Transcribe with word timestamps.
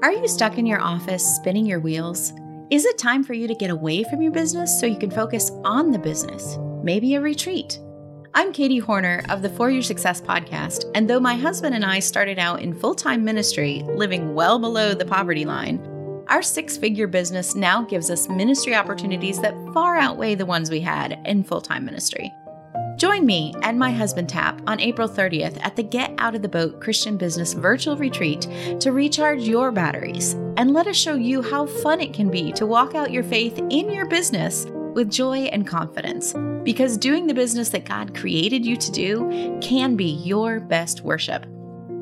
Are 0.00 0.12
you 0.12 0.28
stuck 0.28 0.58
in 0.58 0.66
your 0.66 0.80
office 0.80 1.24
spinning 1.24 1.66
your 1.66 1.80
wheels? 1.80 2.32
Is 2.70 2.84
it 2.84 2.98
time 2.98 3.24
for 3.24 3.34
you 3.34 3.48
to 3.48 3.54
get 3.54 3.70
away 3.70 4.04
from 4.04 4.22
your 4.22 4.30
business 4.30 4.78
so 4.78 4.86
you 4.86 4.96
can 4.96 5.10
focus 5.10 5.50
on 5.64 5.90
the 5.90 5.98
business? 5.98 6.56
Maybe 6.84 7.16
a 7.16 7.20
retreat. 7.20 7.80
I'm 8.32 8.52
Katie 8.52 8.78
Horner 8.78 9.24
of 9.28 9.42
the 9.42 9.48
For 9.48 9.70
Your 9.70 9.82
Success 9.82 10.20
podcast, 10.20 10.88
and 10.94 11.10
though 11.10 11.18
my 11.18 11.34
husband 11.34 11.74
and 11.74 11.84
I 11.84 11.98
started 11.98 12.38
out 12.38 12.62
in 12.62 12.78
full 12.78 12.94
time 12.94 13.24
ministry, 13.24 13.82
living 13.88 14.34
well 14.36 14.60
below 14.60 14.94
the 14.94 15.04
poverty 15.04 15.44
line, 15.44 15.80
our 16.28 16.42
six 16.42 16.76
figure 16.76 17.08
business 17.08 17.56
now 17.56 17.82
gives 17.82 18.08
us 18.08 18.28
ministry 18.28 18.76
opportunities 18.76 19.40
that 19.40 19.56
far 19.74 19.96
outweigh 19.96 20.36
the 20.36 20.46
ones 20.46 20.70
we 20.70 20.78
had 20.78 21.18
in 21.24 21.42
full 21.42 21.60
time 21.60 21.84
ministry. 21.84 22.32
Join 22.98 23.24
me 23.24 23.54
and 23.62 23.78
my 23.78 23.92
husband 23.92 24.28
Tap 24.28 24.60
on 24.66 24.80
April 24.80 25.08
30th 25.08 25.56
at 25.64 25.76
the 25.76 25.84
Get 25.84 26.12
Out 26.18 26.34
of 26.34 26.42
the 26.42 26.48
Boat 26.48 26.80
Christian 26.80 27.16
Business 27.16 27.52
Virtual 27.52 27.96
Retreat 27.96 28.48
to 28.80 28.90
recharge 28.90 29.42
your 29.42 29.70
batteries 29.70 30.32
and 30.56 30.72
let 30.72 30.88
us 30.88 30.96
show 30.96 31.14
you 31.14 31.40
how 31.40 31.64
fun 31.64 32.00
it 32.00 32.12
can 32.12 32.28
be 32.28 32.50
to 32.54 32.66
walk 32.66 32.96
out 32.96 33.12
your 33.12 33.22
faith 33.22 33.56
in 33.70 33.88
your 33.88 34.06
business 34.06 34.66
with 34.94 35.12
joy 35.12 35.42
and 35.52 35.64
confidence. 35.64 36.34
Because 36.64 36.98
doing 36.98 37.28
the 37.28 37.34
business 37.34 37.68
that 37.68 37.84
God 37.84 38.16
created 38.16 38.66
you 38.66 38.76
to 38.76 38.90
do 38.90 39.60
can 39.62 39.94
be 39.94 40.14
your 40.24 40.58
best 40.58 41.02
worship. 41.02 41.46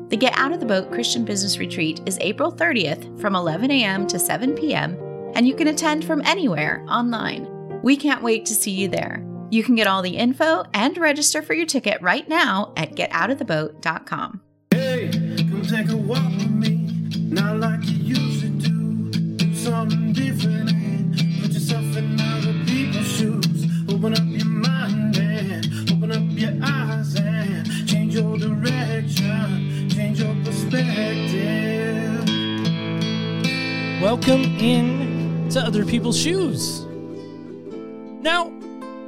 The 0.09 0.17
Get 0.17 0.35
Out 0.35 0.51
of 0.51 0.59
the 0.59 0.65
Boat 0.65 0.91
Christian 0.91 1.23
Business 1.23 1.59
Retreat 1.59 2.01
is 2.07 2.17
April 2.21 2.51
30th 2.51 3.21
from 3.21 3.35
11 3.35 3.69
a.m. 3.69 4.07
to 4.07 4.17
7 4.17 4.55
p.m., 4.55 4.97
and 5.35 5.47
you 5.47 5.53
can 5.53 5.67
attend 5.67 6.05
from 6.05 6.23
anywhere 6.25 6.83
online. 6.89 7.47
We 7.83 7.95
can't 7.95 8.23
wait 8.23 8.47
to 8.47 8.55
see 8.55 8.71
you 8.71 8.87
there. 8.87 9.23
You 9.49 9.63
can 9.63 9.75
get 9.75 9.87
all 9.87 10.01
the 10.01 10.17
info 10.17 10.65
and 10.73 10.97
register 10.97 11.41
for 11.41 11.53
your 11.53 11.65
ticket 11.65 12.01
right 12.01 12.27
now 12.27 12.73
at 12.75 12.95
getoutoftheboat.com. 12.95 14.41
Hey, 14.71 15.09
come 15.49 15.61
take 15.61 15.89
a 15.89 15.95
walk 15.95 16.31
with 16.33 16.49
me. 16.49 16.75
Not 17.29 17.57
like 17.57 17.85
you 17.85 17.95
used 17.95 18.41
to 18.41 18.49
do. 18.49 19.09
Do 19.37 19.55
something 19.55 20.11
different 20.11 20.71
and 20.71 21.15
put 21.41 21.51
yourself 21.53 21.95
in 21.95 22.19
other 22.19 22.53
people's 22.65 23.07
shoes. 23.07 23.65
Open 23.89 24.13
up 24.13 24.19
your 24.25 24.45
mind 24.47 25.17
and 25.17 25.91
open 25.91 26.11
up 26.11 26.23
your 26.37 26.51
eyes 26.61 27.15
and 27.15 27.87
change 27.87 28.15
your 28.15 28.37
direction, 28.37 29.89
change 29.89 30.19
your 30.19 30.35
perspective. 30.43 32.27
Welcome 34.01 34.43
in 34.59 35.47
to 35.51 35.61
other 35.61 35.85
people's 35.85 36.19
shoes. 36.19 36.85
Now, 38.21 38.51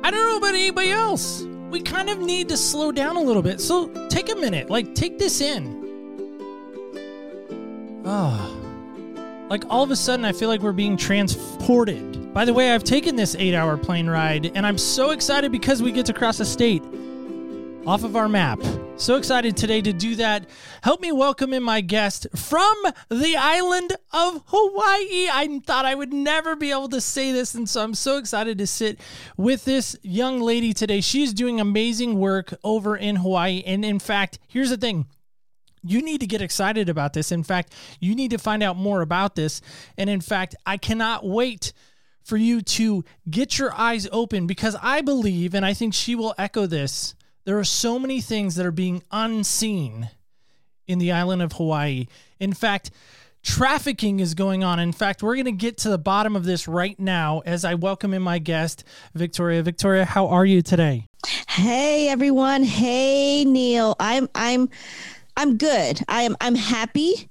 I 0.03 0.11
don't 0.11 0.29
know 0.29 0.37
about 0.37 0.55
anybody 0.55 0.91
else. 0.91 1.43
We 1.69 1.81
kind 1.81 2.09
of 2.09 2.19
need 2.19 2.49
to 2.49 2.57
slow 2.57 2.91
down 2.91 3.15
a 3.15 3.21
little 3.21 3.41
bit. 3.41 3.61
So 3.61 3.87
take 4.07 4.31
a 4.31 4.35
minute, 4.35 4.69
like 4.69 4.95
take 4.95 5.19
this 5.19 5.41
in. 5.41 5.77
Ah. 8.05 8.55
Like 9.49 9.63
all 9.69 9.83
of 9.83 9.91
a 9.91 9.95
sudden 9.95 10.25
I 10.25 10.31
feel 10.31 10.49
like 10.49 10.61
we're 10.61 10.71
being 10.71 10.95
transported. 10.97 12.33
By 12.33 12.45
the 12.45 12.53
way, 12.53 12.71
I've 12.71 12.83
taken 12.83 13.15
this 13.15 13.35
8-hour 13.35 13.77
plane 13.77 14.07
ride 14.07 14.51
and 14.55 14.65
I'm 14.65 14.77
so 14.77 15.09
excited 15.11 15.51
because 15.51 15.81
we 15.81 15.91
get 15.91 16.05
to 16.05 16.13
cross 16.13 16.39
a 16.39 16.45
state 16.45 16.83
off 17.85 18.03
of 18.03 18.15
our 18.15 18.29
map. 18.29 18.59
So 18.97 19.15
excited 19.15 19.55
today 19.55 19.81
to 19.81 19.93
do 19.93 20.15
that. 20.15 20.47
Help 20.83 21.01
me 21.01 21.11
welcome 21.11 21.53
in 21.53 21.63
my 21.63 21.81
guest 21.81 22.27
from 22.35 22.75
the 23.09 23.35
island 23.37 23.93
of 24.11 24.43
Hawaii. 24.47 25.29
I 25.31 25.61
thought 25.65 25.85
I 25.85 25.95
would 25.95 26.11
never 26.11 26.55
be 26.55 26.71
able 26.71 26.89
to 26.89 26.99
say 26.99 27.31
this, 27.31 27.55
and 27.55 27.67
so 27.67 27.81
I'm 27.81 27.93
so 27.93 28.17
excited 28.17 28.57
to 28.57 28.67
sit 28.67 28.99
with 29.37 29.63
this 29.65 29.95
young 30.03 30.41
lady 30.41 30.73
today. 30.73 30.99
She's 31.01 31.33
doing 31.33 31.59
amazing 31.61 32.19
work 32.19 32.53
over 32.63 32.97
in 32.97 33.15
Hawaii. 33.17 33.63
And 33.65 33.85
in 33.85 33.99
fact, 33.99 34.39
here's 34.47 34.69
the 34.69 34.77
thing. 34.77 35.07
You 35.81 36.01
need 36.01 36.19
to 36.19 36.27
get 36.27 36.41
excited 36.41 36.89
about 36.89 37.13
this. 37.13 37.31
In 37.31 37.43
fact, 37.43 37.73
you 38.01 38.13
need 38.13 38.31
to 38.31 38.37
find 38.37 38.61
out 38.61 38.75
more 38.75 39.01
about 39.01 39.35
this. 39.35 39.61
And 39.97 40.09
in 40.09 40.19
fact, 40.19 40.55
I 40.65 40.75
cannot 40.75 41.25
wait 41.25 41.71
for 42.21 42.35
you 42.35 42.61
to 42.61 43.05
get 43.29 43.57
your 43.57 43.73
eyes 43.73 44.07
open 44.11 44.45
because 44.45 44.75
I 44.81 44.99
believe, 45.01 45.55
and 45.55 45.65
I 45.65 45.73
think 45.73 45.93
she 45.93 46.15
will 46.15 46.35
echo 46.37 46.65
this, 46.65 47.15
there 47.45 47.57
are 47.57 47.63
so 47.63 47.99
many 47.99 48.21
things 48.21 48.55
that 48.55 48.65
are 48.65 48.71
being 48.71 49.03
unseen 49.11 50.09
in 50.87 50.99
the 50.99 51.11
island 51.11 51.41
of 51.41 51.53
Hawaii. 51.53 52.07
In 52.39 52.53
fact, 52.53 52.91
trafficking 53.43 54.19
is 54.19 54.33
going 54.33 54.63
on. 54.63 54.79
In 54.79 54.91
fact, 54.91 55.23
we're 55.23 55.35
going 55.35 55.45
to 55.45 55.51
get 55.51 55.77
to 55.79 55.89
the 55.89 55.97
bottom 55.97 56.35
of 56.35 56.43
this 56.43 56.67
right 56.67 56.99
now 56.99 57.41
as 57.45 57.63
I 57.63 57.75
welcome 57.75 58.13
in 58.13 58.21
my 58.21 58.39
guest, 58.39 58.83
Victoria. 59.13 59.63
Victoria, 59.63 60.05
how 60.05 60.27
are 60.27 60.45
you 60.45 60.61
today? 60.61 61.05
Hey 61.47 62.07
everyone. 62.09 62.63
Hey 62.63 63.43
Neil. 63.43 63.95
I'm 63.99 64.29
I'm 64.33 64.69
I'm 65.35 65.57
good. 65.57 65.99
I 66.07 66.21
am 66.23 66.37
I'm 66.39 66.55
happy. 66.55 67.29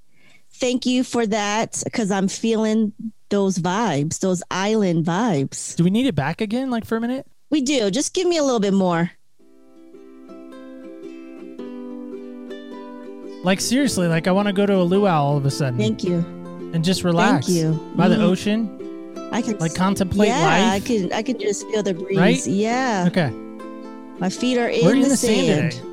Thank 0.54 0.86
you 0.86 1.04
for 1.04 1.26
that 1.26 1.82
cuz 1.92 2.10
I'm 2.10 2.28
feeling 2.28 2.92
those 3.30 3.58
vibes, 3.58 4.20
those 4.20 4.42
island 4.50 5.06
vibes. 5.06 5.76
Do 5.76 5.84
we 5.84 5.90
need 5.90 6.06
it 6.06 6.14
back 6.14 6.40
again 6.40 6.70
like 6.70 6.84
for 6.84 6.96
a 6.96 7.00
minute? 7.00 7.26
We 7.50 7.62
do. 7.62 7.90
Just 7.90 8.12
give 8.12 8.26
me 8.26 8.36
a 8.36 8.42
little 8.42 8.60
bit 8.60 8.74
more. 8.74 9.12
Like 13.48 13.62
seriously, 13.62 14.08
like 14.08 14.26
I 14.26 14.30
want 14.32 14.46
to 14.48 14.52
go 14.52 14.66
to 14.66 14.74
a 14.74 14.84
luau 14.84 15.24
all 15.24 15.38
of 15.38 15.46
a 15.46 15.50
sudden 15.50 15.78
Thank 15.78 16.04
you. 16.04 16.16
and 16.74 16.84
just 16.84 17.02
relax 17.02 17.46
Thank 17.46 17.56
you. 17.58 17.80
by 17.96 18.06
the 18.06 18.16
Mhm. 18.16 18.20
ocean, 18.20 19.30
I 19.32 19.40
can 19.40 19.56
like 19.56 19.74
contemplate 19.74 20.28
yeah, 20.28 20.42
life. 20.42 20.72
I 20.74 20.80
can 20.80 21.12
I 21.14 21.22
can 21.22 21.38
just 21.38 21.66
feel 21.70 21.82
the 21.82 21.94
breeze. 21.94 22.18
Right? 22.18 22.46
Yeah. 22.46 23.04
Okay, 23.08 23.30
My 24.18 24.28
feet 24.28 24.58
are 24.58 24.68
in, 24.68 24.84
we're 24.84 24.96
in 24.96 25.00
the, 25.00 25.08
the 25.08 25.16
sand. 25.16 25.72
sand. 25.72 25.86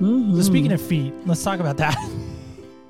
Mhm. 0.00 0.36
So 0.36 0.40
speaking 0.40 0.72
of 0.72 0.80
feet, 0.80 1.12
let's 1.26 1.44
talk 1.44 1.60
about 1.60 1.76
that. 1.76 1.98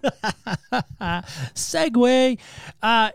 Segue. 1.56 2.38
Uh, 2.80 3.10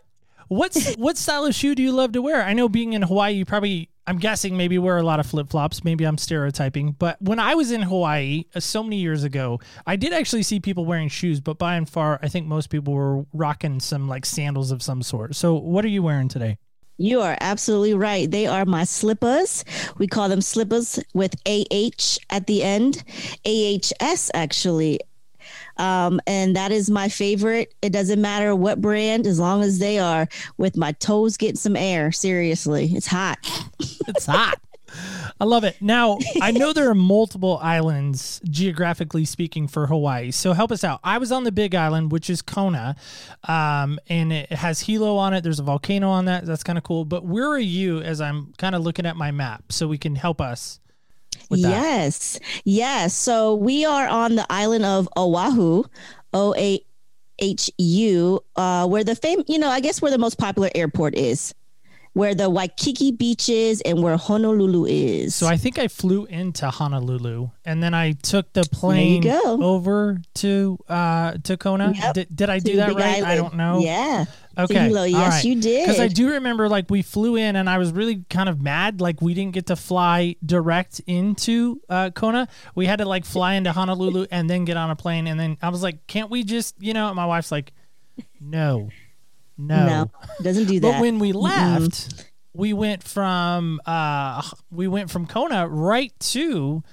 what's 0.50 0.94
what 0.96 1.18
style 1.18 1.46
of 1.46 1.56
shoe 1.56 1.74
do 1.74 1.82
you 1.82 1.94
love 1.94 2.12
to 2.12 2.22
wear? 2.22 2.44
I 2.44 2.52
know 2.52 2.68
being 2.68 2.92
in 2.92 3.02
Hawaii, 3.04 3.32
you 3.36 3.46
probably 3.46 3.88
I'm 4.12 4.18
guessing 4.18 4.58
maybe 4.58 4.78
wear 4.78 4.98
a 4.98 5.04
lot 5.04 5.22
of 5.22 5.26
flip 5.26 5.50
flops. 5.50 5.86
Maybe 5.86 6.04
I'm 6.04 6.18
stereotyping, 6.18 6.98
but 7.00 7.16
when 7.22 7.40
I 7.40 7.56
was 7.56 7.72
in 7.72 7.82
Hawaii 7.82 8.44
uh, 8.54 8.60
so 8.60 8.84
many 8.84 8.98
years 8.98 9.24
ago, 9.24 9.62
I 9.88 9.96
did 9.96 10.12
actually 10.12 10.44
see 10.44 10.60
people 10.60 10.84
wearing 10.84 11.08
shoes. 11.08 11.40
But 11.40 11.58
by 11.58 11.76
and 11.76 11.88
far, 11.88 12.20
I 12.22 12.28
think 12.28 12.46
most 12.46 12.70
people 12.70 12.94
were 12.94 13.24
rocking 13.32 13.80
some 13.80 14.10
like 14.10 14.26
sandals 14.26 14.70
of 14.70 14.84
some 14.84 15.02
sort. 15.02 15.38
So 15.38 15.54
what 15.54 15.86
are 15.86 15.88
you 15.88 16.04
wearing 16.04 16.28
today? 16.28 16.58
You 16.98 17.22
are 17.22 17.38
absolutely 17.40 17.94
right. 17.94 18.30
They 18.30 18.48
are 18.48 18.66
my 18.66 18.84
slippers. 18.84 19.64
We 19.98 20.08
call 20.08 20.28
them 20.28 20.42
slippers 20.42 21.00
with 21.14 21.34
AH 21.48 22.18
at 22.30 22.48
the 22.48 22.64
end. 22.64 23.06
AHS, 23.46 24.30
actually. 24.34 25.00
Um, 25.78 26.20
and 26.28 26.56
that 26.56 26.72
is 26.72 26.90
my 26.90 27.10
favorite. 27.10 27.74
It 27.82 27.92
doesn't 27.92 28.22
matter 28.22 28.56
what 28.56 28.82
brand, 28.82 29.28
as 29.28 29.40
long 29.40 29.64
as 29.64 29.80
they 29.80 30.00
are 30.00 30.28
with 30.58 30.78
my 30.78 30.92
toes 30.94 31.38
getting 31.38 31.56
some 31.56 31.76
air. 31.76 32.12
Seriously, 32.12 32.92
it's 32.94 33.08
hot. 33.08 33.38
It's 34.08 34.26
hot. 34.26 34.60
I 35.40 35.46
love 35.46 35.64
it. 35.64 35.78
Now, 35.82 36.20
I 36.42 36.52
know 36.52 36.74
there 36.74 36.90
are 36.90 36.96
multiple 36.96 37.58
islands, 37.62 38.42
geographically 38.44 39.26
speaking, 39.26 39.68
for 39.68 39.88
Hawaii. 39.88 40.32
So 40.32 40.54
help 40.54 40.72
us 40.72 40.84
out. 40.84 41.00
I 41.04 41.18
was 41.18 41.32
on 41.32 41.46
the 41.46 41.52
big 41.52 41.74
island, 41.74 42.12
which 42.12 42.30
is 42.30 42.42
Kona, 42.42 42.96
um, 43.48 44.00
and 44.08 44.34
it 44.34 44.52
has 44.52 44.82
Hilo 44.82 45.16
on 45.16 45.34
it. 45.34 45.42
There's 45.42 45.60
a 45.60 45.64
volcano 45.64 46.10
on 46.10 46.26
that. 46.26 46.46
That's 46.46 46.64
kind 46.64 46.78
of 46.78 46.84
cool. 46.84 47.06
But 47.06 47.26
where 47.26 47.48
are 47.48 47.58
you 47.60 48.02
as 48.02 48.20
I'm 48.20 48.54
kind 48.58 48.76
of 48.76 48.82
looking 48.82 49.06
at 49.06 49.16
my 49.16 49.32
map 49.32 49.72
so 49.72 49.88
we 49.88 49.98
can 49.98 50.16
help 50.16 50.42
us? 50.42 50.80
With 51.52 51.62
that? 51.62 51.70
Yes. 51.70 52.40
Yes. 52.64 53.14
So 53.14 53.56
we 53.56 53.86
are 53.86 54.08
on 54.08 54.36
the 54.36 54.46
island 54.50 54.86
of 54.86 55.08
Oahu, 55.16 55.84
O 56.34 56.56
A 56.56 56.82
H 57.40 57.70
U, 57.78 58.40
uh, 58.56 58.88
where 58.88 59.04
the 59.04 59.16
fame, 59.16 59.44
you 59.48 59.60
know, 59.60 59.70
I 59.70 59.80
guess 59.82 60.02
where 60.02 60.12
the 60.12 60.18
most 60.18 60.38
popular 60.40 60.70
airport 60.74 61.16
is, 61.16 61.54
where 62.14 62.36
the 62.36 62.50
Waikiki 62.50 63.12
beach 63.12 63.48
is 63.48 63.82
and 63.82 64.04
where 64.04 64.18
Honolulu 64.18 64.86
is. 64.86 65.34
So 65.34 65.48
I 65.48 65.56
think 65.56 65.80
I 65.80 65.88
flew 65.88 66.26
into 66.26 66.70
Honolulu 66.70 67.52
and 67.64 67.82
then 67.82 67.94
I 67.94 68.12
took 68.12 68.52
the 68.52 68.64
plane 68.64 69.26
over 69.28 70.22
to 70.36 70.78
uh, 70.90 71.38
to 71.44 71.56
Kona. 71.56 71.94
Yep. 71.96 72.14
Did, 72.14 72.36
did 72.36 72.50
I 72.50 72.60
To 72.60 72.66
do 72.66 72.76
that 72.78 72.94
right? 72.96 73.24
I 73.24 73.36
don't 73.36 73.56
know. 73.56 73.80
Yeah. 73.80 74.26
Okay. 74.58 74.88
Hilo. 74.88 75.06
Yes, 75.06 75.46
you 75.46 75.62
did. 75.62 75.86
Because 75.88 76.02
I 76.02 76.10
do 76.10 76.32
remember, 76.32 76.68
like, 76.68 76.90
we 76.90 77.02
flew 77.02 77.38
in 77.38 77.56
and 77.56 77.70
I 77.70 77.78
was 77.78 77.94
really 77.94 78.26
kind 78.30 78.50
of 78.50 78.62
mad. 78.62 79.00
Like, 79.00 79.22
we 79.22 79.34
didn't 79.34 79.54
get 79.54 79.68
to 79.68 79.78
fly 79.78 80.36
direct 80.46 81.00
into 81.08 81.82
uh, 81.88 82.10
Kona. 82.10 82.50
We 82.76 82.86
had 82.86 82.98
to, 82.98 83.06
like, 83.06 83.24
fly 83.24 83.54
into 83.54 83.72
Honolulu 83.72 84.28
and 84.30 84.50
then 84.50 84.66
get 84.66 84.76
on 84.76 84.90
a 84.90 84.96
plane. 84.96 85.28
And 85.28 85.40
then 85.40 85.58
I 85.62 85.70
was 85.70 85.82
like, 85.82 86.06
can't 86.08 86.30
we 86.30 86.44
just, 86.44 86.76
you 86.80 86.94
know, 86.94 87.14
my 87.14 87.26
wife's 87.26 87.50
like, 87.52 87.72
no, 88.42 88.90
no. 89.68 89.86
No, 89.86 90.12
doesn't 90.42 90.66
do 90.66 90.80
that. 90.80 90.94
But 90.94 91.02
when 91.02 91.20
we 91.20 91.32
left, 91.34 92.26
we 92.54 92.74
went 92.74 93.04
from 93.04 93.80
uh 93.86 94.42
we 94.72 94.88
went 94.88 95.10
from 95.10 95.26
Kona 95.28 95.68
right 95.68 96.14
to 96.32 96.84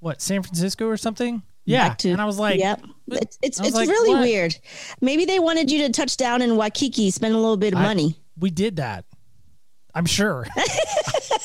what 0.00 0.20
San 0.20 0.42
Francisco 0.42 0.86
or 0.86 0.96
something. 0.96 1.42
Yeah, 1.64 1.92
to- 1.94 2.10
and 2.10 2.20
I 2.20 2.24
was 2.24 2.38
like, 2.38 2.58
yep. 2.60 2.80
It's 3.08 3.38
it's, 3.42 3.60
it's 3.60 3.74
like, 3.74 3.88
really 3.88 4.14
what? 4.14 4.22
weird. 4.22 4.56
Maybe 5.00 5.24
they 5.26 5.38
wanted 5.38 5.70
you 5.70 5.86
to 5.86 5.92
touch 5.92 6.16
down 6.16 6.40
in 6.40 6.56
Waikiki, 6.56 7.10
spend 7.10 7.34
a 7.34 7.38
little 7.38 7.56
bit 7.58 7.74
of 7.74 7.78
I- 7.80 7.82
money. 7.82 8.16
we 8.38 8.50
did 8.50 8.76
that. 8.76 9.04
I'm 9.94 10.06
sure. 10.06 10.46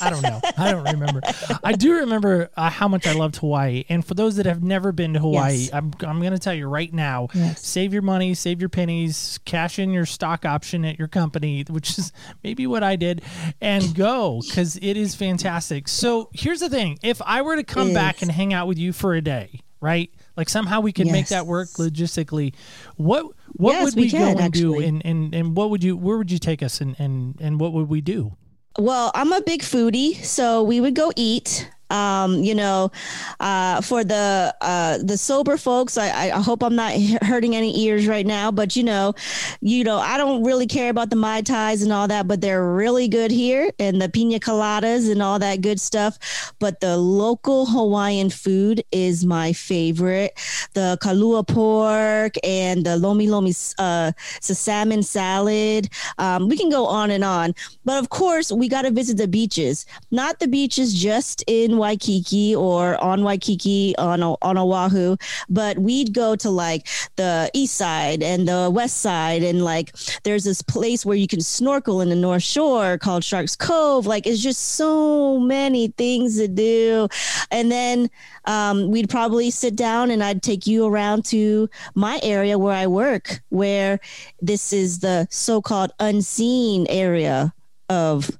I 0.01 0.09
don't 0.09 0.21
know. 0.21 0.41
I 0.57 0.71
don't 0.71 0.83
remember. 0.83 1.21
I 1.63 1.73
do 1.73 1.93
remember 1.99 2.49
uh, 2.57 2.69
how 2.69 2.87
much 2.87 3.07
I 3.07 3.13
loved 3.13 3.37
Hawaii. 3.37 3.85
And 3.89 4.05
for 4.05 4.13
those 4.15 4.35
that 4.35 4.45
have 4.45 4.61
never 4.63 4.91
been 4.91 5.13
to 5.13 5.19
Hawaii, 5.19 5.53
Yes. 5.55 5.69
I'm, 5.73 5.91
I'm 6.01 6.19
going 6.19 6.33
to 6.33 6.39
tell 6.39 6.53
you 6.53 6.67
right 6.67 6.93
now 6.93 7.29
Yes. 7.33 7.65
save 7.65 7.93
your 7.93 8.01
money, 8.01 8.33
save 8.33 8.59
your 8.59 8.69
pennies, 8.69 9.39
cash 9.45 9.79
in 9.79 9.91
your 9.91 10.05
stock 10.05 10.45
option 10.45 10.83
at 10.85 10.99
your 10.99 11.07
company, 11.07 11.63
which 11.69 11.97
is 11.97 12.11
maybe 12.43 12.67
what 12.67 12.83
I 12.83 12.95
did, 12.95 13.21
and 13.61 13.95
go 13.95 14.41
because 14.45 14.77
it 14.77 14.97
is 14.97 15.15
fantastic. 15.15 15.87
So 15.87 16.29
here's 16.33 16.59
the 16.59 16.69
thing 16.69 16.99
if 17.01 17.21
I 17.25 17.41
were 17.41 17.55
to 17.55 17.63
come 17.63 17.93
back 17.93 18.21
and 18.21 18.29
hang 18.31 18.53
out 18.53 18.67
with 18.67 18.77
you 18.77 18.91
for 18.93 19.13
a 19.13 19.21
day, 19.21 19.61
right? 19.79 20.11
Like 20.35 20.49
somehow 20.49 20.81
we 20.81 20.91
could 20.91 21.07
make 21.07 21.27
that 21.27 21.45
work 21.45 21.69
logistically. 21.69 22.53
What 22.95 23.25
what 23.53 23.73
Yes, 23.73 23.85
would 23.85 23.95
we 23.95 24.01
we, 24.03 24.11
go 24.11 24.17
can, 24.17 24.39
and 24.39 24.53
do? 24.53 24.79
And, 24.79 25.05
and 25.05 25.33
and 25.35 25.55
what 25.55 25.69
would 25.69 25.83
you 25.83 25.95
where 25.95 26.17
would 26.17 26.31
you 26.31 26.39
take 26.39 26.63
us 26.63 26.81
and 26.81 26.95
and 26.99 27.35
and 27.39 27.59
what 27.59 27.73
would 27.73 27.87
we 27.89 28.01
do? 28.01 28.35
Well, 28.79 29.11
I'm 29.13 29.31
a 29.31 29.41
big 29.41 29.61
foodie, 29.61 30.15
so 30.23 30.63
we 30.63 30.81
would 30.81 30.95
go 30.95 31.11
eat. 31.15 31.69
Um, 31.93 32.43
you 32.43 32.55
know, 32.55 32.91
uh, 33.39 33.81
for 33.81 34.03
the 34.03 34.53
uh, 34.61 34.97
the 34.97 35.15
sober 35.15 35.57
folks, 35.57 35.95
I, 35.95 36.31
I 36.31 36.41
hope 36.41 36.63
I'm 36.63 36.75
not 36.75 36.93
hurting 37.21 37.55
any 37.55 37.79
ears 37.81 38.07
right 38.07 38.25
now, 38.25 38.51
but 38.51 38.75
you 38.75 38.83
know, 38.83 39.13
you 39.61 39.83
know, 39.83 39.99
I 39.99 40.17
don't 40.17 40.43
really 40.43 40.65
care 40.65 40.89
about 40.89 41.11
the 41.11 41.15
mai 41.15 41.41
tais 41.41 41.83
and 41.83 41.93
all 41.93 42.07
that, 42.07 42.27
but 42.27 42.41
they're 42.41 42.73
really 42.73 43.07
good 43.07 43.29
here, 43.29 43.71
and 43.77 44.01
the 44.01 44.09
pina 44.09 44.39
coladas 44.39 45.11
and 45.11 45.21
all 45.21 45.37
that 45.37 45.61
good 45.61 45.79
stuff. 45.79 46.17
But 46.59 46.79
the 46.79 46.97
local 46.97 47.67
Hawaiian 47.67 48.31
food 48.31 48.83
is 48.91 49.23
my 49.23 49.53
favorite. 49.53 50.33
The 50.73 50.97
kalua 50.99 51.47
pork 51.47 52.33
and 52.43 52.83
the 52.85 52.97
lomi 52.97 53.27
lomi 53.27 53.53
uh, 53.77 54.13
salmon 54.41 55.03
salad. 55.03 55.89
Um, 56.17 56.47
we 56.47 56.57
can 56.57 56.71
go 56.71 56.87
on 56.87 57.11
and 57.11 57.23
on, 57.23 57.53
but 57.85 57.99
of 57.99 58.09
course, 58.09 58.51
we 58.51 58.67
got 58.67 58.81
to 58.81 58.91
visit 58.91 59.17
the 59.17 59.27
beaches. 59.27 59.85
Not 60.09 60.39
the 60.39 60.47
beaches 60.47 60.93
just 60.93 61.43
in 61.45 61.77
Waikiki 61.83 62.55
or 62.55 62.81
on 63.03 63.23
Waikiki 63.23 63.93
on 63.97 64.23
on 64.23 64.57
Oahu, 64.57 65.17
but 65.49 65.77
we'd 65.77 66.13
go 66.13 66.35
to 66.43 66.49
like 66.49 66.87
the 67.17 67.51
east 67.53 67.75
side 67.75 68.23
and 68.23 68.47
the 68.47 68.71
west 68.73 68.97
side, 69.07 69.43
and 69.43 69.63
like 69.63 69.87
there's 70.23 70.45
this 70.45 70.61
place 70.61 71.05
where 71.05 71.17
you 71.17 71.27
can 71.27 71.41
snorkel 71.41 72.01
in 72.01 72.09
the 72.09 72.15
North 72.15 72.43
Shore 72.43 72.97
called 72.97 73.23
Sharks 73.23 73.55
Cove. 73.55 74.07
Like 74.07 74.25
it's 74.25 74.41
just 74.41 74.61
so 74.75 75.39
many 75.39 75.89
things 75.97 76.37
to 76.37 76.47
do, 76.47 77.07
and 77.51 77.69
then 77.69 78.09
um, 78.45 78.87
we'd 78.89 79.09
probably 79.09 79.51
sit 79.51 79.75
down 79.75 80.11
and 80.11 80.23
I'd 80.23 80.41
take 80.41 80.65
you 80.65 80.85
around 80.85 81.25
to 81.25 81.69
my 81.95 82.19
area 82.23 82.57
where 82.57 82.75
I 82.75 82.87
work, 82.87 83.41
where 83.49 83.99
this 84.41 84.73
is 84.73 84.99
the 84.99 85.27
so-called 85.29 85.91
unseen 85.99 86.85
area 86.89 87.53
of 87.89 88.31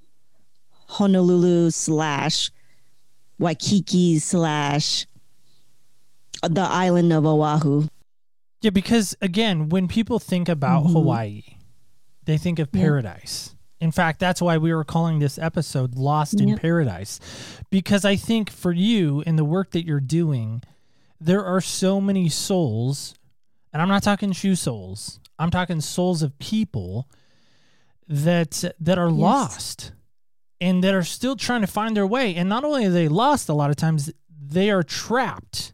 Honolulu 0.88 1.72
slash 1.72 2.52
Waikiki 3.44 4.20
slash 4.20 5.06
the 6.42 6.62
island 6.62 7.12
of 7.14 7.26
Oahu. 7.26 7.88
Yeah, 8.62 8.70
because 8.72 9.16
again, 9.22 9.70
when 9.70 9.88
people 9.88 10.20
think 10.20 10.48
about 10.48 10.86
Mhm. 10.86 10.94
Hawaii, 10.94 11.44
they 12.26 12.38
think 12.38 12.60
of 12.60 12.70
Yeah. 12.74 12.82
paradise. 12.82 13.54
In 13.82 13.92
fact, 13.92 14.20
that's 14.22 14.42
why 14.42 14.58
we 14.58 14.74
were 14.74 14.86
calling 14.86 15.20
this 15.20 15.38
episode 15.38 15.96
Lost 15.96 16.40
in 16.40 16.58
Paradise. 16.58 17.20
Because 17.70 18.06
I 18.06 18.16
think 18.16 18.50
for 18.50 18.72
you 18.72 19.22
and 19.26 19.38
the 19.38 19.44
work 19.44 19.72
that 19.72 19.86
you're 19.86 20.00
doing, 20.00 20.62
there 21.20 21.44
are 21.44 21.60
so 21.60 22.00
many 22.00 22.30
souls, 22.30 23.14
and 23.74 23.82
I'm 23.82 23.90
not 23.90 24.04
talking 24.04 24.32
shoe 24.32 24.56
souls. 24.56 25.20
I'm 25.38 25.52
talking 25.52 25.82
souls 25.82 26.22
of 26.22 26.38
people 26.40 27.10
that 28.08 28.64
that 28.80 28.98
are 28.98 29.10
Yes. 29.10 29.20
lost 29.20 29.92
and 30.64 30.82
that 30.82 30.94
are 30.94 31.04
still 31.04 31.36
trying 31.36 31.60
to 31.60 31.68
find 31.68 31.96
their 31.96 32.08
way. 32.08 32.34
And 32.36 32.48
not 32.48 32.64
only 32.64 32.86
are 32.86 32.90
they 32.90 33.10
lost 33.10 33.50
a 33.50 33.54
lot 33.54 33.70
of 33.70 33.76
times, 33.76 34.10
they 34.30 34.72
are 34.72 34.82
trapped 34.82 35.74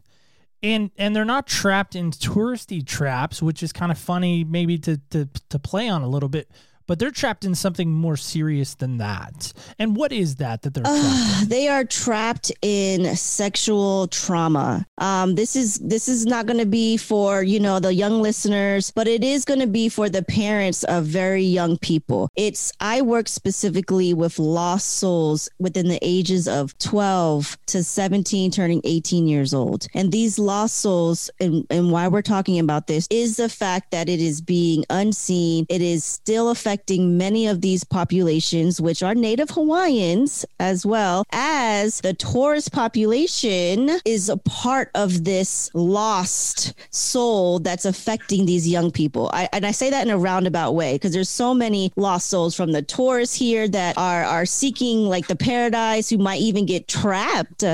and 0.64 0.90
and 0.98 1.14
they're 1.14 1.24
not 1.24 1.46
trapped 1.46 1.94
in 1.94 2.10
touristy 2.10 2.84
traps, 2.84 3.40
which 3.40 3.62
is 3.62 3.72
kind 3.72 3.92
of 3.92 3.98
funny 3.98 4.42
maybe 4.42 4.78
to 4.78 5.00
to 5.10 5.28
to 5.48 5.58
play 5.60 5.88
on 5.88 6.02
a 6.02 6.08
little 6.08 6.28
bit. 6.28 6.50
But 6.90 6.98
they're 6.98 7.12
trapped 7.12 7.44
in 7.44 7.54
something 7.54 7.92
more 7.92 8.16
serious 8.16 8.74
than 8.74 8.98
that. 8.98 9.52
And 9.78 9.94
what 9.94 10.10
is 10.10 10.34
that 10.36 10.62
that 10.62 10.74
they're 10.74 10.82
trapped? 10.82 10.98
Uh, 10.98 11.44
they 11.46 11.68
are 11.68 11.84
trapped 11.84 12.50
in 12.62 13.14
sexual 13.14 14.08
trauma. 14.08 14.84
Um, 14.98 15.36
this 15.36 15.54
is 15.54 15.78
this 15.78 16.08
is 16.08 16.26
not 16.26 16.46
going 16.46 16.58
to 16.58 16.66
be 16.66 16.96
for 16.96 17.44
you 17.44 17.60
know 17.60 17.78
the 17.78 17.94
young 17.94 18.20
listeners, 18.20 18.90
but 18.90 19.06
it 19.06 19.22
is 19.22 19.44
going 19.44 19.60
to 19.60 19.68
be 19.68 19.88
for 19.88 20.08
the 20.08 20.24
parents 20.24 20.82
of 20.82 21.04
very 21.04 21.44
young 21.44 21.78
people. 21.78 22.28
It's 22.34 22.72
I 22.80 23.02
work 23.02 23.28
specifically 23.28 24.12
with 24.12 24.40
lost 24.40 24.98
souls 24.98 25.48
within 25.60 25.86
the 25.86 26.00
ages 26.02 26.48
of 26.48 26.76
12 26.78 27.56
to 27.66 27.84
17, 27.84 28.50
turning 28.50 28.80
18 28.82 29.28
years 29.28 29.54
old. 29.54 29.86
And 29.94 30.10
these 30.10 30.40
lost 30.40 30.78
souls, 30.78 31.30
and, 31.38 31.64
and 31.70 31.92
why 31.92 32.08
we're 32.08 32.20
talking 32.20 32.58
about 32.58 32.88
this, 32.88 33.06
is 33.10 33.36
the 33.36 33.48
fact 33.48 33.92
that 33.92 34.08
it 34.08 34.18
is 34.18 34.40
being 34.40 34.84
unseen. 34.90 35.66
It 35.68 35.82
is 35.82 36.04
still 36.04 36.50
affecting 36.50 36.79
many 36.88 37.46
of 37.46 37.60
these 37.60 37.84
populations, 37.84 38.80
which 38.80 39.02
are 39.02 39.14
Native 39.14 39.50
Hawaiians 39.50 40.44
as 40.58 40.84
well 40.86 41.24
as 41.32 42.00
the 42.00 42.14
tourist 42.14 42.72
population 42.72 43.90
is 44.04 44.28
a 44.28 44.36
part 44.36 44.90
of 44.94 45.24
this 45.24 45.70
lost 45.74 46.74
soul 46.90 47.58
that's 47.58 47.84
affecting 47.84 48.46
these 48.46 48.68
young 48.68 48.90
people. 48.90 49.30
I, 49.32 49.48
and 49.52 49.66
I 49.66 49.70
say 49.72 49.90
that 49.90 50.06
in 50.06 50.12
a 50.12 50.18
roundabout 50.18 50.72
way 50.72 50.94
because 50.94 51.12
there's 51.12 51.28
so 51.28 51.54
many 51.54 51.92
lost 51.96 52.28
souls 52.28 52.54
from 52.54 52.72
the 52.72 52.82
tourists 52.82 53.36
here 53.36 53.68
that 53.68 53.96
are 53.98 54.24
are 54.24 54.46
seeking 54.46 55.04
like 55.04 55.26
the 55.26 55.36
paradise, 55.36 56.10
who 56.10 56.18
might 56.18 56.40
even 56.40 56.66
get 56.66 56.88
trapped 56.88 57.64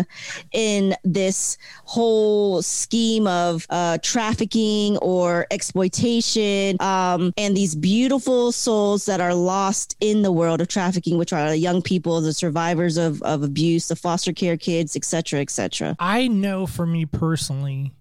in 0.52 0.94
this 1.04 1.58
whole 1.84 2.62
scheme 2.62 3.26
of 3.26 3.66
uh, 3.70 3.98
trafficking 4.02 4.96
or 4.98 5.46
exploitation, 5.50 6.76
um, 6.80 7.32
and 7.36 7.56
these 7.56 7.74
beautiful 7.74 8.52
souls 8.52 8.85
that 8.94 9.20
are 9.20 9.34
lost 9.34 9.96
in 10.00 10.22
the 10.22 10.30
world 10.32 10.60
of 10.60 10.68
trafficking, 10.68 11.18
which 11.18 11.32
are 11.32 11.48
the 11.50 11.56
young 11.58 11.82
people, 11.82 12.20
the 12.20 12.32
survivors 12.32 12.96
of, 12.96 13.20
of 13.22 13.42
abuse, 13.42 13.88
the 13.88 13.96
foster 13.96 14.32
care 14.32 14.56
kids, 14.56 14.94
et 14.96 15.04
cetera, 15.04 15.40
et 15.40 15.50
cetera. 15.50 15.96
I 15.98 16.28
know 16.28 16.66
for 16.66 16.86
me 16.86 17.04
personally, 17.04 17.92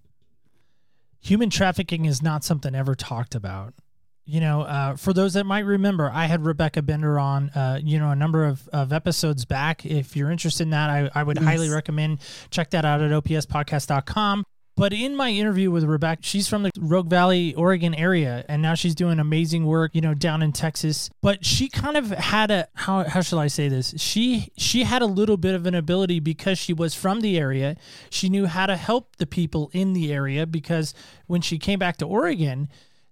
human 1.20 1.50
trafficking 1.50 2.04
is 2.04 2.22
not 2.22 2.44
something 2.44 2.74
ever 2.74 2.94
talked 2.94 3.34
about. 3.34 3.74
You 4.28 4.40
know, 4.40 4.62
uh, 4.62 4.96
for 4.96 5.12
those 5.12 5.34
that 5.34 5.44
might 5.46 5.64
remember, 5.64 6.10
I 6.12 6.26
had 6.26 6.44
Rebecca 6.44 6.82
Bender 6.82 7.16
on, 7.18 7.50
uh, 7.50 7.78
you 7.82 7.98
know, 8.00 8.10
a 8.10 8.16
number 8.16 8.44
of, 8.44 8.66
of 8.72 8.92
episodes 8.92 9.44
back. 9.44 9.86
If 9.86 10.16
you're 10.16 10.32
interested 10.32 10.64
in 10.64 10.70
that, 10.70 10.90
I, 10.90 11.10
I 11.14 11.22
would 11.22 11.36
Yes. 11.36 11.44
highly 11.44 11.68
recommend 11.68 12.18
check 12.50 12.70
that 12.70 12.84
out 12.84 13.02
at 13.02 13.10
opspodcast.com. 13.12 14.44
But 14.76 14.92
in 14.92 15.16
my 15.16 15.30
interview 15.30 15.70
with 15.70 15.84
Rebecca, 15.84 16.22
she's 16.22 16.48
from 16.48 16.62
the 16.62 16.70
Rogue 16.78 17.08
Valley, 17.08 17.54
Oregon 17.54 17.94
area, 17.94 18.44
and 18.46 18.60
now 18.60 18.74
she's 18.74 18.94
doing 18.94 19.18
amazing 19.18 19.64
work, 19.64 19.94
you 19.94 20.02
know, 20.02 20.12
down 20.12 20.42
in 20.42 20.52
Texas. 20.52 21.08
But 21.22 21.46
she 21.46 21.70
kind 21.70 21.96
of 21.96 22.10
had 22.10 22.50
a 22.50 22.68
how 22.74 23.04
how 23.04 23.22
shall 23.22 23.38
I 23.38 23.46
say 23.46 23.68
this? 23.68 23.94
She 23.96 24.48
she 24.58 24.84
had 24.84 25.00
a 25.00 25.06
little 25.06 25.38
bit 25.38 25.54
of 25.54 25.64
an 25.64 25.74
ability 25.74 26.20
because 26.20 26.58
she 26.58 26.74
was 26.74 26.94
from 26.94 27.22
the 27.22 27.38
area. 27.38 27.76
She 28.10 28.28
knew 28.28 28.44
how 28.44 28.66
to 28.66 28.76
help 28.76 29.16
the 29.16 29.26
people 29.26 29.70
in 29.72 29.94
the 29.94 30.12
area 30.12 30.46
because 30.46 30.92
when 31.26 31.40
she 31.40 31.58
came 31.58 31.78
back 31.78 31.96
to 31.98 32.06
Oregon, 32.06 32.68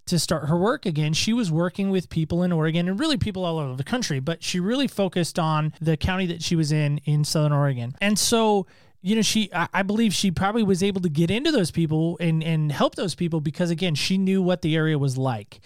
to 0.06 0.18
start 0.18 0.48
her 0.48 0.58
work 0.58 0.84
again, 0.84 1.14
she 1.14 1.32
was 1.32 1.50
working 1.50 1.90
with 1.90 2.10
people 2.10 2.42
in 2.42 2.52
Oregon 2.52 2.88
and 2.88 3.00
really 3.00 3.16
people 3.16 3.44
all 3.44 3.58
over 3.58 3.74
the 3.74 3.84
country, 3.84 4.20
but 4.20 4.42
she 4.42 4.60
really 4.60 4.86
focused 4.86 5.38
on 5.38 5.72
the 5.80 5.96
county 5.96 6.26
that 6.26 6.42
she 6.42 6.56
was 6.56 6.72
in 6.72 6.98
in 7.04 7.24
Southern 7.24 7.52
Oregon. 7.52 7.94
And 8.00 8.18
so, 8.18 8.66
you 9.06 9.14
know, 9.16 9.22
she 9.22 9.50
I 9.52 9.68
I 9.72 9.82
believe 9.82 10.14
she 10.14 10.30
probably 10.30 10.62
was 10.62 10.82
able 10.82 11.02
to 11.02 11.10
get 11.10 11.30
into 11.30 11.52
those 11.52 11.70
people 11.70 12.16
and 12.20 12.42
and 12.42 12.72
help 12.72 12.94
those 12.94 13.14
people 13.14 13.40
because 13.40 13.70
again, 13.70 13.94
she 13.94 14.16
knew 14.18 14.40
what 14.42 14.62
the 14.62 14.74
area 14.74 14.98
was 14.98 15.18
like. 15.18 15.60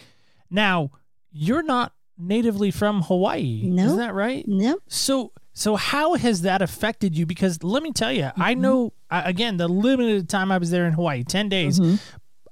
Now, 0.50 0.90
you're 1.30 1.62
not 1.62 1.92
natively 2.18 2.72
from 2.72 3.02
Hawaii, 3.02 3.62
No. 3.64 3.84
is 3.84 3.96
that 3.96 4.12
right? 4.12 4.44
Yep. 4.46 4.78
So 4.88 5.32
so 5.52 5.76
how 5.76 6.14
has 6.14 6.42
that 6.42 6.62
affected 6.62 7.16
you? 7.16 7.26
Because 7.26 7.62
let 7.62 7.82
me 7.82 7.92
tell 7.92 8.12
you, 8.12 8.30
I 8.36 8.52
Mm-hmm. 8.54 8.60
know 8.60 8.92
again 9.10 9.56
the 9.56 9.68
limited 9.68 10.28
time 10.28 10.50
I 10.50 10.58
was 10.58 10.70
there 10.70 10.86
in 10.86 10.92
Hawaii, 10.94 11.22
ten 11.22 11.48
days. 11.48 11.78
Mm-hmm. 11.78 11.94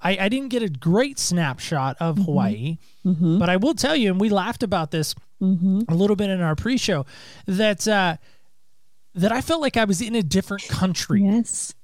I, 0.03 0.19
I 0.21 0.29
didn't 0.29 0.51
get 0.51 0.63
a 0.63 0.69
great 0.69 1.19
snapshot 1.19 1.97
of 2.01 2.19
Hawaii, 2.19 2.79
Mm-hmm. 3.05 3.39
but 3.41 3.49
I 3.49 3.57
will 3.57 3.75
tell 3.75 3.97
you, 3.97 4.11
and 4.13 4.21
we 4.21 4.29
laughed 4.29 4.63
about 4.63 4.91
this 4.93 5.15
Mm-hmm. 5.43 5.81
a 5.89 5.95
little 5.95 6.17
bit 6.17 6.31
in 6.31 6.41
our 6.41 6.55
pre-show, 6.57 7.05
that 7.47 7.87
uh, 7.87 8.17
that 9.17 9.33
I 9.33 9.41
felt 9.41 9.61
like 9.61 9.77
I 9.77 9.85
was 9.85 10.01
in 10.01 10.15
a 10.15 10.23
different 10.23 10.69
country 10.69 11.23
Yes. 11.23 11.75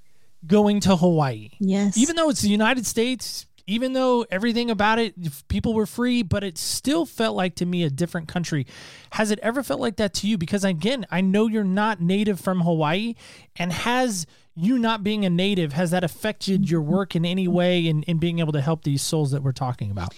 going 0.46 0.80
to 0.80 0.96
Hawaii, 0.96 1.50
Yes. 1.58 1.96
even 1.96 2.16
though 2.16 2.28
it's 2.28 2.42
the 2.42 2.50
United 2.50 2.86
States. 2.86 3.46
Even 3.68 3.92
though 3.92 4.26
everything 4.28 4.70
about 4.70 4.98
it, 4.98 5.14
people 5.46 5.72
were 5.72 5.86
free, 5.86 6.24
but 6.24 6.42
it 6.42 6.58
still 6.58 7.06
felt 7.06 7.36
like 7.36 7.54
to 7.54 7.64
me 7.64 7.84
a 7.84 7.90
different 7.90 8.26
country. 8.26 8.66
Has 9.12 9.30
it 9.30 9.38
ever 9.38 9.62
felt 9.62 9.80
like 9.80 9.96
that 9.96 10.12
to 10.14 10.26
you? 10.26 10.36
Because 10.36 10.64
again, 10.64 11.06
I 11.12 11.20
know 11.20 11.46
you're 11.46 11.62
not 11.62 12.00
native 12.00 12.40
from 12.40 12.62
Hawaii, 12.62 13.14
and 13.54 13.72
has 13.72 14.26
you 14.56 14.78
not 14.78 15.04
being 15.04 15.24
a 15.24 15.30
native 15.30 15.74
has 15.74 15.92
that 15.92 16.02
affected 16.02 16.62
mm-hmm. 16.62 16.70
your 16.70 16.82
work 16.82 17.14
in 17.14 17.24
any 17.24 17.46
way 17.46 17.86
in, 17.86 18.02
in 18.02 18.18
being 18.18 18.40
able 18.40 18.52
to 18.52 18.60
help 18.60 18.82
these 18.82 19.00
souls 19.00 19.30
that 19.30 19.44
we're 19.44 19.52
talking 19.52 19.92
about? 19.92 20.12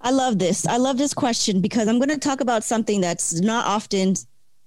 I 0.00 0.10
love 0.10 0.38
this. 0.38 0.66
I 0.66 0.76
love 0.76 0.96
this 0.96 1.14
question 1.14 1.60
because 1.60 1.88
I'm 1.88 1.98
going 1.98 2.10
to 2.10 2.18
talk 2.18 2.40
about 2.40 2.62
something 2.62 3.00
that's 3.00 3.40
not 3.40 3.66
often 3.66 4.14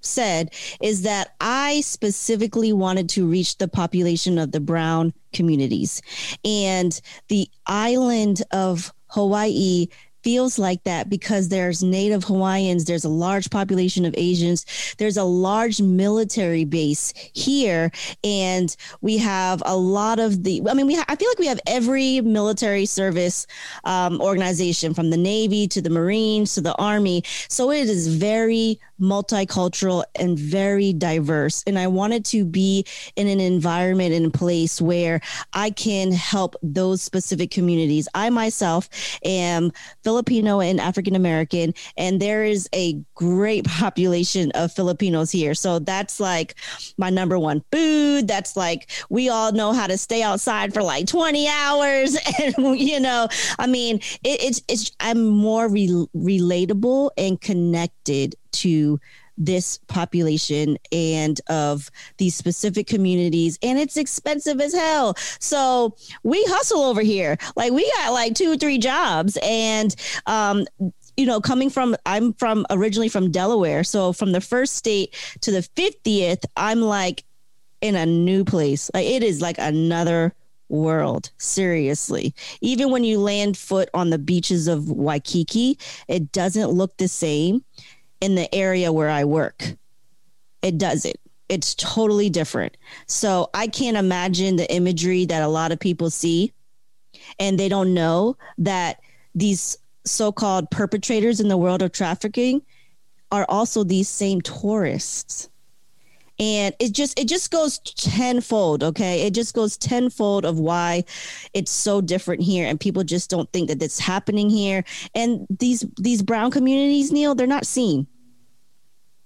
said 0.08 0.54
is 0.82 1.04
that 1.04 1.36
I 1.42 1.82
specifically 1.82 2.74
wanted 2.74 3.10
to 3.10 3.28
reach 3.28 3.58
the 3.58 3.68
population 3.68 4.38
of 4.38 4.52
the 4.52 4.60
brown 4.60 5.14
communities. 5.34 6.02
And 6.44 7.00
the 7.28 7.50
island 7.68 8.44
of 8.52 8.94
Hawaii 9.10 9.88
feels 10.28 10.60
like 10.60 10.84
that 10.84 11.10
because 11.10 11.48
there's 11.48 11.82
native 11.82 12.26
Hawaiians, 12.26 12.84
there's 12.84 13.06
a 13.06 13.10
large 13.10 13.50
population 13.50 14.04
of 14.04 14.14
Asians, 14.18 14.66
there's 14.98 15.16
a 15.16 15.24
large 15.24 15.82
military 15.82 16.66
base 16.66 17.14
here, 17.32 17.90
and 18.26 18.76
we 19.00 19.16
have 19.20 19.64
a 19.66 19.78
lot 19.78 20.20
of 20.20 20.44
the. 20.44 20.62
I 20.70 20.74
mean, 20.74 20.86
we 20.86 20.96
ha- 20.96 21.06
I 21.08 21.16
feel 21.16 21.30
like 21.30 21.40
we 21.40 21.48
have 21.48 21.62
every 21.66 22.20
military 22.20 22.86
service 22.86 23.48
um, 23.86 24.20
organization 24.20 24.94
from 24.94 25.12
the 25.12 25.18
Navy 25.18 25.66
to 25.70 25.82
the 25.82 25.90
Marines 25.90 26.56
to 26.56 26.62
the 26.62 26.76
Army. 26.76 27.24
So 27.48 27.72
it 27.72 27.88
is 27.88 28.08
very 28.10 28.82
multicultural 29.00 30.04
and 30.16 30.38
very 30.38 30.92
diverse. 30.92 31.64
And 31.68 31.80
I 31.80 31.88
wanted 31.88 32.26
to 32.26 32.44
be 32.44 32.84
in 33.16 33.28
an 33.28 33.40
environment 33.40 34.14
and 34.14 34.34
place 34.34 34.82
where 34.82 35.22
I 35.54 35.70
can 35.70 36.12
help 36.12 36.56
those 36.62 37.02
specific 37.02 37.50
communities. 37.50 38.10
I 38.14 38.30
myself 38.30 38.90
am 39.24 39.72
Filipino 40.04 40.17
and 40.20 40.80
African 40.80 41.16
American, 41.16 41.74
and 41.98 42.22
there 42.22 42.44
is 42.44 42.70
a 42.74 43.00
great 43.16 43.66
population 43.68 44.52
of 44.52 44.72
Filipinos 44.72 45.32
here. 45.32 45.54
So 45.54 45.80
that's 45.80 46.20
like 46.20 46.56
my 46.98 47.10
number 47.10 47.38
one 47.40 47.64
food. 47.72 48.28
That's 48.28 48.56
like 48.56 48.90
we 49.10 49.30
all 49.30 49.52
know 49.52 49.74
how 49.74 49.88
to 49.88 49.98
stay 49.98 50.24
outside 50.24 50.74
for 50.74 50.84
like 50.84 51.08
20 51.08 51.48
hours. 51.48 52.18
And, 52.40 52.80
you 52.80 53.00
know, 53.00 53.28
I 53.58 53.66
mean, 53.66 53.98
it, 54.24 54.44
it's, 54.44 54.62
it's, 54.68 54.92
I'm 55.00 55.26
more 55.28 55.68
re- 55.68 56.08
relatable 56.16 57.10
and 57.18 57.42
connected 57.42 58.36
to 58.54 59.00
this 59.38 59.78
population 59.88 60.78
and 60.92 61.40
of 61.48 61.92
these 62.18 62.36
specific 62.36 62.88
communities 62.88 63.60
and 63.62 63.78
it's 63.78 63.98
expensive 63.98 64.60
as 64.60 64.74
hell. 64.74 65.16
So 65.40 65.96
we 66.24 66.44
hustle 66.46 66.82
over 66.82 67.02
here. 67.02 67.38
Like 67.56 67.72
we 67.72 67.90
got 67.98 68.14
like 68.14 68.34
two 68.34 68.52
or 68.52 68.58
three 68.58 68.78
jobs 68.78 69.38
and 69.44 69.96
um 70.26 70.66
you 71.16 71.26
know 71.26 71.40
coming 71.42 71.70
from 71.70 71.96
i'm 72.06 72.34
from 72.34 72.66
originally 72.70 73.10
from 73.10 73.32
delaware. 73.32 73.84
So 73.84 74.14
from 74.14 74.32
the 74.32 74.42
first 74.42 74.76
state 74.76 75.16
to 75.42 75.52
the 75.52 75.68
50th 75.76 76.44
i'm 76.56 76.82
like 76.82 77.24
in 77.82 77.96
a 77.96 78.06
new 78.06 78.44
place. 78.44 78.90
Like 78.94 79.06
it 79.06 79.22
is 79.24 79.42
like 79.42 79.58
another 79.60 80.34
world 80.70 81.30
seriously. 81.38 82.34
Even 82.60 82.92
when 82.92 83.04
you 83.04 83.20
land 83.20 83.56
foot 83.56 83.88
on 83.94 84.10
the 84.10 84.18
beaches 84.18 84.68
of 84.68 84.90
waikiki 84.90 85.78
it 86.08 86.32
doesn't 86.32 86.72
look 86.72 86.98
the 86.98 87.08
same 87.08 87.64
in 88.22 88.36
the 88.36 88.54
area 88.54 88.92
where 88.92 89.10
I 89.10 89.24
work. 89.24 89.76
It 90.62 90.78
doesn't. 90.78 91.18
It's 91.50 91.76
totally 91.76 92.30
different. 92.30 92.76
So 93.06 93.50
I 93.54 93.68
can't 93.68 93.98
imagine 93.98 94.56
the 94.56 94.72
imagery 94.74 95.26
that 95.26 95.44
a 95.44 95.48
lot 95.48 95.72
of 95.72 95.80
people 95.80 96.10
see 96.10 96.52
and 97.40 97.60
they 97.60 97.70
don't 97.70 97.94
know 97.94 98.38
that 98.58 99.00
these 99.36 99.78
so-called 100.06 100.70
perpetrators 100.72 101.40
in 101.40 101.48
the 101.48 101.58
world 101.58 101.82
of 101.82 101.92
trafficking 101.92 102.62
are 103.32 103.46
also 103.50 103.84
these 103.84 104.10
same 104.10 104.42
tourists 104.42 105.50
and 106.40 106.76
it 106.80 106.94
just 106.94 107.20
it 107.20 107.28
just 107.28 107.50
goes 107.52 107.80
tenfold 107.80 108.84
okay 108.84 109.22
it 109.26 109.34
just 109.34 109.54
goes 109.56 109.78
tenfold 109.78 110.46
of 110.46 110.60
why 110.60 111.04
it's 111.54 111.72
so 111.72 112.00
different 112.02 112.42
here 112.42 112.68
and 112.68 112.80
people 112.80 113.04
just 113.04 113.30
don't 113.30 113.52
think 113.52 113.68
that 113.70 113.82
it's 113.82 114.00
happening 114.00 114.50
here 114.50 114.84
and 115.16 115.48
these 115.60 115.84
these 115.98 116.22
brown 116.22 116.52
communities 116.52 117.12
neil 117.12 117.34
they're 117.36 117.48
not 117.48 117.66
seen 117.66 118.06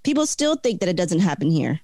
people 0.03 0.25
still 0.25 0.55
think 0.55 0.79
that 0.79 0.89
it 0.89 0.95
doesn't 0.95 1.19
happen 1.19 1.49
here 1.49 1.79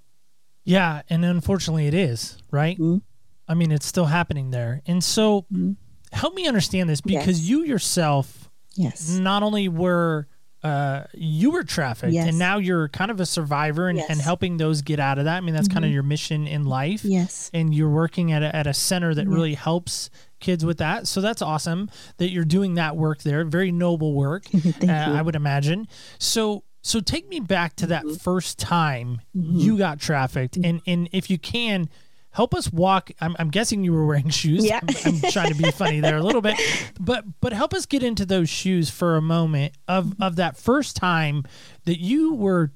Yeah, 0.65 1.01
and 1.09 1.23
unfortunately 1.23 1.87
it 1.87 1.93
is, 1.93 2.37
right? 2.51 2.77
Mhm. 2.77 3.01
I 3.47 3.53
mean, 3.53 3.71
it's 3.71 3.85
still 3.85 4.07
happening 4.07 4.51
there. 4.51 4.81
And 4.85 5.01
so 5.01 5.45
Mhm. 5.49 5.77
help 6.11 6.33
me 6.35 6.45
understand 6.45 6.89
this 6.89 6.99
because 6.99 7.39
Yes. 7.39 7.49
you 7.49 7.63
yourself 7.63 8.49
yes 8.75 9.09
not 9.17 9.43
only 9.43 9.69
were 9.69 10.27
uh, 10.67 11.05
you 11.13 11.51
were 11.51 11.63
trafficked 11.63 12.13
Yes. 12.13 12.27
and 12.27 12.37
now 12.39 12.57
you're 12.57 12.87
kind 12.89 13.11
of 13.11 13.19
a 13.19 13.25
survivor 13.25 13.87
and, 13.89 13.97
Yes. 13.97 14.09
and 14.09 14.19
helping 14.21 14.57
those 14.57 14.81
get 14.81 14.99
out 14.99 15.17
of 15.19 15.25
that. 15.25 15.37
I 15.37 15.41
mean, 15.41 15.55
that's 15.55 15.67
kind 15.67 15.85
of 15.85 15.91
your 15.91 16.03
mission 16.03 16.47
in 16.47 16.65
life. 16.65 17.03
yes 17.05 17.49
And 17.53 17.73
you're 17.73 17.89
working 17.89 18.31
at 18.31 18.43
a, 18.43 18.55
at 18.55 18.67
a 18.67 18.73
center 18.73 19.13
that 19.15 19.27
really 19.27 19.53
helps 19.55 20.09
kids 20.39 20.63
with 20.65 20.77
that. 20.79 21.07
So 21.07 21.21
that's 21.21 21.41
awesome 21.41 21.89
that 22.17 22.29
you're 22.29 22.45
doing 22.45 22.75
that 22.75 22.95
work 22.95 23.23
there. 23.23 23.43
Very 23.45 23.71
noble 23.71 24.13
work, 24.13 24.45
Thank 24.45 24.83
uh, 24.89 25.09
you. 25.11 25.17
I 25.17 25.21
would 25.21 25.35
imagine. 25.35 25.87
So 26.19 26.63
so 26.81 26.99
take 27.01 27.27
me 27.27 27.39
back 27.39 27.75
to 27.77 27.87
that 27.87 28.03
Mm-hmm. 28.05 28.15
first 28.15 28.57
time 28.59 29.21
you 29.33 29.77
got 29.77 29.99
trafficked, 29.99 30.57
and 30.63 30.81
and 30.87 31.09
if 31.11 31.29
you 31.29 31.37
can. 31.37 31.89
Help 32.37 32.53
us 32.53 32.71
walk. 32.71 33.09
I'm, 33.19 33.35
I'm 33.39 33.49
guessing 33.49 33.83
you 33.83 33.91
were 33.93 34.05
wearing 34.05 34.29
shoes. 34.41 34.63
Yeah. 34.63 34.79
I'm, 34.87 35.15
I'm 35.15 35.31
trying 35.31 35.51
to 35.51 35.55
be 35.55 35.71
funny 35.71 36.01
there 36.01 36.17
a 36.17 36.21
little 36.21 36.41
bit, 36.41 36.55
but 36.99 37.25
but 37.41 37.51
help 37.51 37.73
us 37.73 37.87
get 37.87 38.03
into 38.03 38.27
those 38.27 38.47
shoes 38.47 38.91
for 38.91 39.15
a 39.17 39.21
moment 39.23 39.73
of 39.87 40.13
of 40.21 40.35
that 40.35 40.55
first 40.55 40.95
time 40.95 41.45
that 41.85 41.99
you 41.99 42.35
were 42.35 42.71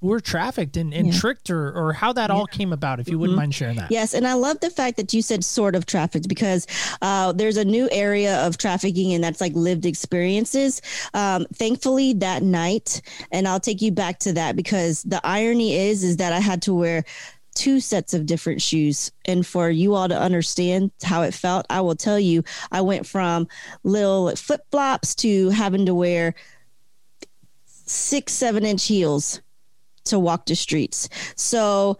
were 0.00 0.18
trafficked 0.18 0.76
and, 0.76 0.92
and 0.92 1.06
Yeah. 1.06 1.12
Mm-hmm. 1.12 1.20
tricked 1.20 1.48
or 1.48 1.72
or 1.72 1.92
how 1.92 2.12
that 2.12 2.32
all 2.32 2.46
came 2.46 2.72
about. 2.72 2.98
If 2.98 3.08
you 3.08 3.20
wouldn't 3.20 3.36
mind 3.38 3.54
sharing 3.54 3.76
that. 3.76 3.92
Yes, 3.92 4.14
and 4.14 4.26
I 4.26 4.34
love 4.34 4.58
the 4.58 4.70
fact 4.70 4.96
that 4.96 5.14
you 5.14 5.22
said 5.22 5.44
sort 5.44 5.76
of 5.76 5.86
trafficked 5.86 6.28
because 6.28 6.66
uh, 7.00 7.30
there's 7.32 7.56
a 7.56 7.64
new 7.64 7.88
area 7.92 8.44
of 8.44 8.58
trafficking, 8.58 9.12
and 9.12 9.22
that's 9.22 9.40
like 9.40 9.52
lived 9.54 9.86
experiences. 9.86 10.82
Um, 11.14 11.46
thankfully, 11.54 12.14
that 12.14 12.42
night, 12.42 13.00
and 13.30 13.46
I'll 13.46 13.60
take 13.60 13.80
you 13.80 13.92
back 13.92 14.18
to 14.20 14.32
that 14.32 14.56
because 14.56 15.04
the 15.04 15.20
irony 15.24 15.76
is, 15.76 16.02
is 16.02 16.16
that 16.16 16.32
I 16.32 16.40
had 16.40 16.62
to 16.62 16.74
wear 16.74 17.04
two 17.58 17.80
sets 17.80 18.14
of 18.14 18.24
different 18.24 18.62
shoes, 18.62 19.10
and 19.24 19.44
for 19.44 19.68
you 19.68 19.94
all 19.94 20.08
to 20.08 20.18
understand 20.18 20.92
how 21.02 21.22
it 21.22 21.34
felt, 21.34 21.66
I 21.68 21.80
will 21.80 21.96
tell 21.96 22.18
you, 22.18 22.44
I 22.70 22.80
went 22.80 23.04
from 23.04 23.48
little 23.82 24.34
flip 24.36 24.60
flops 24.70 25.14
to 25.16 25.50
having 25.50 25.84
to 25.86 25.94
wear 25.94 26.36
six, 27.66 28.32
seven 28.32 28.64
inch 28.64 28.86
heels 28.86 29.40
to 30.04 30.20
walk 30.20 30.46
the 30.46 30.54
streets. 30.54 31.08
So, 31.34 31.98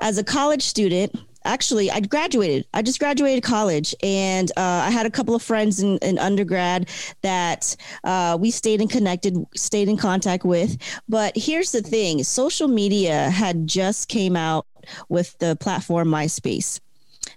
as 0.00 0.18
a 0.18 0.24
college 0.24 0.62
student, 0.62 1.14
actually, 1.44 1.88
I 1.90 2.00
graduated. 2.00 2.66
I 2.74 2.82
just 2.82 2.98
graduated 2.98 3.44
college, 3.44 3.94
and 4.02 4.50
uh, 4.56 4.82
I 4.86 4.90
had 4.90 5.06
a 5.06 5.10
couple 5.10 5.36
of 5.36 5.42
friends 5.42 5.80
in, 5.80 5.98
in 5.98 6.18
undergrad 6.18 6.88
that 7.22 7.76
uh, 8.02 8.36
we 8.40 8.50
stayed 8.50 8.80
in 8.80 8.88
connected, 8.88 9.36
stayed 9.54 9.88
in 9.88 9.96
contact 9.96 10.44
with. 10.44 10.76
But 11.08 11.36
here's 11.36 11.70
the 11.70 11.82
thing: 11.82 12.24
social 12.24 12.66
media 12.66 13.30
had 13.30 13.68
just 13.68 14.08
came 14.08 14.36
out 14.36 14.66
with 15.08 15.38
the 15.38 15.56
platform 15.56 16.08
MySpace. 16.08 16.80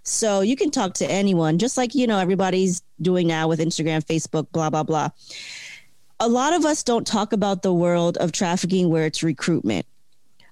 So 0.03 0.41
you 0.41 0.55
can 0.55 0.71
talk 0.71 0.93
to 0.95 1.09
anyone, 1.09 1.57
just 1.57 1.77
like 1.77 1.95
you 1.95 2.07
know 2.07 2.19
everybody's 2.19 2.81
doing 3.01 3.27
now 3.27 3.47
with 3.47 3.59
Instagram, 3.59 4.03
Facebook, 4.03 4.51
blah 4.51 4.69
blah 4.69 4.83
blah. 4.83 5.09
A 6.19 6.27
lot 6.27 6.53
of 6.53 6.65
us 6.65 6.83
don't 6.83 7.05
talk 7.05 7.33
about 7.33 7.61
the 7.61 7.73
world 7.73 8.17
of 8.17 8.31
trafficking 8.31 8.89
where 8.89 9.05
it's 9.05 9.23
recruitment. 9.23 9.85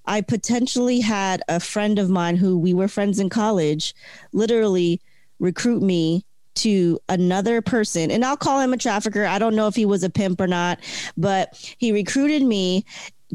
I 0.06 0.22
potentially 0.22 1.00
had 1.00 1.44
a 1.48 1.60
friend 1.60 2.00
of 2.00 2.10
mine 2.10 2.36
who 2.36 2.58
we 2.58 2.74
were 2.74 2.88
friends 2.88 3.20
in 3.20 3.30
college 3.30 3.94
literally 4.34 5.00
recruit 5.40 5.82
me 5.82 6.26
to 6.54 7.00
another 7.08 7.62
person 7.62 8.12
and 8.12 8.26
I'll 8.26 8.38
call 8.38 8.60
him 8.60 8.74
a 8.74 8.78
trafficker. 8.78 9.26
I 9.26 9.40
don't 9.40 9.56
know 9.56 9.68
if 9.68 9.76
he 9.76 9.86
was 9.86 10.04
a 10.04 10.10
pimp 10.10 10.42
or 10.42 10.48
not, 10.48 10.80
but 11.16 11.56
he 11.78 11.92
recruited 11.92 12.44
me 12.44 12.86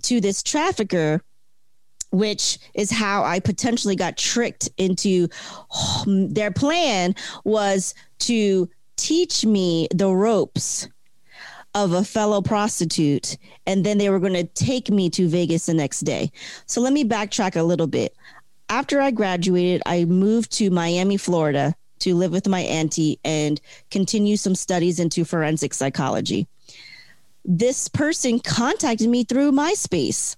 to 0.03 0.21
this 0.21 0.43
trafficker 0.43 1.23
which 2.19 2.59
is 2.75 2.91
how 2.91 3.23
I 3.25 3.41
potentially 3.41 3.97
got 3.97 4.17
tricked 4.17 4.69
into 4.79 5.29
their 6.07 6.51
plan 6.51 7.15
was 7.45 7.95
to 8.21 8.69
teach 8.97 9.45
me 9.45 9.89
the 9.95 10.11
ropes 10.11 10.89
of 11.75 11.93
a 11.93 12.03
fellow 12.03 12.41
prostitute 12.41 13.37
and 13.67 13.85
then 13.85 13.99
they 13.99 14.09
were 14.09 14.19
going 14.19 14.33
to 14.33 14.45
take 14.45 14.91
me 14.91 15.11
to 15.11 15.29
Vegas 15.29 15.67
the 15.67 15.75
next 15.75 16.01
day. 16.01 16.33
So 16.65 16.81
let 16.81 16.95
me 16.95 17.05
backtrack 17.05 17.57
a 17.57 17.63
little 17.63 17.87
bit. 17.87 18.17
After 18.71 19.01
I 19.01 19.11
graduated, 19.11 19.83
I 19.85 20.07
moved 20.07 20.53
to 20.53 20.71
Miami, 20.71 21.19
Florida 21.19 21.75
to 22.01 22.15
live 22.15 22.33
with 22.33 22.49
my 22.49 22.61
auntie 22.61 23.19
and 23.25 23.61
continue 23.91 24.37
some 24.37 24.55
studies 24.55 24.99
into 24.99 25.25
forensic 25.25 25.75
psychology. 25.75 26.47
This 27.45 27.89
person 27.89 28.41
contacted 28.41 29.09
me 29.09 29.25
through 29.25 29.53
MySpace. 29.53 30.37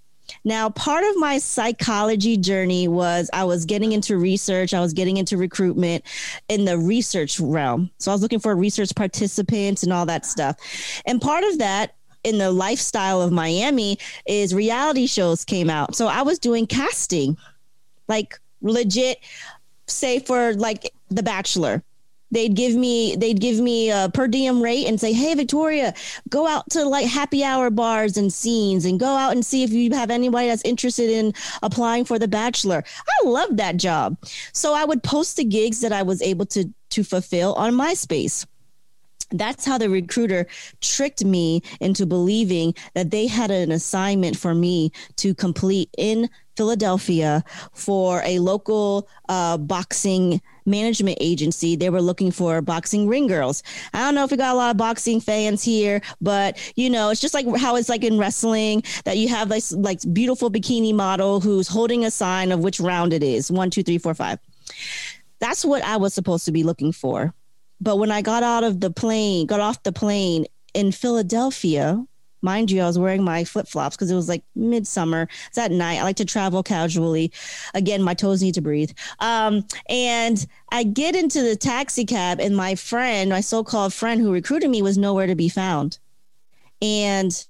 Now, 0.49 0.71
part 0.71 1.05
of 1.05 1.14
my 1.19 1.37
psychology 1.37 2.38
journey 2.38 2.88
was 2.88 3.28
I 3.35 3.45
was 3.45 3.67
getting 3.67 3.93
into 3.93 4.17
research, 4.17 4.73
I 4.73 4.81
was 4.81 4.95
getting 4.95 5.19
into 5.19 5.37
recruitment 5.37 6.02
in 6.49 6.64
the 6.64 6.78
research 6.78 7.38
realm. 7.38 7.90
So 7.99 8.11
I 8.11 8.14
was 8.14 8.23
looking 8.23 8.40
for 8.40 8.57
research 8.57 8.95
participants 8.97 9.83
and 9.83 9.93
all 9.93 10.07
that 10.07 10.25
stuff. 10.25 10.57
And 11.05 11.21
part 11.21 11.45
of 11.45 11.59
that 11.59 11.97
in 12.25 12.38
the 12.38 12.50
lifestyle 12.50 13.21
of 13.21 13.31
Miami 13.31 13.99
is 14.26 14.55
reality 14.55 15.07
shows 15.07 15.45
came 15.45 15.69
out. 15.69 15.95
So 15.95 16.07
I 16.07 16.23
was 16.23 16.38
doing 16.38 16.67
casting, 16.67 17.37
like 18.09 18.40
legit, 18.62 19.19
say 19.87 20.19
for 20.19 20.55
like 20.55 20.95
The 21.11 21.23
Bachelor. 21.23 21.83
They'd 22.30 22.54
give 22.54 22.75
me 22.75 23.16
they'd 23.16 23.40
give 23.40 23.58
me 23.58 23.90
a 23.90 24.11
per 24.12 24.28
diem 24.28 24.62
rate 24.62 24.87
and 24.87 25.00
say 25.00 25.12
hey 25.12 25.35
victoria 25.35 25.94
go 26.28 26.47
out 26.47 26.68
to 26.70 26.85
like 26.85 27.06
happy 27.06 27.42
hour 27.42 27.70
bars 27.70 28.16
and 28.16 28.32
scenes 28.32 28.85
and 28.85 29.00
go 29.00 29.06
out 29.06 29.32
and 29.32 29.44
see 29.44 29.62
if 29.62 29.70
you 29.70 29.90
have 29.92 30.11
anybody 30.11 30.49
that's 30.49 30.64
interested 30.64 31.11
in 31.11 31.32
applying 31.62 32.04
for 32.04 32.18
the 32.18 32.28
bachelor. 32.28 32.85
I 33.08 33.28
love 33.28 33.56
that 33.56 33.76
job. 33.76 34.16
So 34.52 34.75
i 34.75 34.85
would 34.85 35.02
post 35.02 35.37
the 35.37 35.44
gigs 35.44 35.80
that 35.80 35.92
i 35.92 36.02
was 36.02 36.23
able 36.23 36.47
to 36.47 36.68
to 36.90 37.04
fulfill 37.04 37.54
on 37.54 37.75
myspace. 37.75 38.47
That's 39.30 39.66
how 39.66 39.76
the 39.76 39.90
recruiter 39.90 40.47
tricked 40.80 41.23
me 41.23 41.62
into 41.80 42.06
believing 42.06 42.75
that 42.94 43.11
they 43.11 43.26
had 43.26 43.50
an 43.50 43.70
assignment 43.70 44.38
for 44.38 44.54
me 44.54 44.90
to 45.16 45.35
complete 45.35 45.90
in 45.99 46.30
Philadelphia 46.56 47.44
for 47.73 48.23
a 48.25 48.38
local 48.38 49.06
uh, 49.28 49.58
boxing 49.58 50.40
management 50.68 51.18
agency. 51.20 51.76
They 51.76 51.90
were 51.90 52.02
looking 52.02 52.30
for 52.30 52.60
boxing 52.62 53.08
ring 53.08 53.26
girls. 53.26 53.62
I 53.92 54.00
don't 54.00 54.14
know 54.14 54.25
if 54.25 54.30
we 54.30 54.37
got 54.37 54.54
a 54.54 54.56
lot 54.56 54.70
of 54.70 54.76
boxing 54.76 55.20
fans 55.20 55.62
here, 55.64 56.00
but 56.20 56.58
you 56.76 56.90
know, 56.90 57.10
it's 57.10 57.20
just 57.20 57.34
like 57.34 57.46
how 57.56 57.76
it's 57.76 57.88
like 57.88 58.04
in 58.04 58.18
wrestling 58.18 58.82
that 59.04 59.18
you 59.18 59.28
have 59.28 59.48
this 59.48 59.72
like 59.72 60.00
beautiful 60.12 60.50
bikini 60.50 60.94
model 60.94 61.40
who's 61.40 61.68
holding 61.68 62.04
a 62.04 62.10
sign 62.10 62.52
of 62.52 62.60
which 62.60 62.78
round 62.78 63.12
it 63.12 63.22
is 63.22 63.50
one, 63.50 63.70
two, 63.70 63.82
three, 63.82 63.98
four, 63.98 64.14
five. 64.14 64.38
That's 65.40 65.64
what 65.64 65.82
I 65.82 65.96
was 65.96 66.14
supposed 66.14 66.44
to 66.46 66.52
be 66.52 66.62
looking 66.62 66.92
for. 66.92 67.32
But 67.80 67.96
when 67.96 68.10
I 68.10 68.22
got 68.22 68.42
out 68.42 68.64
of 68.64 68.80
the 68.80 68.90
plane, 68.90 69.46
got 69.46 69.60
off 69.60 69.82
the 69.82 69.92
plane 69.92 70.46
in 70.75 70.92
Philadelphia, 70.92 72.04
mind 72.42 72.71
you, 72.71 72.80
I 72.83 72.87
was 72.87 72.99
wearing 72.99 73.25
my 73.25 73.45
flip 73.45 73.68
flops 73.68 73.97
because 73.97 74.11
it 74.11 74.14
was 74.14 74.28
like 74.28 74.42
midsummer. 74.54 75.28
It's 75.49 75.59
at 75.59 75.71
night. 75.71 75.99
I 75.99 76.02
like 76.02 76.16
to 76.16 76.25
travel 76.25 76.62
casually. 76.62 77.33
Again, 77.75 78.02
my 78.02 78.14
toes 78.14 78.42
need 78.42 78.54
to 78.54 78.61
breathe. 78.61 78.92
Um, 79.21 79.64
and 79.88 80.47
I 80.71 80.85
get 80.85 81.16
into 81.16 81.42
the 81.42 81.57
taxi 81.57 82.04
cab, 82.04 82.40
and 82.40 82.57
my 82.57 82.75
friend, 82.75 83.30
my 83.30 83.40
so 83.40 83.64
called 83.64 83.92
friend 83.92 84.21
who 84.21 84.33
recruited 84.33 84.71
me, 84.71 84.83
was 84.83 84.99
nowhere 84.99 85.26
to 85.26 85.35
be 85.35 85.49
found. 85.49 85.99
And 86.80 87.47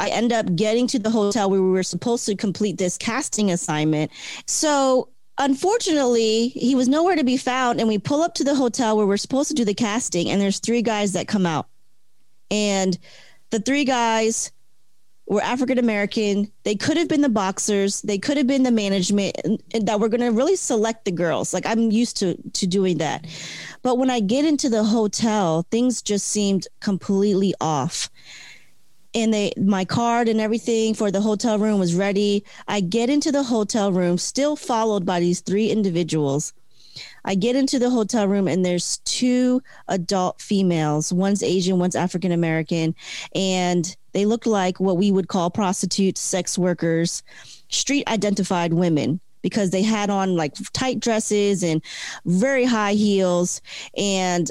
I 0.00 0.08
end 0.08 0.32
up 0.32 0.54
getting 0.56 0.86
to 0.88 0.98
the 0.98 1.10
hotel 1.10 1.50
where 1.50 1.62
we 1.62 1.70
were 1.70 1.82
supposed 1.82 2.26
to 2.26 2.34
complete 2.34 2.78
this 2.78 2.98
casting 2.98 3.50
assignment. 3.50 4.10
So 4.46 5.08
unfortunately, 5.38 6.48
he 6.48 6.74
was 6.74 6.88
nowhere 6.88 7.16
to 7.16 7.24
be 7.24 7.36
found. 7.36 7.80
And 7.80 7.88
we 7.88 7.98
pull 7.98 8.22
up 8.22 8.34
to 8.34 8.44
the 8.44 8.54
hotel 8.54 8.96
where 8.96 9.06
we're 9.06 9.16
supposed 9.16 9.48
to 9.48 9.54
do 9.54 9.64
the 9.64 9.74
casting, 9.74 10.30
and 10.30 10.40
there's 10.40 10.58
three 10.58 10.82
guys 10.82 11.12
that 11.12 11.28
come 11.28 11.46
out. 11.46 11.68
And 12.50 12.98
the 13.54 13.60
three 13.60 13.84
guys 13.84 14.50
were 15.26 15.40
African 15.40 15.78
American. 15.78 16.50
They 16.64 16.74
could 16.74 16.96
have 16.96 17.06
been 17.06 17.20
the 17.20 17.28
boxers. 17.28 18.02
They 18.02 18.18
could 18.18 18.36
have 18.36 18.48
been 18.48 18.64
the 18.64 18.72
management 18.72 19.36
and, 19.44 19.62
and 19.72 19.86
that 19.86 20.00
were 20.00 20.08
going 20.08 20.22
to 20.22 20.32
really 20.32 20.56
select 20.56 21.04
the 21.04 21.12
girls. 21.12 21.54
Like 21.54 21.64
I'm 21.64 21.92
used 21.92 22.16
to 22.16 22.34
to 22.34 22.66
doing 22.66 22.98
that. 22.98 23.24
But 23.82 23.96
when 23.96 24.10
I 24.10 24.18
get 24.18 24.44
into 24.44 24.68
the 24.68 24.82
hotel, 24.82 25.64
things 25.70 26.02
just 26.02 26.26
seemed 26.26 26.66
completely 26.80 27.54
off 27.60 28.10
and 29.14 29.32
they 29.32 29.52
my 29.56 29.84
card 29.84 30.28
and 30.28 30.40
everything 30.40 30.92
for 30.92 31.12
the 31.12 31.20
hotel 31.20 31.56
room 31.56 31.78
was 31.78 31.94
ready. 31.94 32.44
I 32.66 32.80
get 32.80 33.08
into 33.08 33.30
the 33.30 33.44
hotel 33.44 33.92
room, 33.92 34.18
still 34.18 34.56
followed 34.56 35.06
by 35.06 35.20
these 35.20 35.42
three 35.42 35.70
individuals. 35.70 36.52
I 37.24 37.34
get 37.34 37.56
into 37.56 37.78
the 37.78 37.90
hotel 37.90 38.28
room 38.28 38.48
and 38.48 38.64
there's 38.64 38.98
two 38.98 39.62
adult 39.88 40.40
females. 40.40 41.12
One's 41.12 41.42
Asian, 41.42 41.78
one's 41.78 41.96
African 41.96 42.32
American, 42.32 42.94
and 43.34 43.96
they 44.12 44.26
look 44.26 44.46
like 44.46 44.78
what 44.78 44.96
we 44.96 45.10
would 45.10 45.28
call 45.28 45.50
prostitutes, 45.50 46.20
sex 46.20 46.58
workers, 46.58 47.22
street 47.68 48.06
identified 48.08 48.72
women 48.74 49.20
because 49.42 49.70
they 49.70 49.82
had 49.82 50.08
on 50.10 50.36
like 50.36 50.54
tight 50.72 51.00
dresses 51.00 51.62
and 51.62 51.82
very 52.24 52.64
high 52.64 52.94
heels 52.94 53.60
and 53.96 54.50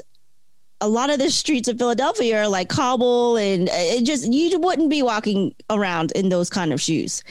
a 0.80 0.88
lot 0.88 1.10
of 1.10 1.18
the 1.18 1.30
streets 1.30 1.68
of 1.68 1.78
Philadelphia 1.78 2.42
are 2.42 2.48
like 2.48 2.68
cobble 2.68 3.36
and 3.36 3.68
uh, 3.68 3.72
it 3.74 4.04
just 4.04 4.30
you 4.30 4.58
wouldn't 4.58 4.90
be 4.90 5.02
walking 5.02 5.54
around 5.70 6.12
in 6.12 6.28
those 6.28 6.50
kind 6.50 6.72
of 6.72 6.80
shoes. 6.80 7.24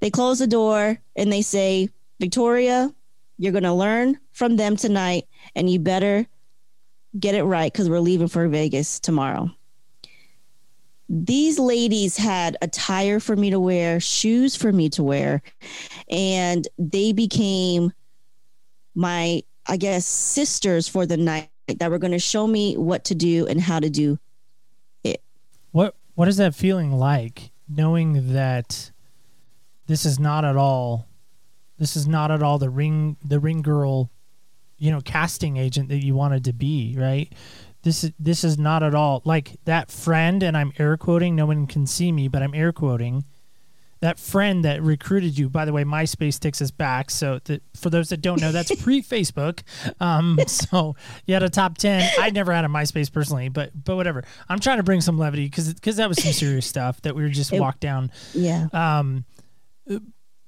They 0.00 0.10
close 0.10 0.40
the 0.40 0.46
door 0.46 0.98
and 1.16 1.32
they 1.32 1.42
say, 1.42 1.88
"Victoria, 2.20 2.92
you're 3.38 3.52
going 3.52 3.64
to 3.64 3.72
learn 3.72 4.18
from 4.32 4.56
them 4.56 4.76
tonight 4.76 5.24
and 5.54 5.70
you 5.70 5.78
better 5.78 6.26
get 7.18 7.34
it 7.34 7.44
right 7.44 7.72
cuz 7.72 7.88
we're 7.88 8.00
leaving 8.00 8.28
for 8.28 8.46
Vegas 8.48 9.00
tomorrow." 9.00 9.50
These 11.08 11.58
ladies 11.58 12.18
had 12.18 12.58
attire 12.60 13.18
for 13.18 13.34
me 13.34 13.48
to 13.48 13.58
wear, 13.58 13.98
shoes 13.98 14.54
for 14.54 14.72
me 14.72 14.90
to 14.90 15.02
wear, 15.02 15.40
and 16.10 16.68
they 16.78 17.12
became 17.12 17.92
my 18.94 19.42
I 19.66 19.76
guess 19.76 20.06
sisters 20.06 20.88
for 20.88 21.04
the 21.06 21.16
night 21.16 21.50
that 21.66 21.90
were 21.90 21.98
going 21.98 22.12
to 22.12 22.18
show 22.18 22.46
me 22.46 22.76
what 22.76 23.04
to 23.04 23.14
do 23.14 23.46
and 23.46 23.60
how 23.60 23.80
to 23.80 23.90
do 23.90 24.18
it. 25.04 25.22
What 25.72 25.94
what 26.14 26.28
is 26.28 26.38
that 26.38 26.54
feeling 26.54 26.92
like 26.92 27.52
knowing 27.68 28.32
that 28.32 28.90
this 29.86 30.04
is 30.04 30.18
not 30.18 30.44
at 30.44 30.56
all 30.56 31.07
this 31.78 31.96
is 31.96 32.06
not 32.06 32.30
at 32.30 32.42
all 32.42 32.58
the 32.58 32.70
ring 32.70 33.16
the 33.24 33.40
ring 33.40 33.62
girl 33.62 34.10
you 34.78 34.90
know 34.90 35.00
casting 35.00 35.56
agent 35.56 35.88
that 35.88 36.04
you 36.04 36.14
wanted 36.14 36.44
to 36.44 36.52
be, 36.52 36.94
right? 36.98 37.32
This 37.82 38.04
is 38.04 38.12
this 38.18 38.44
is 38.44 38.58
not 38.58 38.82
at 38.82 38.94
all 38.94 39.22
like 39.24 39.56
that 39.64 39.90
friend 39.90 40.42
and 40.42 40.56
I'm 40.56 40.72
air 40.78 40.96
quoting 40.96 41.34
no 41.36 41.46
one 41.46 41.66
can 41.66 41.86
see 41.86 42.12
me 42.12 42.28
but 42.28 42.42
I'm 42.42 42.54
air 42.54 42.72
quoting 42.72 43.24
that 44.00 44.18
friend 44.18 44.64
that 44.64 44.80
recruited 44.80 45.36
you. 45.36 45.48
By 45.48 45.64
the 45.64 45.72
way, 45.72 45.82
MySpace 45.82 46.38
takes 46.38 46.62
us 46.62 46.70
back. 46.70 47.10
So 47.10 47.40
that, 47.46 47.62
for 47.74 47.90
those 47.90 48.10
that 48.10 48.18
don't 48.18 48.40
know, 48.40 48.52
that's 48.52 48.72
pre 48.82 49.02
Facebook. 49.02 49.62
Um, 50.00 50.38
so 50.46 50.94
you 51.26 51.34
had 51.34 51.42
a 51.42 51.48
top 51.50 51.78
ten. 51.78 52.08
I 52.18 52.30
never 52.30 52.52
had 52.52 52.64
a 52.64 52.68
MySpace 52.68 53.12
personally, 53.12 53.48
but 53.48 53.70
but 53.84 53.96
whatever. 53.96 54.22
I'm 54.48 54.60
trying 54.60 54.76
to 54.76 54.82
bring 54.84 55.00
some 55.00 55.18
levity 55.18 55.46
because 55.46 55.74
because 55.74 55.96
that 55.96 56.08
was 56.08 56.22
some 56.22 56.32
serious 56.32 56.66
stuff 56.66 57.00
that 57.02 57.16
we 57.16 57.22
were 57.22 57.28
just 57.28 57.52
It- 57.52 57.60
walked 57.60 57.80
down. 57.80 58.12
Yeah. 58.34 58.68
Um, 58.72 59.24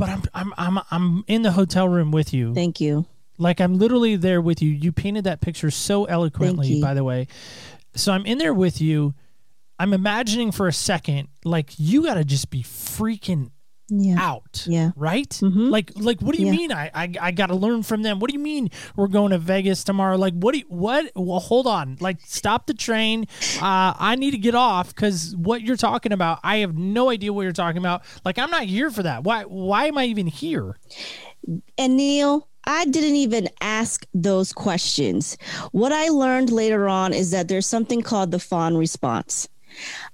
but 0.01 0.09
I'm 0.09 0.23
I'm 0.35 0.53
I'm 0.57 0.85
I'm 0.91 1.25
in 1.29 1.43
the 1.43 1.53
hotel 1.53 1.89
room 1.89 2.11
with 2.11 2.33
you. 2.33 2.55
Thank 2.55 2.81
you. 2.81 3.07
Like 3.39 3.61
I'm 3.61 3.79
literally 3.79 4.17
there 4.17 4.41
with 4.41 4.63
you. 4.63 4.71
You 4.71 4.93
painted 4.93 5.25
that 5.25 5.41
picture 5.41 5.71
so 5.71 6.07
eloquently, 6.07 6.81
by 6.81 6.95
the 6.95 7.05
way. 7.05 7.29
So 7.95 8.13
I'm 8.13 8.27
in 8.27 8.39
there 8.39 8.55
with 8.55 8.81
you. 8.81 9.15
I'm 9.79 9.93
imagining 9.93 10.53
for 10.53 10.69
a 10.69 10.73
second, 10.73 11.29
like 11.45 11.73
you 11.79 12.03
got 12.03 12.15
to 12.15 12.25
just 12.25 12.51
be 12.51 12.63
freaking 12.63 13.51
Yeah. 13.91 14.17
out. 14.19 14.65
Yeah. 14.67 14.91
Right? 14.97 15.29
Mhm. 15.29 15.71
Like 15.71 15.93
like 15.97 16.21
what 16.23 16.35
do 16.35 16.41
you 16.41 16.47
Yeah. 16.47 16.57
mean 16.57 16.73
I, 16.73 16.91
I 16.95 17.13
I 17.21 17.31
got 17.33 17.49
to 17.49 17.55
learn 17.57 17.83
from 17.83 18.03
them? 18.03 18.19
What 18.21 18.31
do 18.31 18.35
you 18.35 18.43
mean 18.43 18.71
we're 18.97 19.09
going 19.09 19.31
to 19.33 19.39
Vegas 19.39 19.85
tomorrow? 19.85 20.17
Like 20.17 20.35
what 20.35 20.53
do 20.53 20.59
you, 20.61 20.65
what 20.69 21.11
well 21.17 21.41
hold 21.41 21.67
on. 21.67 21.97
Like 22.01 22.19
stop 22.25 22.67
the 22.67 22.75
train. 22.75 23.27
Uh 23.61 23.93
I 23.99 24.15
need 24.17 24.31
to 24.31 24.39
get 24.39 24.55
off 24.55 24.95
cuz 24.95 25.35
what 25.37 25.63
you're 25.63 25.77
talking 25.77 26.13
about, 26.13 26.39
I 26.45 26.59
have 26.59 26.77
no 26.77 27.11
idea 27.11 27.33
what 27.33 27.43
you're 27.43 27.53
talking 27.53 27.79
about. 27.79 28.03
Like 28.25 28.39
I'm 28.39 28.51
not 28.51 28.65
here 28.65 28.91
for 28.91 29.03
that. 29.03 29.25
Why 29.25 29.43
why 29.43 29.87
am 29.87 29.99
I 29.99 30.05
even 30.07 30.27
here? 30.29 30.77
And 31.79 31.97
Neil, 31.97 32.49
I 32.65 32.85
didn't 32.85 33.17
even 33.17 33.49
ask 33.61 34.07
those 34.15 34.53
questions. 34.53 35.37
What 35.73 35.93
I 35.93 36.09
learned 36.09 36.51
later 36.53 36.89
on 36.89 37.13
is 37.13 37.31
that 37.31 37.49
there's 37.49 37.67
something 37.67 38.03
called 38.03 38.31
the 38.31 38.39
fawn 38.39 38.77
response. 38.77 39.49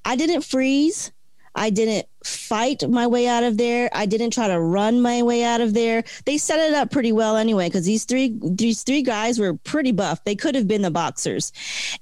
I 0.05 0.17
didn't 0.17 0.43
freeze. 0.43 1.11
I 1.57 1.71
didn't 1.71 2.07
fight 2.23 2.89
my 2.89 3.07
way 3.07 3.27
out 3.27 3.43
of 3.43 3.57
there. 3.57 3.89
I 3.93 4.07
didn't 4.07 4.31
try 4.31 4.47
to 4.47 4.61
run 4.61 5.01
my 5.01 5.23
way 5.23 5.43
out 5.43 5.61
of 5.61 5.75
there. 5.75 6.05
They 6.27 6.39
set 6.39 6.59
it 6.61 6.75
up 6.75 6.91
pretty 6.91 7.13
well 7.13 7.37
anyway 7.37 7.69
because 7.69 7.87
these 7.87 8.05
three 8.05 8.39
these 8.43 8.83
three 8.83 9.03
guys 9.03 9.39
were 9.39 9.55
pretty 9.55 9.93
buff. 9.93 10.23
They 10.25 10.37
could 10.37 10.55
have 10.55 10.69
been 10.69 10.83
the 10.83 10.91
boxers. 10.91 11.53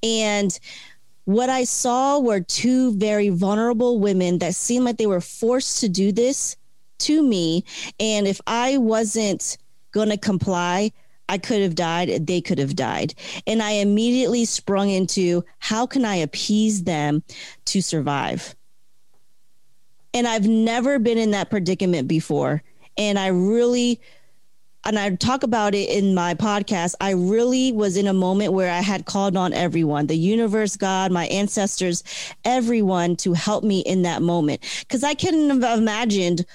And 0.03 0.59
what 1.25 1.49
I 1.49 1.65
saw 1.65 2.19
were 2.19 2.41
two 2.41 2.95
very 2.97 3.31
vulnerable 3.31 3.99
women 3.99 4.39
that 4.41 4.55
seemed 4.55 4.85
like 4.85 4.99
they 4.99 5.07
were 5.07 5.21
forced 5.21 5.81
to 5.81 5.89
do 5.89 6.13
this 6.13 6.57
to 7.01 7.23
me. 7.23 7.65
And 7.99 8.27
if 8.27 8.41
I 8.47 8.77
wasn't 8.77 9.57
going 9.93 10.11
to 10.11 10.19
comply, 10.19 10.93
I 11.29 11.39
could 11.39 11.63
have 11.63 11.75
died. 11.75 12.27
They 12.27 12.41
could 12.41 12.59
have 12.59 12.77
died. 12.77 13.15
And 13.47 13.63
I 13.63 13.73
immediately 13.73 14.45
sprung 14.45 14.91
into 14.91 15.45
how 15.59 15.87
can 15.87 16.05
I 16.05 16.17
appease 16.17 16.85
them 16.85 17.23
to 17.67 17.81
survive? 17.81 18.55
And 20.15 20.29
I've 20.29 20.47
never 20.47 21.01
been 21.01 21.19
in 21.19 21.33
that 21.33 21.51
predicament 21.51 22.07
before. 22.07 22.63
And 22.97 23.19
I 23.19 23.27
really, 23.27 24.01
and 24.85 24.97
I 24.97 25.17
talk 25.17 25.43
about 25.43 25.75
it 25.75 25.91
in 25.91 26.15
my 26.15 26.35
podcast. 26.35 26.95
I 27.01 27.11
really 27.11 27.73
was 27.73 27.97
in 27.97 28.07
a 28.07 28.15
moment 28.15 28.53
where 28.53 28.71
I 28.71 28.81
had 28.81 29.07
called 29.07 29.37
on 29.37 29.53
everyone 29.53 30.07
the 30.07 30.17
universe, 30.17 30.77
God, 30.77 31.11
my 31.11 31.27
ancestors, 31.27 32.05
everyone 32.45 33.17
to 33.17 33.33
help 33.33 33.65
me 33.65 33.81
in 33.81 34.03
that 34.03 34.23
moment. 34.23 34.61
Because 34.81 35.03
I 35.03 35.15
couldn't 35.15 35.51
have 35.51 35.79
imagined 35.79 36.47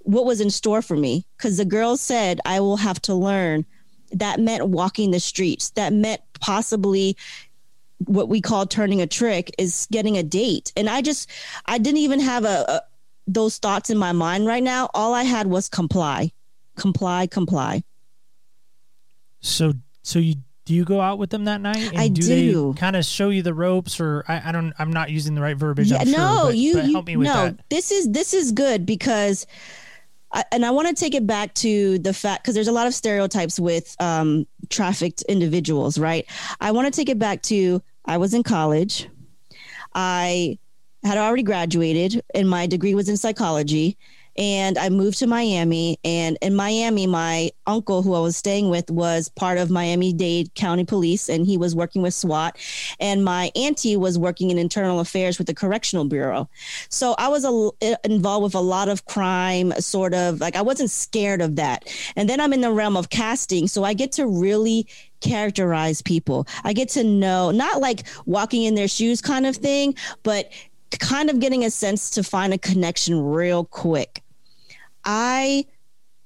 what 0.00 0.24
was 0.24 0.40
in 0.40 0.50
store 0.50 0.80
for 0.80 0.96
me. 0.96 1.26
Because 1.36 1.58
the 1.58 1.66
girl 1.66 1.98
said, 1.98 2.40
I 2.46 2.60
will 2.60 2.78
have 2.78 3.02
to 3.02 3.14
learn. 3.14 3.66
That 4.12 4.40
meant 4.40 4.68
walking 4.68 5.10
the 5.10 5.20
streets. 5.20 5.70
That 5.70 5.92
meant 5.92 6.22
possibly 6.40 7.18
what 7.98 8.28
we 8.28 8.40
call 8.40 8.66
turning 8.66 9.00
a 9.02 9.06
trick 9.06 9.50
is 9.58 9.88
getting 9.90 10.16
a 10.16 10.22
date. 10.22 10.72
And 10.76 10.88
I 10.88 11.02
just, 11.02 11.28
I 11.66 11.78
didn't 11.78 11.98
even 11.98 12.20
have 12.20 12.44
a, 12.44 12.64
a 12.68 12.82
those 13.26 13.58
thoughts 13.58 13.90
in 13.90 13.98
my 13.98 14.12
mind 14.12 14.46
right 14.46 14.62
now. 14.62 14.88
All 14.94 15.14
I 15.14 15.22
had 15.22 15.46
was 15.46 15.68
comply, 15.68 16.32
comply, 16.76 17.26
comply. 17.26 17.82
So 19.40 19.74
so 20.02 20.18
you 20.18 20.36
Do 20.66 20.72
you 20.72 20.84
go 20.84 21.00
out 21.00 21.18
with 21.18 21.28
them 21.28 21.44
that 21.44 21.60
night? 21.60 21.90
And 21.90 21.98
I 21.98 22.08
do. 22.08 22.22
do. 22.22 22.74
Kind 22.74 22.96
of 22.96 23.04
show 23.04 23.28
you 23.28 23.42
the 23.42 23.52
ropes, 23.52 24.00
or 24.00 24.24
I, 24.28 24.48
I 24.48 24.52
don't. 24.52 24.72
I'm 24.78 24.90
not 24.90 25.10
using 25.10 25.34
the 25.34 25.42
right 25.42 25.56
verbiage. 25.56 25.90
Yeah, 25.90 25.98
I'm 25.98 26.08
sure, 26.08 26.18
no, 26.18 26.42
but, 26.46 26.56
you, 26.56 26.74
but 26.74 26.84
you 26.86 26.92
help 26.92 27.06
me 27.06 27.16
with 27.16 27.28
that. 27.28 27.34
no. 27.34 27.50
that. 27.50 27.64
This 27.68 27.90
is 27.90 28.10
this 28.10 28.32
is 28.32 28.50
good 28.52 28.86
because, 28.86 29.46
I, 30.32 30.44
and 30.52 30.64
I 30.64 30.70
want 30.70 30.88
to 30.88 30.94
take 30.94 31.14
it 31.14 31.26
back 31.26 31.52
to 31.56 31.98
the 31.98 32.14
fact 32.14 32.42
because 32.42 32.54
there's 32.54 32.68
a 32.68 32.72
lot 32.72 32.86
of 32.86 32.94
stereotypes 32.94 33.60
with 33.60 33.94
um, 34.00 34.46
trafficked 34.70 35.22
individuals, 35.28 35.98
right? 35.98 36.24
I 36.60 36.70
want 36.70 36.92
to 36.92 36.98
take 36.98 37.10
it 37.10 37.18
back 37.18 37.42
to 37.42 37.82
I 38.06 38.16
was 38.16 38.32
in 38.32 38.42
college, 38.42 39.08
I 39.94 40.58
had 41.04 41.18
already 41.18 41.42
graduated, 41.42 42.22
and 42.34 42.48
my 42.48 42.66
degree 42.66 42.94
was 42.94 43.08
in 43.08 43.16
psychology. 43.16 43.96
And 44.36 44.76
I 44.78 44.88
moved 44.88 45.20
to 45.20 45.28
Miami. 45.28 45.96
And 46.04 46.36
in 46.42 46.56
Miami, 46.56 47.06
my 47.06 47.52
uncle, 47.68 48.02
who 48.02 48.14
I 48.14 48.18
was 48.20 48.36
staying 48.36 48.68
with, 48.68 48.90
was 48.90 49.28
part 49.28 49.58
of 49.58 49.70
Miami 49.70 50.12
Dade 50.12 50.52
County 50.54 50.84
Police, 50.84 51.28
and 51.28 51.46
he 51.46 51.56
was 51.56 51.76
working 51.76 52.02
with 52.02 52.14
SWAT. 52.14 52.58
And 52.98 53.24
my 53.24 53.52
auntie 53.54 53.96
was 53.96 54.18
working 54.18 54.50
in 54.50 54.58
internal 54.58 54.98
affairs 54.98 55.38
with 55.38 55.46
the 55.46 55.54
Correctional 55.54 56.04
Bureau. 56.04 56.48
So 56.88 57.14
I 57.16 57.28
was 57.28 57.44
a, 57.44 57.96
involved 58.04 58.42
with 58.42 58.54
a 58.56 58.60
lot 58.60 58.88
of 58.88 59.04
crime, 59.04 59.72
sort 59.78 60.14
of 60.14 60.40
like 60.40 60.56
I 60.56 60.62
wasn't 60.62 60.90
scared 60.90 61.40
of 61.40 61.54
that. 61.54 61.88
And 62.16 62.28
then 62.28 62.40
I'm 62.40 62.52
in 62.52 62.60
the 62.60 62.72
realm 62.72 62.96
of 62.96 63.10
casting. 63.10 63.68
So 63.68 63.84
I 63.84 63.94
get 63.94 64.10
to 64.12 64.26
really 64.26 64.88
characterize 65.20 66.02
people. 66.02 66.46
I 66.64 66.72
get 66.72 66.88
to 66.90 67.04
know, 67.04 67.52
not 67.52 67.80
like 67.80 68.02
walking 68.26 68.64
in 68.64 68.74
their 68.74 68.88
shoes 68.88 69.22
kind 69.22 69.46
of 69.46 69.56
thing, 69.56 69.94
but 70.24 70.50
kind 70.98 71.30
of 71.30 71.40
getting 71.40 71.64
a 71.64 71.70
sense 71.70 72.10
to 72.10 72.22
find 72.22 72.52
a 72.52 72.58
connection 72.58 73.22
real 73.24 73.64
quick. 73.64 74.22
I 75.04 75.66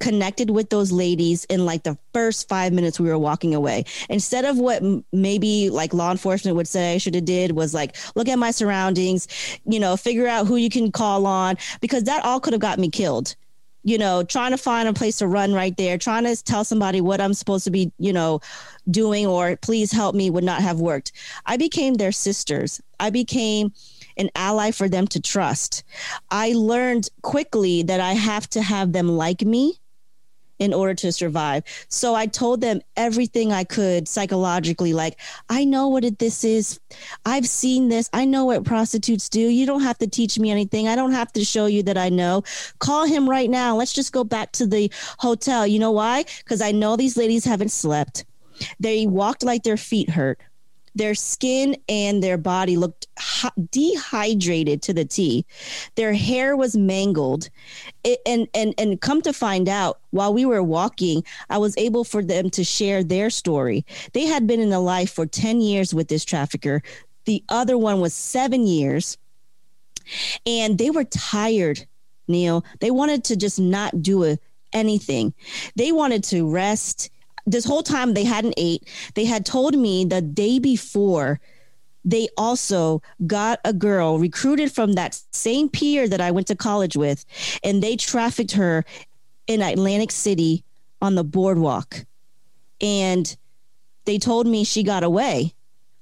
connected 0.00 0.50
with 0.50 0.70
those 0.70 0.92
ladies 0.92 1.44
in 1.46 1.64
like 1.64 1.82
the 1.82 1.98
first 2.12 2.48
five 2.48 2.72
minutes 2.72 3.00
we 3.00 3.08
were 3.08 3.18
walking 3.18 3.54
away. 3.54 3.84
Instead 4.08 4.44
of 4.44 4.56
what 4.58 4.82
m- 4.82 5.04
maybe 5.12 5.70
like 5.70 5.92
law 5.92 6.10
enforcement 6.10 6.56
would 6.56 6.68
say 6.68 6.94
i 6.94 6.98
should 6.98 7.14
have 7.14 7.24
did 7.24 7.52
was 7.52 7.74
like 7.74 7.96
look 8.14 8.28
at 8.28 8.38
my 8.38 8.50
surroundings 8.50 9.26
you 9.64 9.80
know 9.80 9.96
figure 9.96 10.28
out 10.28 10.46
who 10.46 10.56
you 10.56 10.70
can 10.70 10.92
call 10.92 11.26
on 11.26 11.56
because 11.80 12.04
that 12.04 12.24
all 12.24 12.38
could 12.38 12.52
have 12.52 12.62
got 12.62 12.78
me 12.78 12.88
killed. 12.88 13.34
You 13.82 13.98
know 13.98 14.22
trying 14.22 14.52
to 14.52 14.58
find 14.58 14.88
a 14.88 14.92
place 14.92 15.18
to 15.18 15.26
run 15.26 15.52
right 15.52 15.76
there 15.76 15.98
trying 15.98 16.24
to 16.24 16.36
tell 16.44 16.64
somebody 16.64 17.00
what 17.00 17.20
i'm 17.20 17.32
supposed 17.32 17.64
to 17.64 17.70
be 17.70 17.90
you 17.98 18.12
know 18.12 18.40
doing 18.90 19.26
or 19.26 19.56
please 19.56 19.92
help 19.92 20.14
me 20.14 20.30
would 20.30 20.44
not 20.44 20.60
have 20.62 20.80
worked. 20.80 21.12
I 21.46 21.56
became 21.56 21.94
their 21.94 22.12
sisters. 22.12 22.80
I 23.00 23.10
became 23.10 23.72
an 24.18 24.30
ally 24.34 24.70
for 24.70 24.88
them 24.88 25.06
to 25.08 25.20
trust. 25.20 25.84
I 26.30 26.52
learned 26.52 27.08
quickly 27.22 27.82
that 27.84 28.00
I 28.00 28.12
have 28.12 28.48
to 28.50 28.62
have 28.62 28.92
them 28.92 29.08
like 29.08 29.42
me 29.42 29.78
in 30.58 30.74
order 30.74 30.94
to 30.94 31.12
survive. 31.12 31.62
So 31.88 32.14
I 32.14 32.26
told 32.26 32.60
them 32.60 32.80
everything 32.96 33.52
I 33.52 33.64
could 33.64 34.08
psychologically 34.08 34.92
like 34.92 35.20
I 35.48 35.64
know 35.64 35.88
what 35.88 36.04
it, 36.04 36.18
this 36.18 36.44
is. 36.44 36.80
I've 37.24 37.46
seen 37.46 37.88
this. 37.88 38.10
I 38.12 38.24
know 38.24 38.44
what 38.44 38.64
prostitutes 38.64 39.28
do. 39.28 39.40
You 39.40 39.66
don't 39.66 39.82
have 39.82 39.98
to 39.98 40.06
teach 40.06 40.38
me 40.38 40.50
anything. 40.50 40.88
I 40.88 40.96
don't 40.96 41.12
have 41.12 41.32
to 41.34 41.44
show 41.44 41.66
you 41.66 41.82
that 41.84 41.96
I 41.96 42.08
know. 42.08 42.42
Call 42.80 43.06
him 43.06 43.28
right 43.28 43.48
now. 43.48 43.76
Let's 43.76 43.92
just 43.92 44.12
go 44.12 44.24
back 44.24 44.52
to 44.52 44.66
the 44.66 44.90
hotel. 45.18 45.66
You 45.66 45.78
know 45.78 45.92
why? 45.92 46.24
Cuz 46.46 46.60
I 46.60 46.72
know 46.72 46.96
these 46.96 47.16
ladies 47.16 47.44
haven't 47.44 47.70
slept. 47.70 48.24
They 48.80 49.06
walked 49.06 49.44
like 49.44 49.62
their 49.62 49.76
feet 49.76 50.10
hurt 50.10 50.40
their 50.94 51.14
skin 51.14 51.76
and 51.88 52.22
their 52.22 52.38
body 52.38 52.76
looked 52.76 53.06
dehydrated 53.70 54.82
to 54.82 54.94
the 54.94 55.04
T. 55.04 55.44
Their 55.94 56.12
hair 56.12 56.56
was 56.56 56.76
mangled. 56.76 57.48
It, 58.04 58.20
and 58.26 58.48
and 58.54 58.74
and 58.78 59.00
come 59.00 59.22
to 59.22 59.32
find 59.32 59.68
out 59.68 60.00
while 60.10 60.32
we 60.32 60.44
were 60.44 60.62
walking, 60.62 61.24
I 61.50 61.58
was 61.58 61.76
able 61.76 62.04
for 62.04 62.22
them 62.22 62.50
to 62.50 62.64
share 62.64 63.02
their 63.02 63.30
story. 63.30 63.84
They 64.12 64.26
had 64.26 64.46
been 64.46 64.60
in 64.60 64.70
the 64.70 64.80
life 64.80 65.12
for 65.12 65.26
10 65.26 65.60
years 65.60 65.94
with 65.94 66.08
this 66.08 66.24
trafficker. 66.24 66.82
The 67.24 67.44
other 67.48 67.76
one 67.76 68.00
was 68.00 68.14
7 68.14 68.66
years. 68.66 69.18
And 70.46 70.78
they 70.78 70.90
were 70.90 71.04
tired, 71.04 71.86
Neil. 72.28 72.64
They 72.80 72.90
wanted 72.90 73.24
to 73.24 73.36
just 73.36 73.60
not 73.60 74.02
do 74.02 74.24
a, 74.24 74.38
anything. 74.72 75.34
They 75.76 75.92
wanted 75.92 76.24
to 76.24 76.50
rest 76.50 77.10
this 77.50 77.64
whole 77.64 77.82
time 77.82 78.14
they 78.14 78.24
hadn't 78.24 78.54
ate. 78.56 78.88
They 79.14 79.24
had 79.24 79.46
told 79.46 79.76
me 79.76 80.04
the 80.04 80.20
day 80.20 80.58
before 80.58 81.40
they 82.04 82.28
also 82.36 83.02
got 83.26 83.60
a 83.64 83.72
girl 83.72 84.18
recruited 84.18 84.72
from 84.72 84.94
that 84.94 85.20
same 85.32 85.68
peer 85.68 86.08
that 86.08 86.20
I 86.20 86.30
went 86.30 86.46
to 86.46 86.56
college 86.56 86.96
with, 86.96 87.24
and 87.62 87.82
they 87.82 87.96
trafficked 87.96 88.52
her 88.52 88.84
in 89.46 89.62
Atlantic 89.62 90.10
City 90.10 90.64
on 91.02 91.14
the 91.14 91.24
boardwalk. 91.24 92.04
And 92.80 93.36
they 94.04 94.18
told 94.18 94.46
me 94.46 94.64
she 94.64 94.82
got 94.82 95.02
away. 95.02 95.54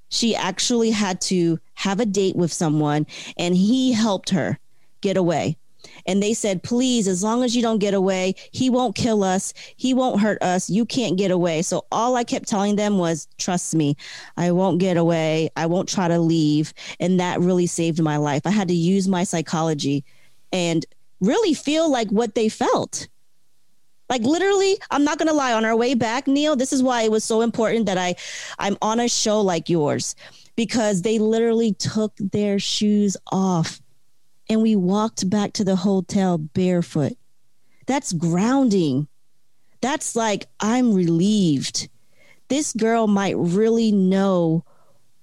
She 0.08 0.36
actually 0.36 0.90
had 0.90 1.20
to 1.22 1.58
have 1.74 1.98
a 1.98 2.06
date 2.06 2.36
with 2.36 2.52
someone, 2.52 3.06
and 3.36 3.56
he 3.56 3.92
helped 3.92 4.30
her 4.30 4.58
get 5.00 5.16
away 5.16 5.56
and 6.06 6.22
they 6.22 6.34
said, 6.34 6.62
please, 6.62 7.08
as 7.08 7.22
long 7.22 7.42
as 7.42 7.54
you 7.54 7.62
don't 7.62 7.78
get 7.78 7.94
away, 7.94 8.34
he 8.52 8.70
won't 8.70 8.94
kill 8.94 9.22
us. 9.22 9.52
He 9.76 9.94
won't 9.94 10.20
hurt 10.20 10.42
us. 10.42 10.68
You 10.70 10.84
can't 10.84 11.18
get 11.18 11.30
away. 11.30 11.62
So 11.62 11.86
all 11.90 12.16
I 12.16 12.24
kept 12.24 12.48
telling 12.48 12.76
them 12.76 12.98
was, 12.98 13.28
trust 13.38 13.74
me, 13.74 13.96
I 14.36 14.50
won't 14.50 14.78
get 14.78 14.96
away. 14.96 15.50
I 15.56 15.66
won't 15.66 15.88
try 15.88 16.08
to 16.08 16.18
leave. 16.18 16.72
And 17.00 17.20
that 17.20 17.40
really 17.40 17.66
saved 17.66 18.02
my 18.02 18.16
life. 18.16 18.42
I 18.44 18.50
had 18.50 18.68
to 18.68 18.74
use 18.74 19.08
my 19.08 19.24
psychology 19.24 20.04
and 20.52 20.84
really 21.20 21.54
feel 21.54 21.90
like 21.90 22.08
what 22.10 22.34
they 22.34 22.48
felt. 22.48 23.08
Like 24.08 24.22
literally, 24.22 24.78
I'm 24.90 25.02
not 25.02 25.18
gonna 25.18 25.32
lie. 25.32 25.52
On 25.52 25.64
our 25.64 25.74
way 25.74 25.94
back, 25.94 26.28
Neil, 26.28 26.54
this 26.54 26.72
is 26.72 26.82
why 26.82 27.02
it 27.02 27.10
was 27.10 27.24
so 27.24 27.40
important 27.40 27.86
that 27.86 27.98
I, 27.98 28.14
I'm 28.58 28.76
on 28.80 29.00
a 29.00 29.08
show 29.08 29.40
like 29.40 29.68
yours, 29.68 30.14
because 30.54 31.02
they 31.02 31.18
literally 31.18 31.72
took 31.72 32.14
their 32.18 32.60
shoes 32.60 33.16
off 33.32 33.80
and 34.48 34.62
we 34.62 34.76
walked 34.76 35.28
back 35.28 35.52
to 35.54 35.64
the 35.64 35.76
hotel 35.76 36.38
barefoot. 36.38 37.14
That's 37.86 38.12
grounding. 38.12 39.08
That's 39.80 40.16
like, 40.16 40.46
I'm 40.60 40.92
relieved. 40.94 41.88
This 42.48 42.72
girl 42.72 43.06
might 43.06 43.36
really 43.36 43.92
know 43.92 44.64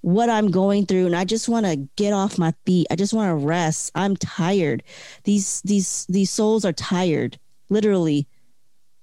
what 0.02 0.28
I'm 0.28 0.50
going 0.50 0.84
through 0.84 1.06
and 1.06 1.16
I 1.16 1.24
just 1.24 1.48
want 1.48 1.64
to 1.64 1.76
get 1.96 2.12
off 2.12 2.38
my 2.38 2.52
feet. 2.66 2.86
I 2.90 2.96
just 2.96 3.14
want 3.14 3.30
to 3.30 3.46
rest. 3.46 3.90
I'm 3.94 4.16
tired. 4.16 4.82
These 5.24 5.62
these 5.62 6.04
these 6.10 6.30
souls 6.30 6.66
are 6.66 6.72
tired, 6.74 7.38
literally. 7.70 8.26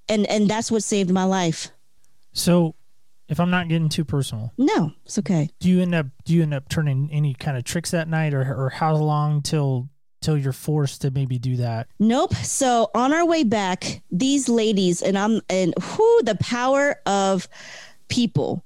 And 0.07 0.27
and 0.27 0.47
that's 0.47 0.69
what 0.71 0.83
saved 0.83 1.09
my 1.09 1.23
life. 1.23 1.69
So, 2.33 2.75
if 3.27 3.39
I'm 3.39 3.49
not 3.49 3.67
getting 3.67 3.89
too 3.89 4.05
personal, 4.05 4.53
No, 4.57 4.93
it's 5.05 5.17
okay. 5.19 5.49
do 5.59 5.69
you 5.69 5.81
end 5.81 5.95
up 5.95 6.05
do 6.23 6.33
you 6.33 6.43
end 6.43 6.53
up 6.53 6.69
turning 6.69 7.09
any 7.11 7.33
kind 7.33 7.57
of 7.57 7.63
tricks 7.63 7.89
that 7.91 8.07
night, 8.07 8.33
or 8.35 8.41
or 8.41 8.69
how 8.69 8.95
long 8.95 9.41
till 9.41 9.89
till 10.21 10.37
you're 10.37 10.53
forced 10.53 11.01
to 11.01 11.11
maybe 11.11 11.37
do 11.37 11.57
that? 11.57 11.87
Nope. 11.99 12.33
So 12.35 12.89
on 12.95 13.13
our 13.13 13.25
way 13.25 13.43
back, 13.43 14.01
these 14.11 14.47
ladies 14.47 15.01
and 15.01 15.17
I'm 15.17 15.41
and 15.49 15.73
who 15.81 16.23
the 16.23 16.35
power 16.35 16.99
of 17.05 17.47
people. 18.07 18.63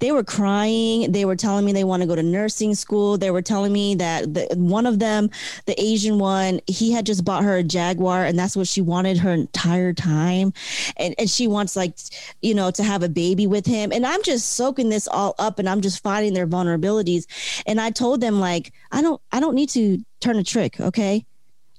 They 0.00 0.12
were 0.12 0.24
crying. 0.24 1.12
They 1.12 1.24
were 1.24 1.36
telling 1.36 1.64
me 1.64 1.72
they 1.72 1.84
want 1.84 2.02
to 2.02 2.06
go 2.06 2.14
to 2.14 2.22
nursing 2.22 2.74
school. 2.74 3.18
They 3.18 3.30
were 3.30 3.42
telling 3.42 3.72
me 3.72 3.94
that 3.96 4.32
the, 4.34 4.46
one 4.56 4.86
of 4.86 4.98
them, 4.98 5.30
the 5.66 5.80
Asian 5.80 6.18
one, 6.18 6.60
he 6.66 6.92
had 6.92 7.06
just 7.06 7.24
bought 7.24 7.44
her 7.44 7.56
a 7.56 7.62
Jaguar 7.62 8.24
and 8.24 8.38
that's 8.38 8.56
what 8.56 8.68
she 8.68 8.80
wanted 8.80 9.18
her 9.18 9.32
entire 9.32 9.92
time. 9.92 10.52
And, 10.96 11.14
and 11.18 11.28
she 11.28 11.48
wants, 11.48 11.76
like, 11.76 11.96
you 12.42 12.54
know, 12.54 12.70
to 12.70 12.82
have 12.82 13.02
a 13.02 13.08
baby 13.08 13.46
with 13.46 13.66
him. 13.66 13.92
And 13.92 14.06
I'm 14.06 14.22
just 14.22 14.50
soaking 14.52 14.88
this 14.88 15.08
all 15.08 15.34
up 15.38 15.58
and 15.58 15.68
I'm 15.68 15.80
just 15.80 16.02
finding 16.02 16.34
their 16.34 16.46
vulnerabilities. 16.46 17.26
And 17.66 17.80
I 17.80 17.90
told 17.90 18.20
them, 18.20 18.40
like, 18.40 18.72
I 18.92 19.02
don't, 19.02 19.20
I 19.32 19.40
don't 19.40 19.54
need 19.54 19.70
to 19.70 19.98
turn 20.20 20.36
a 20.36 20.44
trick. 20.44 20.80
Okay. 20.80 21.24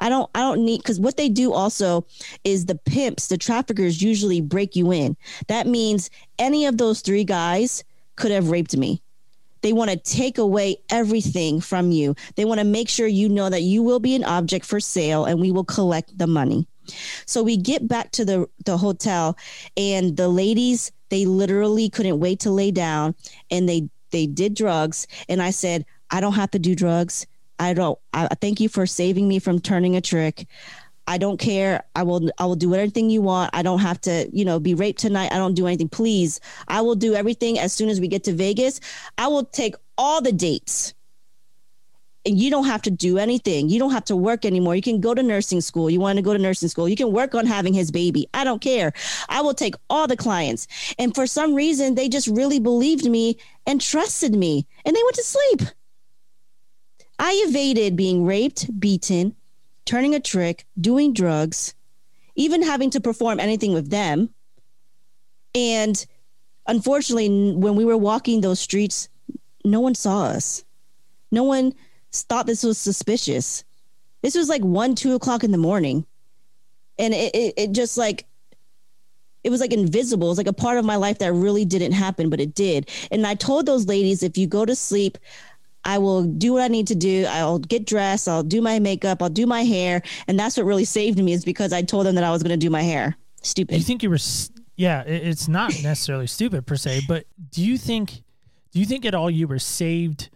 I 0.01 0.07
don't 0.07 0.29
I 0.33 0.39
don't 0.39 0.63
need 0.63 0.77
because 0.77 0.99
what 0.99 1.17
they 1.17 1.27
do 1.27 1.51
also 1.51 2.05
is 2.43 2.65
the 2.65 2.75
pimps, 2.75 3.27
the 3.27 3.37
traffickers 3.37 4.01
usually 4.01 4.39
break 4.39 4.75
you 4.75 4.93
in. 4.93 5.17
That 5.47 5.67
means 5.67 6.09
any 6.37 6.65
of 6.65 6.77
those 6.77 7.01
three 7.01 7.25
guys 7.25 7.83
could 8.19 8.31
have 8.31 8.49
raped 8.49 8.77
me. 8.77 9.01
They 9.61 9.73
want 9.73 9.89
to 9.91 9.97
take 9.97 10.37
away 10.37 10.77
everything 10.89 11.59
from 11.59 11.91
you. 11.91 12.15
They 12.35 12.45
want 12.45 12.59
to 12.59 12.65
make 12.65 12.87
sure 12.87 13.07
you 13.07 13.27
know 13.27 13.49
that 13.49 13.63
you 13.63 13.83
will 13.83 13.99
be 13.99 14.15
an 14.15 14.23
object 14.23 14.65
for 14.65 14.79
sale 14.79 15.25
and 15.25 15.39
we 15.39 15.51
will 15.51 15.65
collect 15.65 16.17
the 16.17 16.27
money. 16.27 16.67
So 17.25 17.43
we 17.43 17.57
get 17.57 17.87
back 17.87 18.11
to 18.11 18.25
the 18.25 18.49
the 18.65 18.77
hotel 18.77 19.37
and 19.77 20.17
the 20.17 20.27
ladies 20.27 20.91
they 21.09 21.25
literally 21.25 21.89
couldn't 21.89 22.19
wait 22.19 22.39
to 22.41 22.51
lay 22.51 22.71
down 22.71 23.15
and 23.51 23.67
they 23.67 23.89
they 24.11 24.25
did 24.25 24.55
drugs 24.55 25.07
and 25.27 25.41
I 25.41 25.51
said 25.51 25.85
I 26.09 26.19
don't 26.19 26.33
have 26.33 26.51
to 26.51 26.59
do 26.59 26.73
drugs. 26.75 27.27
I 27.59 27.73
don't 27.73 27.99
I 28.13 28.27
thank 28.41 28.59
you 28.59 28.69
for 28.69 28.87
saving 28.87 29.27
me 29.27 29.39
from 29.39 29.59
turning 29.59 29.95
a 29.95 30.01
trick. 30.01 30.47
I 31.09 31.17
don't 31.17 31.39
care. 31.39 31.83
I 31.95 32.03
will 32.03 32.29
I 32.37 32.45
will 32.45 32.55
do 32.55 32.73
anything 32.75 33.09
you 33.09 33.21
want. 33.23 33.51
I 33.53 33.63
don't 33.63 33.79
have 33.79 33.99
to, 34.01 34.29
you 34.31 34.45
know, 34.45 34.59
be 34.59 34.75
raped 34.75 34.99
tonight. 35.01 35.33
I 35.33 35.37
don't 35.37 35.55
do 35.55 35.67
anything. 35.67 35.89
Please. 35.89 36.39
I 36.69 36.81
will 36.81 36.95
do 36.95 37.15
everything 37.15 37.59
as 37.59 37.73
soon 37.73 37.89
as 37.89 37.99
we 37.99 38.07
get 38.07 38.23
to 38.25 38.33
Vegas. 38.33 38.79
I 39.17 39.27
will 39.27 39.45
take 39.45 39.75
all 39.97 40.21
the 40.21 40.31
dates. 40.31 40.93
and 42.25 42.37
you 42.37 42.49
don't 42.51 42.65
have 42.65 42.81
to 42.83 42.91
do 42.91 43.17
anything. 43.17 43.69
You 43.69 43.79
don't 43.79 43.91
have 43.91 44.05
to 44.05 44.15
work 44.15 44.45
anymore. 44.45 44.75
You 44.75 44.81
can 44.81 44.99
go 45.01 45.13
to 45.13 45.23
nursing 45.23 45.61
school. 45.61 45.89
You 45.89 45.99
want 45.99 46.17
to 46.17 46.21
go 46.21 46.33
to 46.33 46.39
nursing 46.39 46.69
school. 46.69 46.87
You 46.89 46.95
can 46.95 47.11
work 47.11 47.33
on 47.33 47.45
having 47.45 47.73
his 47.73 47.91
baby. 47.91 48.27
I 48.33 48.43
don't 48.43 48.61
care. 48.61 48.93
I 49.29 49.41
will 49.41 49.53
take 49.53 49.75
all 49.89 50.07
the 50.07 50.17
clients. 50.17 50.67
And 50.99 51.15
for 51.15 51.25
some 51.25 51.55
reason, 51.55 51.95
they 51.95 52.09
just 52.09 52.27
really 52.27 52.59
believed 52.59 53.05
me 53.09 53.37
and 53.65 53.79
trusted 53.81 54.35
me, 54.35 54.67
and 54.85 54.95
they 54.95 55.03
went 55.03 55.15
to 55.15 55.23
sleep. 55.23 55.61
I 57.17 57.43
evaded 57.47 57.95
being 57.95 58.25
raped, 58.25 58.79
beaten, 58.79 59.35
turning 59.89 60.13
a 60.13 60.19
trick, 60.19 60.67
doing 60.79 61.13
drugs, 61.13 61.73
even 62.35 62.61
having 62.61 62.91
to 62.91 63.01
perform 63.01 63.39
anything 63.39 63.73
with 63.73 63.89
them. 63.89 64.29
And 65.55 66.05
unfortunately, 66.67 67.55
when 67.55 67.75
we 67.75 67.85
were 67.85 67.97
walking 67.97 68.41
those 68.41 68.59
streets, 68.59 69.09
no 69.65 69.79
one 69.79 69.95
saw 69.95 70.25
us. 70.25 70.63
No 71.31 71.43
one 71.43 71.73
thought 72.11 72.45
this 72.45 72.61
was 72.61 72.77
suspicious. 72.77 73.63
This 74.21 74.35
was 74.35 74.47
like 74.47 74.61
one, 74.61 74.93
two 74.93 75.15
o'clock 75.15 75.43
in 75.43 75.51
the 75.51 75.57
morning. 75.57 76.05
And 76.99 77.11
it, 77.15 77.33
it, 77.33 77.53
it 77.57 77.71
just 77.71 77.97
like, 77.97 78.27
it 79.43 79.49
was 79.49 79.59
like 79.59 79.73
invisible. 79.73 80.27
It 80.27 80.31
was 80.31 80.37
like 80.37 80.45
a 80.45 80.53
part 80.53 80.77
of 80.77 80.85
my 80.85 80.97
life 80.97 81.17
that 81.17 81.33
really 81.33 81.65
didn't 81.65 81.93
happen, 81.93 82.29
but 82.29 82.39
it 82.39 82.53
did. 82.53 82.91
And 83.09 83.25
I 83.25 83.33
told 83.33 83.65
those 83.65 83.87
ladies, 83.87 84.21
if 84.21 84.37
you 84.37 84.45
go 84.45 84.65
to 84.65 84.75
sleep, 84.75 85.17
I 85.83 85.97
will 85.97 86.23
do 86.23 86.53
what 86.53 86.61
I 86.61 86.67
need 86.67 86.87
to 86.87 86.95
do. 86.95 87.25
I'll 87.29 87.59
get 87.59 87.85
dressed. 87.85 88.27
I'll 88.27 88.43
do 88.43 88.61
my 88.61 88.79
makeup. 88.79 89.21
I'll 89.21 89.29
do 89.29 89.45
my 89.45 89.63
hair. 89.63 90.01
And 90.27 90.39
that's 90.39 90.57
what 90.57 90.65
really 90.65 90.85
saved 90.85 91.17
me 91.17 91.33
is 91.33 91.45
because 91.45 91.73
I 91.73 91.81
told 91.81 92.05
them 92.05 92.15
that 92.15 92.23
I 92.23 92.31
was 92.31 92.43
going 92.43 92.57
to 92.57 92.65
do 92.65 92.69
my 92.69 92.81
hair. 92.81 93.17
Stupid. 93.41 93.77
You 93.77 93.83
think 93.83 94.03
you 94.03 94.09
were? 94.09 94.19
Yeah, 94.75 95.01
it's 95.01 95.47
not 95.47 95.71
necessarily 95.81 96.27
stupid 96.27 96.65
per 96.65 96.75
se, 96.75 97.01
but 97.07 97.25
do 97.51 97.63
you 97.63 97.77
think? 97.77 98.23
Do 98.71 98.79
you 98.79 98.85
think 98.85 99.05
at 99.05 99.15
all 99.15 99.29
you 99.29 99.47
were 99.47 99.59
saved 99.59 100.29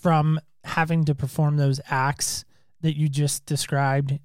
from 0.00 0.40
having 0.64 1.04
to 1.04 1.14
perform 1.14 1.56
those 1.56 1.80
acts 1.88 2.44
that 2.80 2.96
you 2.96 3.08
just 3.08 3.44
described? 3.46 4.18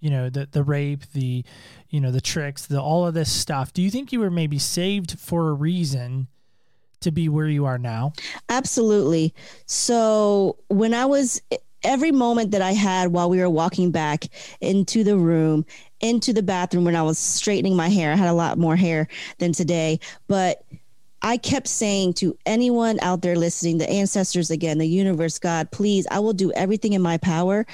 You 0.00 0.10
know, 0.10 0.30
the 0.30 0.48
the 0.50 0.62
rape, 0.62 1.04
the 1.12 1.44
you 1.88 2.00
know 2.00 2.10
the 2.10 2.20
tricks, 2.20 2.66
the 2.66 2.80
all 2.80 3.06
of 3.06 3.14
this 3.14 3.32
stuff. 3.32 3.72
Do 3.72 3.82
you 3.82 3.90
think 3.90 4.12
you 4.12 4.20
were 4.20 4.30
maybe 4.30 4.58
saved 4.58 5.18
for 5.18 5.48
a 5.48 5.54
reason? 5.54 6.28
To 7.02 7.10
be 7.10 7.28
where 7.28 7.48
you 7.48 7.64
are 7.64 7.78
now? 7.78 8.12
Absolutely. 8.48 9.34
So 9.66 10.58
when 10.68 10.94
I 10.94 11.06
was 11.06 11.40
every 11.84 12.12
moment 12.12 12.52
that 12.52 12.62
I 12.62 12.72
had 12.72 13.12
while 13.12 13.28
we 13.28 13.38
were 13.38 13.50
walking 13.50 13.90
back 13.90 14.26
into 14.60 15.04
the 15.04 15.16
room, 15.16 15.64
into 16.00 16.32
the 16.32 16.42
bathroom 16.42 16.84
when 16.84 16.96
I 16.96 17.02
was 17.02 17.18
straightening 17.18 17.76
my 17.76 17.88
hair, 17.88 18.12
I 18.12 18.16
had 18.16 18.28
a 18.28 18.34
lot 18.34 18.58
more 18.58 18.76
hair 18.76 19.08
than 19.38 19.52
today, 19.52 20.00
but 20.28 20.62
I 21.22 21.36
kept 21.36 21.68
saying 21.68 22.14
to 22.14 22.36
anyone 22.46 22.98
out 23.00 23.22
there 23.22 23.36
listening, 23.36 23.78
the 23.78 23.88
ancestors 23.88 24.50
again, 24.50 24.78
the 24.78 24.86
universe, 24.86 25.38
God, 25.38 25.70
please, 25.70 26.06
I 26.10 26.18
will 26.18 26.32
do 26.32 26.52
everything 26.52 26.92
in 26.92 27.02
my 27.02 27.16
power 27.18 27.64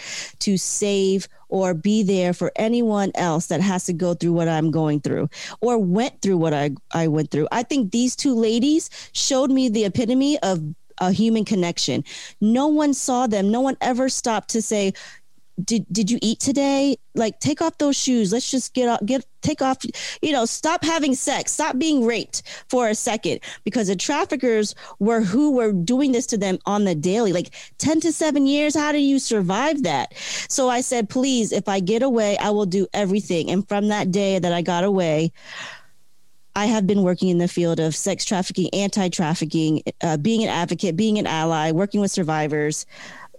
to 0.41 0.57
save 0.59 1.29
or 1.49 1.73
be 1.73 2.03
there 2.03 2.35
for 2.35 2.53
anyone 2.57 3.11
else 3.15 3.47
that 3.47 3.63
has 3.63 3.85
to 3.85 3.93
go 3.95 4.13
through 4.15 4.33
what 4.33 4.49
I'm 4.49 4.71
going 4.71 5.01
through 5.01 5.31
or 5.63 5.79
went 5.79 6.21
through 6.21 6.37
what 6.37 6.53
I, 6.53 6.71
I 6.93 7.09
went 7.09 7.31
through. 7.31 7.49
I 7.51 7.63
think 7.63 7.91
these 7.91 8.15
two 8.15 8.35
ladies 8.35 8.91
showed 9.13 9.51
me 9.51 9.69
the 9.69 9.87
epitome 9.87 10.39
of 10.41 10.63
a 11.01 11.13
human 11.13 11.45
connection. 11.45 12.05
No 12.41 12.67
one 12.67 12.93
saw 12.93 13.27
them. 13.27 13.51
No 13.51 13.61
one 13.61 13.77
ever 13.81 14.09
stopped 14.09 14.51
to 14.51 14.63
say, 14.63 14.93
did 15.65 15.87
did 15.91 16.11
you 16.11 16.19
eat 16.23 16.41
today? 16.41 16.97
Like 17.15 17.41
take 17.41 17.61
off 17.61 17.79
those 17.79 17.97
shoes. 17.97 18.33
Let's 18.33 18.51
just 18.51 18.75
get 18.75 18.89
off 18.89 19.01
get 19.05 19.27
take 19.43 19.63
off 19.63 19.79
you 20.23 20.33
know 20.33 20.45
stop 20.45 20.85
having 20.85 21.15
sex. 21.15 21.53
Stop 21.53 21.79
being 21.79 22.05
raped 22.05 22.43
for 22.69 22.89
a 22.89 22.95
second. 22.95 23.41
Because 23.65 23.89
the 23.89 23.97
traffickers 23.97 24.75
were 24.99 25.21
who 25.21 25.53
were 25.53 25.73
doing 25.73 26.13
this 26.13 26.27
to 26.27 26.39
them 26.39 26.59
on 26.67 26.85
the 26.85 26.95
daily. 26.95 27.33
Like 27.33 27.55
10 27.79 28.01
to 28.01 28.13
7 28.13 28.47
years 28.47 28.75
how 28.75 28.93
do 28.93 28.99
you 28.99 29.19
survive 29.19 29.83
that? 29.83 30.15
So 30.49 30.69
i 30.69 30.81
said 30.81 31.09
please 31.09 31.53
if 31.53 31.69
i 31.69 31.81
get 31.81 32.03
away 32.03 32.37
i 32.39 32.51
will 32.51 32.67
do 32.67 32.87
everything. 32.93 33.51
And 33.51 33.67
from 33.69 33.89
that 33.89 34.11
day 34.11 34.39
that 34.39 34.53
i 34.53 34.63
got 34.63 34.85
away 34.85 35.33
I 36.59 36.67
have 36.67 36.89
been 36.89 37.05
working 37.05 37.29
in 37.29 37.39
the 37.39 37.47
field 37.47 37.79
of 37.79 37.95
sex 37.95 38.25
trafficking, 38.25 38.69
anti 38.73 39.11
trafficking, 39.11 39.81
uh, 40.03 40.17
being 40.17 40.43
an 40.43 40.49
advocate, 40.49 40.97
being 40.97 41.17
an 41.17 41.25
ally, 41.25 41.71
working 41.71 42.01
with 42.01 42.11
survivors, 42.11 42.85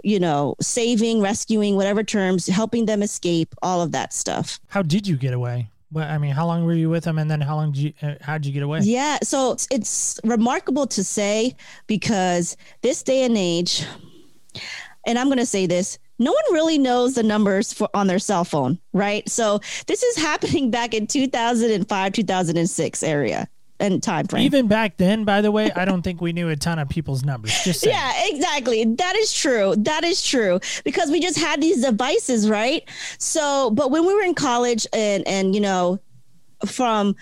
you 0.04 0.20
know, 0.20 0.56
saving, 0.62 1.22
rescuing, 1.22 1.76
whatever 1.76 2.04
terms, 2.04 2.48
helping 2.48 2.86
them 2.86 3.04
escape, 3.04 3.54
all 3.62 3.82
of 3.82 3.92
that 3.92 4.14
stuff. 4.14 4.60
How 4.68 4.82
did 4.82 5.08
you 5.08 5.18
get 5.18 5.34
away? 5.34 5.70
Well, 5.92 6.10
I 6.10 6.18
mean, 6.20 6.32
how 6.32 6.46
long 6.46 6.66
were 6.66 6.74
you 6.74 6.90
with 6.90 7.04
them, 7.04 7.18
and 7.18 7.30
then 7.30 7.42
how 7.42 7.56
long 7.56 7.72
did 7.72 7.82
you? 7.82 7.94
Uh, 8.02 8.16
how 8.22 8.38
did 8.38 8.46
you 8.46 8.54
get 8.54 8.62
away? 8.62 8.82
Yeah, 8.82 9.18
so 9.24 9.54
it's, 9.54 9.68
it's 9.72 10.20
remarkable 10.24 10.86
to 10.88 11.04
say 11.04 11.56
because 11.88 12.56
this 12.84 13.02
day 13.02 13.24
and 13.24 13.36
age, 13.36 13.86
and 15.08 15.18
I'm 15.18 15.28
going 15.28 15.40
to 15.40 15.48
say 15.48 15.66
this: 15.66 15.98
no 16.20 16.32
one 16.32 16.54
really 16.54 16.78
knows 16.78 17.16
the 17.16 17.24
numbers 17.24 17.74
for 17.74 17.90
on 17.96 18.06
their 18.06 18.20
cell 18.20 18.46
phone, 18.46 18.78
right? 18.94 19.28
So 19.28 19.62
this 19.88 20.04
is 20.04 20.18
happening 20.22 20.70
back 20.70 20.94
in 20.94 21.08
2005, 21.08 22.12
2006 22.12 23.04
area 23.04 23.50
and 23.80 24.04
time 24.04 24.28
frame. 24.28 24.44
Even 24.44 24.68
back 24.68 24.98
then, 24.98 25.24
by 25.24 25.42
the 25.42 25.52
way, 25.52 25.72
I 25.72 25.86
don't 25.86 26.02
think 26.02 26.22
we 26.22 26.34
knew 26.34 26.50
a 26.50 26.56
ton 26.56 26.80
of 26.80 26.90
people's 26.90 27.24
numbers. 27.24 27.58
Just 27.64 27.82
saying. 27.82 27.96
yeah, 27.96 28.12
exactly. 28.28 28.86
That 28.86 29.16
is 29.16 29.34
true. 29.34 29.76
That 29.78 30.04
is 30.04 30.22
true 30.22 30.60
because 30.84 31.10
we 31.10 31.20
just 31.20 31.40
had 31.40 31.62
these 31.62 31.84
devices, 31.84 32.50
right? 32.50 32.88
So, 33.18 33.72
but 33.72 33.92
when 33.92 34.06
we 34.06 34.14
were 34.14 34.24
in 34.24 34.36
college 34.36 34.86
and 34.94 35.28
and 35.28 35.56
you 35.56 35.62
know, 35.62 36.00
from 36.66 37.16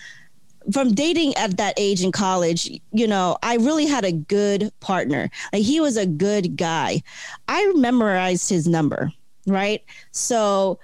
from 0.71 0.93
dating 0.93 1.33
at 1.35 1.57
that 1.57 1.73
age 1.77 2.03
in 2.03 2.11
college, 2.11 2.69
you 2.91 3.07
know, 3.07 3.37
I 3.43 3.55
really 3.55 3.85
had 3.85 4.03
a 4.03 4.11
good 4.11 4.71
partner. 4.79 5.29
Like 5.53 5.63
he 5.63 5.79
was 5.79 5.95
a 5.97 6.05
good 6.05 6.57
guy. 6.57 7.01
I 7.47 7.71
memorized 7.75 8.49
his 8.49 8.67
number, 8.67 9.11
right? 9.45 9.83
So 10.11 10.79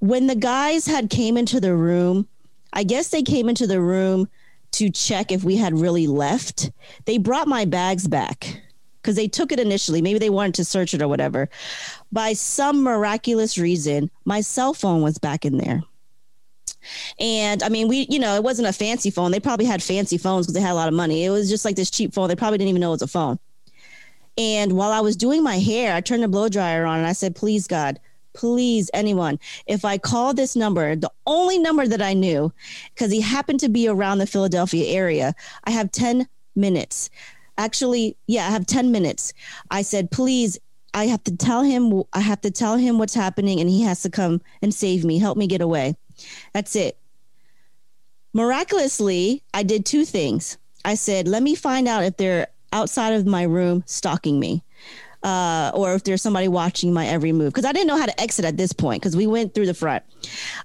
when 0.00 0.26
the 0.26 0.34
guys 0.34 0.86
had 0.86 1.10
came 1.10 1.36
into 1.36 1.60
the 1.60 1.76
room, 1.76 2.26
I 2.72 2.84
guess 2.84 3.08
they 3.08 3.22
came 3.22 3.48
into 3.48 3.66
the 3.66 3.80
room 3.80 4.28
to 4.72 4.90
check 4.90 5.32
if 5.32 5.44
we 5.44 5.56
had 5.56 5.78
really 5.78 6.06
left. 6.06 6.70
They 7.04 7.18
brought 7.18 7.48
my 7.48 7.64
bags 7.64 8.06
back 8.06 8.62
because 9.00 9.16
they 9.16 9.28
took 9.28 9.52
it 9.52 9.60
initially. 9.60 10.02
Maybe 10.02 10.18
they 10.18 10.30
wanted 10.30 10.54
to 10.56 10.64
search 10.64 10.94
it 10.94 11.02
or 11.02 11.08
whatever. 11.08 11.48
By 12.12 12.32
some 12.34 12.82
miraculous 12.82 13.58
reason, 13.58 14.10
my 14.24 14.40
cell 14.40 14.74
phone 14.74 15.02
was 15.02 15.18
back 15.18 15.44
in 15.44 15.58
there. 15.58 15.82
And 17.18 17.62
I 17.62 17.68
mean, 17.68 17.88
we, 17.88 18.06
you 18.08 18.18
know, 18.18 18.34
it 18.34 18.42
wasn't 18.42 18.68
a 18.68 18.72
fancy 18.72 19.10
phone. 19.10 19.32
They 19.32 19.40
probably 19.40 19.66
had 19.66 19.82
fancy 19.82 20.18
phones 20.18 20.46
because 20.46 20.54
they 20.54 20.60
had 20.60 20.72
a 20.72 20.74
lot 20.74 20.88
of 20.88 20.94
money. 20.94 21.24
It 21.24 21.30
was 21.30 21.48
just 21.50 21.64
like 21.64 21.76
this 21.76 21.90
cheap 21.90 22.14
phone. 22.14 22.28
They 22.28 22.36
probably 22.36 22.58
didn't 22.58 22.70
even 22.70 22.80
know 22.80 22.88
it 22.88 22.92
was 22.92 23.02
a 23.02 23.06
phone. 23.06 23.38
And 24.38 24.72
while 24.72 24.90
I 24.90 25.00
was 25.00 25.16
doing 25.16 25.42
my 25.42 25.58
hair, 25.58 25.94
I 25.94 26.00
turned 26.00 26.22
the 26.22 26.28
blow 26.28 26.48
dryer 26.48 26.86
on 26.86 26.98
and 26.98 27.06
I 27.06 27.12
said, 27.12 27.36
please, 27.36 27.66
God, 27.66 28.00
please 28.32 28.90
anyone 28.94 29.38
if 29.66 29.84
i 29.84 29.98
call 29.98 30.32
this 30.32 30.54
number 30.54 30.94
the 30.94 31.10
only 31.26 31.58
number 31.58 31.86
that 31.86 32.02
i 32.02 32.12
knew 32.12 32.52
because 32.94 33.10
he 33.10 33.20
happened 33.20 33.60
to 33.60 33.68
be 33.68 33.88
around 33.88 34.18
the 34.18 34.26
philadelphia 34.26 34.86
area 34.86 35.34
i 35.64 35.70
have 35.70 35.90
10 35.90 36.26
minutes. 36.56 37.10
Actually 37.58 38.16
yeah 38.26 38.46
i 38.46 38.50
have 38.50 38.66
10 38.66 38.92
minutes. 38.92 39.32
I 39.70 39.82
said 39.82 40.10
please 40.10 40.58
i 40.94 41.06
have 41.06 41.22
to 41.24 41.36
tell 41.36 41.62
him 41.62 42.02
i 42.12 42.20
have 42.20 42.40
to 42.42 42.50
tell 42.50 42.76
him 42.76 42.98
what's 42.98 43.14
happening 43.14 43.60
and 43.60 43.68
he 43.68 43.82
has 43.82 44.02
to 44.02 44.10
come 44.10 44.40
and 44.62 44.72
save 44.72 45.04
me. 45.04 45.18
Help 45.18 45.36
me 45.36 45.46
get 45.46 45.60
away. 45.60 45.96
That's 46.52 46.76
it. 46.76 46.98
Miraculously 48.32 49.42
i 49.54 49.62
did 49.62 49.84
two 49.84 50.04
things. 50.04 50.58
I 50.84 50.94
said 50.94 51.28
let 51.28 51.42
me 51.42 51.54
find 51.54 51.88
out 51.88 52.04
if 52.04 52.16
they're 52.16 52.48
outside 52.72 53.12
of 53.14 53.26
my 53.26 53.42
room 53.42 53.82
stalking 53.86 54.38
me 54.38 54.62
uh, 55.22 55.70
or 55.74 55.94
if 55.94 56.04
there's 56.04 56.22
somebody 56.22 56.48
watching 56.48 56.92
my 56.92 57.06
every 57.06 57.32
move 57.32 57.52
because 57.52 57.64
I 57.64 57.72
didn't 57.72 57.88
know 57.88 57.98
how 57.98 58.06
to 58.06 58.20
exit 58.20 58.44
at 58.44 58.56
this 58.56 58.72
point 58.72 59.02
because 59.02 59.16
we 59.16 59.26
went 59.26 59.54
through 59.54 59.66
the 59.66 59.74
front. 59.74 60.02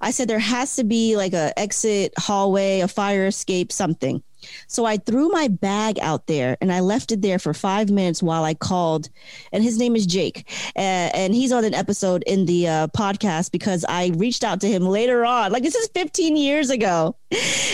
I 0.01 0.11
said 0.11 0.27
there 0.27 0.39
has 0.39 0.75
to 0.77 0.83
be 0.83 1.17
like 1.17 1.33
a 1.33 1.57
exit 1.59 2.13
hallway, 2.17 2.79
a 2.79 2.87
fire 2.87 3.27
escape, 3.27 3.71
something. 3.71 4.23
So 4.67 4.85
I 4.85 4.97
threw 4.97 5.29
my 5.29 5.47
bag 5.47 5.99
out 5.99 6.27
there 6.27 6.57
and 6.61 6.71
I 6.71 6.79
left 6.79 7.11
it 7.11 7.21
there 7.21 7.39
for 7.39 7.53
five 7.53 7.89
minutes 7.89 8.21
while 8.21 8.43
I 8.43 8.53
called. 8.53 9.09
And 9.51 9.63
his 9.63 9.77
name 9.77 9.95
is 9.95 10.05
Jake. 10.05 10.49
Uh, 10.75 11.09
and 11.13 11.33
he's 11.33 11.51
on 11.51 11.65
an 11.65 11.73
episode 11.73 12.23
in 12.27 12.45
the 12.45 12.67
uh, 12.67 12.87
podcast 12.87 13.51
because 13.51 13.85
I 13.87 14.11
reached 14.15 14.43
out 14.43 14.61
to 14.61 14.67
him 14.67 14.83
later 14.83 15.25
on. 15.25 15.51
Like 15.51 15.63
this 15.63 15.75
is 15.75 15.87
15 15.89 16.37
years 16.37 16.69
ago. 16.69 17.15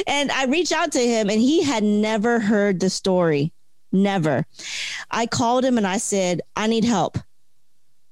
And 0.07 0.31
I 0.31 0.45
reached 0.45 0.71
out 0.71 0.91
to 0.93 0.99
him 0.99 1.29
and 1.29 1.39
he 1.39 1.63
had 1.63 1.83
never 1.83 2.39
heard 2.39 2.79
the 2.79 2.89
story. 2.89 3.51
Never. 3.91 4.45
I 5.09 5.25
called 5.25 5.65
him 5.65 5.77
and 5.77 5.87
I 5.87 5.97
said, 5.97 6.41
I 6.55 6.67
need 6.67 6.85
help. 6.85 7.17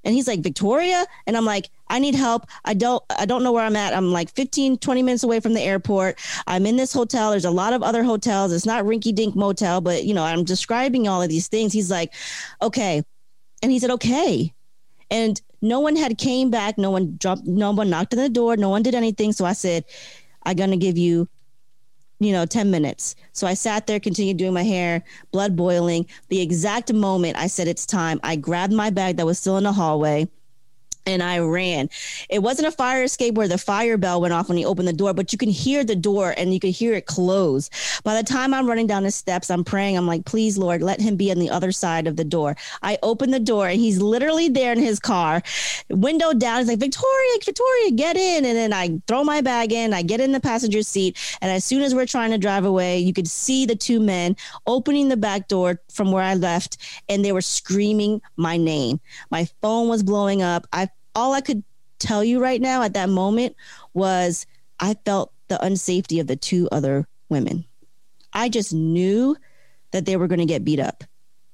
And 0.04 0.16
he's 0.16 0.28
like, 0.28 0.40
Victoria? 0.40 1.06
And 1.28 1.36
I'm 1.36 1.46
like, 1.46 1.70
I 1.90 2.00
need 2.00 2.16
help. 2.16 2.46
I 2.64 2.74
don't 2.74 3.04
I 3.10 3.26
don't 3.26 3.44
know 3.44 3.52
where 3.52 3.66
I'm 3.66 3.76
at. 3.76 3.94
I'm 3.94 4.12
like 4.12 4.30
15, 4.32 4.78
20 4.78 5.04
minutes 5.04 5.24
away 5.24 5.40
from 5.40 5.54
the 5.54 5.62
airport. 5.62 6.20
I'm 6.48 6.66
in 6.66 6.78
this 6.78 6.94
hotel. 6.94 7.32
There's 7.32 7.46
a 7.46 7.52
lot 7.52 7.74
of 7.74 7.84
other 7.84 8.04
hotels. 8.04 8.54
It's 8.54 8.66
not 8.66 8.86
rinky 8.86 9.14
dink 9.14 9.36
motel, 9.36 9.82
but 9.82 10.06
you 10.06 10.14
know, 10.14 10.24
I'm 10.24 10.44
describing 10.44 11.08
all 11.08 11.22
of 11.22 11.30
these 11.30 11.48
things. 11.48 11.74
He's 11.74 11.92
like, 11.92 12.14
okay. 12.62 13.04
And 13.62 13.72
he 13.72 13.80
said, 13.80 13.92
okay. 13.92 14.54
And 15.12 15.42
no 15.62 15.80
one 15.82 15.96
had 15.96 16.18
came 16.18 16.50
back. 16.50 16.78
No 16.78 16.92
one 16.92 17.18
dropped, 17.18 17.46
no 17.46 17.72
one 17.72 17.90
knocked 17.90 18.14
on 18.14 18.20
the 18.20 18.30
door. 18.30 18.56
No 18.56 18.70
one 18.70 18.84
did 18.84 18.96
anything. 18.96 19.34
So 19.34 19.44
I 19.44 19.54
said, 19.54 19.84
I'm 20.44 20.56
gonna 20.56 20.78
give 20.78 20.98
you 20.98 21.28
you 22.20 22.32
know, 22.32 22.46
10 22.46 22.70
minutes. 22.70 23.16
So 23.32 23.48
I 23.48 23.54
sat 23.54 23.88
there, 23.88 24.00
continued 24.00 24.38
doing 24.38 24.54
my 24.54 24.64
hair, 24.64 25.04
blood 25.32 25.56
boiling. 25.56 26.06
The 26.30 26.42
exact 26.42 26.94
moment 26.94 27.38
I 27.38 27.48
said 27.48 27.68
it's 27.68 27.86
time, 27.86 28.20
I 28.24 28.36
grabbed 28.36 28.74
my 28.74 28.90
bag 28.90 29.18
that 29.18 29.26
was 29.26 29.40
still 29.40 29.58
in 29.58 29.64
the 29.64 29.74
hallway 29.74 30.28
and 31.10 31.24
I 31.24 31.40
ran. 31.40 31.90
It 32.30 32.40
wasn't 32.40 32.68
a 32.68 32.72
fire 32.72 33.04
escape 33.04 33.36
where 33.36 33.48
the 33.48 33.58
fire 33.58 33.98
bell 33.98 34.22
went 34.22 34.34
off 34.34 34.50
when 34.50 34.58
he 34.58 34.66
opened 34.66 34.88
the 34.88 34.94
door, 34.94 35.14
but 35.14 35.32
you 35.32 35.38
can 35.38 35.50
hear 35.50 35.84
the 35.84 35.96
door 35.96 36.34
and 36.38 36.54
you 36.54 36.60
can 36.60 36.72
hear 36.72 36.94
it 36.94 37.06
close. 37.06 37.70
By 38.04 38.16
the 38.16 38.24
time 38.24 38.54
I'm 38.54 38.68
running 38.68 38.88
down 38.88 39.04
the 39.04 39.12
steps, 39.12 39.50
I'm 39.50 39.64
praying. 39.64 39.98
I'm 39.98 40.08
like, 40.08 40.26
please, 40.26 40.58
Lord, 40.58 40.82
let 40.82 41.02
him 41.02 41.16
be 41.16 41.32
on 41.32 41.40
the 41.40 41.50
other 41.50 41.72
side 41.72 42.08
of 42.08 42.16
the 42.16 42.24
door. 42.24 42.56
I 42.82 42.98
open 43.04 43.32
the 43.32 43.40
door 43.40 43.68
and 43.68 43.80
he's 43.80 44.02
literally 44.02 44.50
there 44.50 44.72
in 44.72 44.80
his 44.80 45.00
car, 45.00 45.42
window 45.90 46.34
down. 46.34 46.60
He's 46.60 46.68
like, 46.68 46.80
Victoria, 46.80 47.32
Victoria, 47.44 47.92
get 47.92 48.16
in. 48.16 48.46
And 48.46 48.56
then 48.56 48.74
I 48.74 49.02
throw 49.08 49.24
my 49.24 49.42
bag 49.42 49.74
in, 49.74 49.94
I 49.94 50.02
get 50.02 50.22
in 50.22 50.32
the 50.32 50.40
passenger 50.40 50.84
seat. 50.84 51.18
And 51.42 51.52
as 51.52 51.66
soon 51.66 51.82
as 51.82 51.96
we're 51.96 52.06
trying 52.06 52.32
to 52.32 52.38
drive 52.38 52.66
away, 52.66 53.00
you 53.00 53.14
could 53.14 53.28
see 53.28 53.66
the 53.66 53.76
two 53.76 54.00
men 54.00 54.36
opening 54.68 55.10
the 55.10 55.18
back 55.18 55.48
door 55.48 55.82
from 55.92 56.12
where 56.12 56.24
I 56.24 56.36
left 56.36 56.78
and 57.08 57.24
they 57.24 57.32
were 57.32 57.42
screaming 57.42 58.22
my 58.38 58.58
name. 58.58 59.00
My 59.32 59.48
phone 59.62 59.88
was 59.88 60.04
blowing 60.04 60.42
up. 60.42 60.68
I 60.72 60.90
all 61.16 61.34
I 61.34 61.42
could 61.42 61.64
tell 62.00 62.24
you 62.24 62.42
right 62.42 62.62
now 62.62 62.84
at 62.84 62.94
that 62.94 63.10
moment 63.10 63.56
was 63.94 64.46
I 64.80 64.96
felt 65.06 65.34
the 65.48 65.58
unsafety 65.58 66.22
of 66.22 66.28
the 66.28 66.36
two 66.36 66.70
other 66.72 67.08
women. 67.30 67.66
I 68.34 68.50
just 68.50 68.74
knew 68.74 69.36
that 69.92 70.06
they 70.06 70.16
were 70.16 70.28
going 70.28 70.40
to 70.40 70.46
get 70.46 70.64
beat 70.64 70.80
up. 70.80 71.04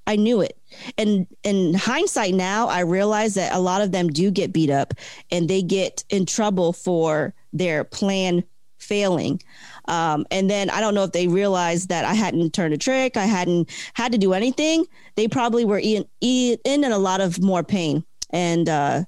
I 0.07 0.15
knew 0.17 0.41
it. 0.41 0.57
And 0.97 1.25
in 1.43 1.73
hindsight 1.73 2.35
now, 2.35 2.67
I 2.67 2.81
realize 2.81 3.33
that 3.35 3.53
a 3.53 3.59
lot 3.59 3.81
of 3.81 3.91
them 3.91 4.09
do 4.09 4.29
get 4.29 4.53
beat 4.53 4.69
up 4.69 4.93
and 5.31 5.49
they 5.49 5.63
get 5.63 6.03
in 6.09 6.25
trouble 6.25 6.73
for 6.73 7.33
their 7.53 7.83
plan 7.83 8.43
failing. 8.77 9.41
Um, 9.87 10.27
and 10.29 10.49
then 10.49 10.69
I 10.69 10.79
don't 10.79 10.93
know 10.93 11.03
if 11.03 11.11
they 11.11 11.27
realized 11.27 11.89
that 11.89 12.05
I 12.05 12.13
hadn't 12.13 12.53
turned 12.53 12.73
a 12.73 12.77
trick, 12.77 13.17
I 13.17 13.25
hadn't 13.25 13.69
had 13.95 14.11
to 14.11 14.17
do 14.17 14.33
anything. 14.33 14.85
They 15.15 15.27
probably 15.27 15.65
were 15.65 15.79
in, 15.79 16.05
in, 16.21 16.57
in 16.65 16.83
a 16.83 16.99
lot 16.99 17.21
of 17.21 17.41
more 17.41 17.63
pain. 17.63 18.03
And 18.29 18.69
uh, 18.69 19.05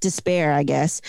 despair, 0.00 0.52
I 0.52 0.62
guess. 0.62 1.00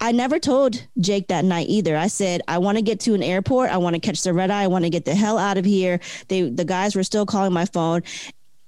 I 0.00 0.12
never 0.12 0.38
told 0.38 0.86
Jake 1.00 1.26
that 1.28 1.44
night 1.44 1.68
either. 1.68 1.96
I 1.96 2.06
said, 2.06 2.40
I 2.46 2.58
want 2.58 2.78
to 2.78 2.82
get 2.82 3.00
to 3.00 3.14
an 3.14 3.22
airport. 3.22 3.70
I 3.70 3.78
want 3.78 3.94
to 3.94 4.00
catch 4.00 4.22
the 4.22 4.32
red 4.32 4.50
eye. 4.50 4.62
I 4.62 4.68
want 4.68 4.84
to 4.84 4.90
get 4.90 5.04
the 5.04 5.14
hell 5.14 5.38
out 5.38 5.58
of 5.58 5.64
here. 5.64 5.98
They 6.28 6.48
the 6.48 6.64
guys 6.64 6.94
were 6.94 7.02
still 7.02 7.26
calling 7.26 7.52
my 7.52 7.64
phone. 7.64 8.02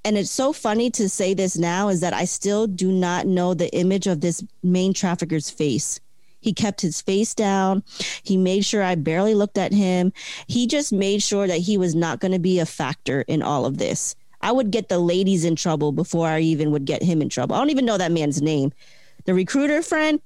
And 0.04 0.16
it's 0.16 0.30
so 0.30 0.52
funny 0.52 0.90
to 0.92 1.08
say 1.08 1.34
this 1.34 1.56
now 1.58 1.88
is 1.88 2.00
that 2.00 2.14
I 2.14 2.24
still 2.24 2.66
do 2.66 2.90
not 2.90 3.26
know 3.26 3.54
the 3.54 3.72
image 3.74 4.06
of 4.06 4.20
this 4.20 4.42
main 4.62 4.94
trafficker's 4.94 5.50
face. 5.50 6.00
He 6.40 6.54
kept 6.54 6.80
his 6.80 7.02
face 7.02 7.34
down. 7.34 7.84
He 8.22 8.36
made 8.36 8.64
sure 8.64 8.82
I 8.82 8.94
barely 8.94 9.34
looked 9.34 9.58
at 9.58 9.72
him. 9.72 10.12
He 10.46 10.66
just 10.66 10.90
made 10.92 11.22
sure 11.22 11.46
that 11.46 11.58
he 11.58 11.76
was 11.76 11.94
not 11.94 12.18
going 12.18 12.32
to 12.32 12.38
be 12.38 12.58
a 12.58 12.66
factor 12.66 13.22
in 13.22 13.42
all 13.42 13.66
of 13.66 13.76
this. 13.76 14.16
I 14.40 14.52
would 14.52 14.70
get 14.70 14.88
the 14.88 14.98
ladies 14.98 15.44
in 15.44 15.56
trouble 15.56 15.92
before 15.92 16.28
I 16.28 16.40
even 16.40 16.70
would 16.70 16.84
get 16.84 17.02
him 17.02 17.20
in 17.20 17.28
trouble. 17.28 17.56
I 17.56 17.58
don't 17.58 17.70
even 17.70 17.84
know 17.84 17.98
that 17.98 18.12
man's 18.12 18.40
name. 18.40 18.72
The 19.24 19.34
recruiter 19.34 19.82
friend, 19.82 20.20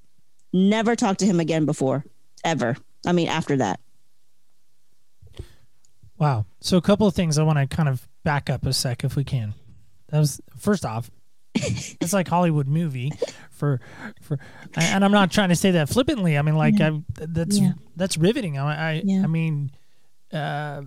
never 0.53 0.95
talked 0.95 1.19
to 1.19 1.25
him 1.25 1.39
again 1.39 1.65
before, 1.65 2.05
ever. 2.43 2.77
I 3.05 3.11
mean, 3.11 3.27
after 3.27 3.57
that. 3.57 3.79
Wow. 6.17 6.45
So 6.61 6.77
a 6.77 6.81
couple 6.81 7.05
of 7.07 7.13
things 7.13 7.37
I 7.37 7.43
want 7.43 7.59
to 7.59 7.67
kind 7.67 7.89
of 7.89 8.07
back 8.23 8.49
up 8.49 8.65
a 8.65 8.73
sec 8.73 9.03
if 9.03 9.15
we 9.15 9.23
can. 9.23 9.53
That 10.09 10.19
was 10.19 10.39
first 10.57 10.85
off, 10.85 11.11
it's 11.53 12.13
like 12.13 12.27
Hollywood 12.27 12.67
movie 12.67 13.11
for 13.49 13.81
for 14.21 14.39
and 14.75 15.03
I'm 15.03 15.11
not 15.11 15.31
trying 15.31 15.49
to 15.49 15.55
say 15.55 15.71
that 15.71 15.89
flippantly. 15.89 16.37
I 16.37 16.41
mean 16.41 16.55
like 16.55 16.79
yeah. 16.79 16.91
I, 16.91 17.01
that's 17.15 17.57
yeah. 17.57 17.73
that's 17.95 18.17
riveting. 18.17 18.57
I 18.57 18.91
I, 18.91 19.01
yeah. 19.03 19.23
I 19.23 19.27
mean 19.27 19.71
uh 20.31 20.83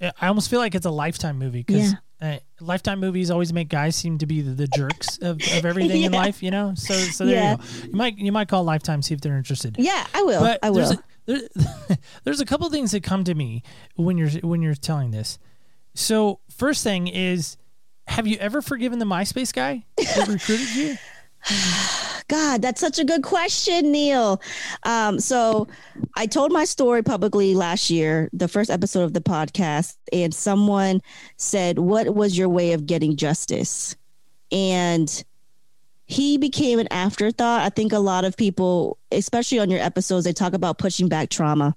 I 0.00 0.28
almost 0.28 0.50
feel 0.50 0.60
like 0.60 0.74
it's 0.74 0.86
a 0.86 0.90
lifetime 0.90 1.38
movie 1.38 1.62
because 1.62 1.94
uh, 2.20 2.38
lifetime 2.60 3.00
movies 3.00 3.30
always 3.30 3.52
make 3.52 3.68
guys 3.68 3.94
seem 3.94 4.18
to 4.18 4.26
be 4.26 4.40
the, 4.40 4.52
the 4.52 4.66
jerks 4.66 5.18
of, 5.18 5.36
of 5.36 5.64
everything 5.64 6.00
yeah. 6.00 6.06
in 6.06 6.12
life, 6.12 6.42
you 6.42 6.50
know. 6.50 6.74
So 6.74 6.94
so 6.94 7.26
there 7.26 7.34
yeah. 7.34 7.50
you 7.52 7.56
go. 7.56 7.88
You 7.88 7.96
might 7.96 8.18
you 8.18 8.32
might 8.32 8.48
call 8.48 8.64
Lifetime 8.64 9.02
see 9.02 9.14
if 9.14 9.20
they're 9.20 9.36
interested. 9.36 9.76
Yeah, 9.78 10.06
I 10.14 10.22
will. 10.22 10.40
But 10.40 10.60
I 10.62 10.70
will. 10.70 10.76
There's 10.76 10.92
a, 10.92 11.04
there, 11.26 11.98
there's 12.24 12.40
a 12.40 12.46
couple 12.46 12.68
things 12.70 12.92
that 12.92 13.02
come 13.02 13.24
to 13.24 13.34
me 13.34 13.62
when 13.96 14.16
you're 14.16 14.30
when 14.40 14.62
you're 14.62 14.74
telling 14.74 15.10
this. 15.10 15.38
So 15.94 16.40
first 16.56 16.82
thing 16.82 17.06
is, 17.08 17.56
have 18.06 18.26
you 18.26 18.36
ever 18.38 18.62
forgiven 18.62 18.98
the 18.98 19.06
MySpace 19.06 19.52
guy 19.52 19.84
that 19.96 20.28
recruited 20.28 20.74
you? 20.74 20.96
God, 22.28 22.60
that's 22.60 22.80
such 22.80 22.98
a 22.98 23.04
good 23.04 23.22
question, 23.22 23.92
Neil. 23.92 24.40
Um, 24.82 25.20
so 25.20 25.68
I 26.16 26.26
told 26.26 26.50
my 26.52 26.64
story 26.64 27.02
publicly 27.02 27.54
last 27.54 27.88
year, 27.88 28.28
the 28.32 28.48
first 28.48 28.68
episode 28.68 29.04
of 29.04 29.12
the 29.12 29.20
podcast, 29.20 29.96
and 30.12 30.34
someone 30.34 31.00
said, 31.36 31.78
What 31.78 32.14
was 32.14 32.36
your 32.36 32.48
way 32.48 32.72
of 32.72 32.86
getting 32.86 33.16
justice? 33.16 33.94
And 34.50 35.24
he 36.06 36.38
became 36.38 36.78
an 36.78 36.88
afterthought. 36.90 37.62
I 37.62 37.68
think 37.68 37.92
a 37.92 37.98
lot 37.98 38.24
of 38.24 38.36
people, 38.36 38.98
especially 39.12 39.58
on 39.58 39.70
your 39.70 39.80
episodes, 39.80 40.24
they 40.24 40.32
talk 40.32 40.52
about 40.52 40.78
pushing 40.78 41.08
back 41.08 41.30
trauma. 41.30 41.76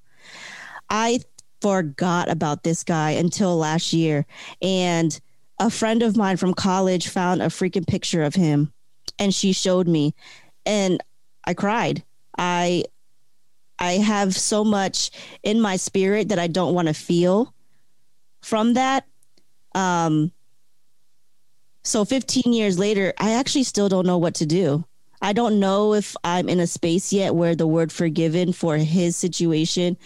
I 0.90 1.20
forgot 1.62 2.30
about 2.30 2.64
this 2.64 2.84
guy 2.84 3.12
until 3.12 3.58
last 3.58 3.94
year. 3.94 4.26
And 4.62 5.20
a 5.60 5.70
friend 5.70 6.02
of 6.04 6.16
mine 6.16 6.38
from 6.38 6.54
college 6.54 7.10
found 7.10 7.42
a 7.42 7.48
freaking 7.48 7.88
picture 7.88 8.24
of 8.24 8.34
him 8.34 8.72
and 9.18 9.34
she 9.34 9.54
showed 9.54 9.88
me 9.88 10.14
and 10.66 11.02
I 11.46 11.54
cried. 11.54 12.04
I 12.38 12.86
I 13.78 13.94
have 13.94 14.36
so 14.36 14.64
much 14.64 15.12
in 15.42 15.62
my 15.62 15.78
spirit 15.78 16.30
that 16.30 16.40
I 16.40 16.48
don't 16.48 16.74
want 16.74 16.88
to 16.88 16.94
feel 16.94 17.54
from 18.42 18.74
that. 18.74 19.06
Um 19.74 20.32
so 21.84 22.06
15 22.06 22.54
years 22.54 22.78
later, 22.78 23.14
I 23.18 23.32
actually 23.32 23.64
still 23.64 23.90
don't 23.90 24.06
know 24.06 24.18
what 24.18 24.36
to 24.36 24.46
do. 24.46 24.84
I 25.22 25.34
don't 25.34 25.60
know 25.60 25.94
if 25.94 26.16
I'm 26.24 26.48
in 26.48 26.60
a 26.60 26.68
space 26.68 27.12
yet 27.12 27.36
where 27.36 27.56
the 27.56 27.68
word 27.68 27.92
forgiven 27.92 28.54
for 28.54 28.78
his 28.78 29.18
situation 29.18 29.98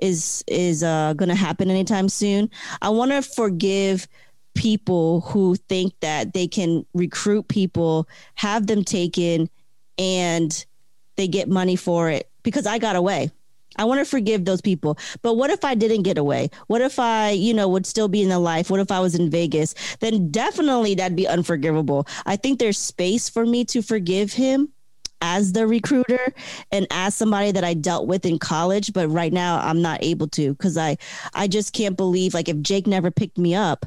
is 0.00 0.42
is 0.48 0.82
uh, 0.82 1.12
going 1.14 1.28
to 1.28 1.34
happen 1.34 1.70
anytime 1.70 2.08
soon. 2.08 2.50
I 2.82 2.88
want 2.88 3.12
to 3.12 3.22
forgive 3.22 4.08
people 4.54 5.22
who 5.22 5.54
think 5.54 5.94
that 6.00 6.34
they 6.34 6.46
can 6.46 6.84
recruit 6.94 7.48
people, 7.48 8.08
have 8.34 8.66
them 8.66 8.84
taken, 8.84 9.48
and 9.98 10.64
they 11.16 11.28
get 11.28 11.48
money 11.48 11.76
for 11.76 12.10
it 12.10 12.30
because 12.42 12.66
I 12.66 12.78
got 12.78 12.96
away. 12.96 13.30
I 13.76 13.84
want 13.84 14.00
to 14.00 14.04
forgive 14.04 14.44
those 14.44 14.60
people. 14.60 14.98
But 15.22 15.34
what 15.34 15.50
if 15.50 15.64
I 15.64 15.74
didn't 15.74 16.02
get 16.02 16.18
away? 16.18 16.50
What 16.66 16.80
if 16.80 16.98
I, 16.98 17.30
you 17.30 17.54
know, 17.54 17.68
would 17.68 17.86
still 17.86 18.08
be 18.08 18.22
in 18.22 18.28
the 18.28 18.38
life? 18.38 18.68
What 18.70 18.80
if 18.80 18.90
I 18.90 19.00
was 19.00 19.14
in 19.14 19.30
Vegas? 19.30 19.74
Then 20.00 20.30
definitely 20.30 20.94
that'd 20.96 21.16
be 21.16 21.28
unforgivable. 21.28 22.06
I 22.26 22.36
think 22.36 22.58
there's 22.58 22.78
space 22.78 23.28
for 23.28 23.46
me 23.46 23.64
to 23.66 23.80
forgive 23.80 24.32
him 24.32 24.70
as 25.22 25.52
the 25.52 25.66
recruiter 25.66 26.32
and 26.72 26.86
as 26.90 27.14
somebody 27.14 27.52
that 27.52 27.64
I 27.64 27.74
dealt 27.74 28.06
with 28.06 28.24
in 28.24 28.38
college, 28.38 28.92
but 28.92 29.08
right 29.08 29.32
now 29.32 29.60
I'm 29.60 29.82
not 29.82 30.02
able 30.02 30.28
to 30.28 30.54
cuz 30.56 30.76
I 30.76 30.96
I 31.34 31.46
just 31.46 31.72
can't 31.72 31.96
believe 31.96 32.34
like 32.34 32.48
if 32.48 32.60
Jake 32.62 32.86
never 32.86 33.10
picked 33.10 33.38
me 33.38 33.54
up, 33.54 33.86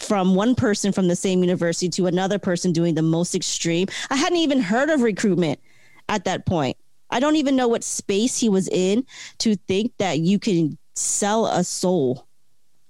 from 0.00 0.34
one 0.34 0.54
person 0.54 0.92
from 0.92 1.08
the 1.08 1.16
same 1.16 1.42
university 1.42 1.88
to 1.90 2.06
another 2.06 2.38
person 2.38 2.72
doing 2.72 2.94
the 2.94 3.02
most 3.02 3.34
extreme. 3.34 3.86
I 4.10 4.16
hadn't 4.16 4.38
even 4.38 4.60
heard 4.60 4.90
of 4.90 5.02
recruitment 5.02 5.60
at 6.08 6.24
that 6.24 6.46
point. 6.46 6.76
I 7.10 7.20
don't 7.20 7.36
even 7.36 7.56
know 7.56 7.68
what 7.68 7.84
space 7.84 8.38
he 8.38 8.48
was 8.48 8.68
in 8.68 9.04
to 9.38 9.56
think 9.56 9.92
that 9.98 10.20
you 10.20 10.38
can 10.38 10.78
sell 10.94 11.46
a 11.46 11.64
soul 11.64 12.26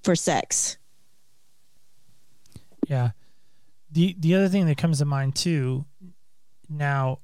for 0.02 0.14
sex. 0.14 0.76
Yeah. 2.86 3.10
The 3.92 4.14
the 4.18 4.34
other 4.34 4.48
thing 4.48 4.66
that 4.66 4.78
comes 4.78 4.98
to 4.98 5.04
mind 5.04 5.34
too 5.34 5.84
now 6.68 7.18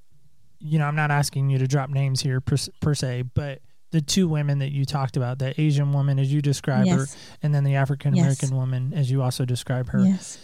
you 0.59 0.79
know, 0.79 0.87
I'm 0.87 0.97
not 0.97 1.11
asking 1.11 1.51
you 1.51 1.59
to 1.59 1.67
drop 1.67 1.91
names 1.91 2.21
here 2.21 2.41
per, 2.41 2.57
per 2.81 2.95
se, 2.95 3.23
but 3.35 3.61
the 3.91 4.01
two 4.01 4.29
women 4.29 4.59
that 4.59 4.73
you 4.73 4.85
talked 4.85 5.17
about, 5.17 5.39
the 5.39 5.59
Asian 5.61 5.93
woman 5.93 6.19
as 6.19 6.33
you 6.33 6.43
describe 6.43 6.87
yes. 6.87 6.99
her, 6.99 7.19
and 7.43 7.55
then 7.55 7.65
the 7.65 7.77
African 7.77 8.13
American 8.13 8.49
yes. 8.49 8.53
woman 8.57 8.93
as 8.95 9.11
you 9.11 9.23
also 9.23 9.45
describe 9.45 9.89
her. 9.91 10.01
Yes. 10.01 10.39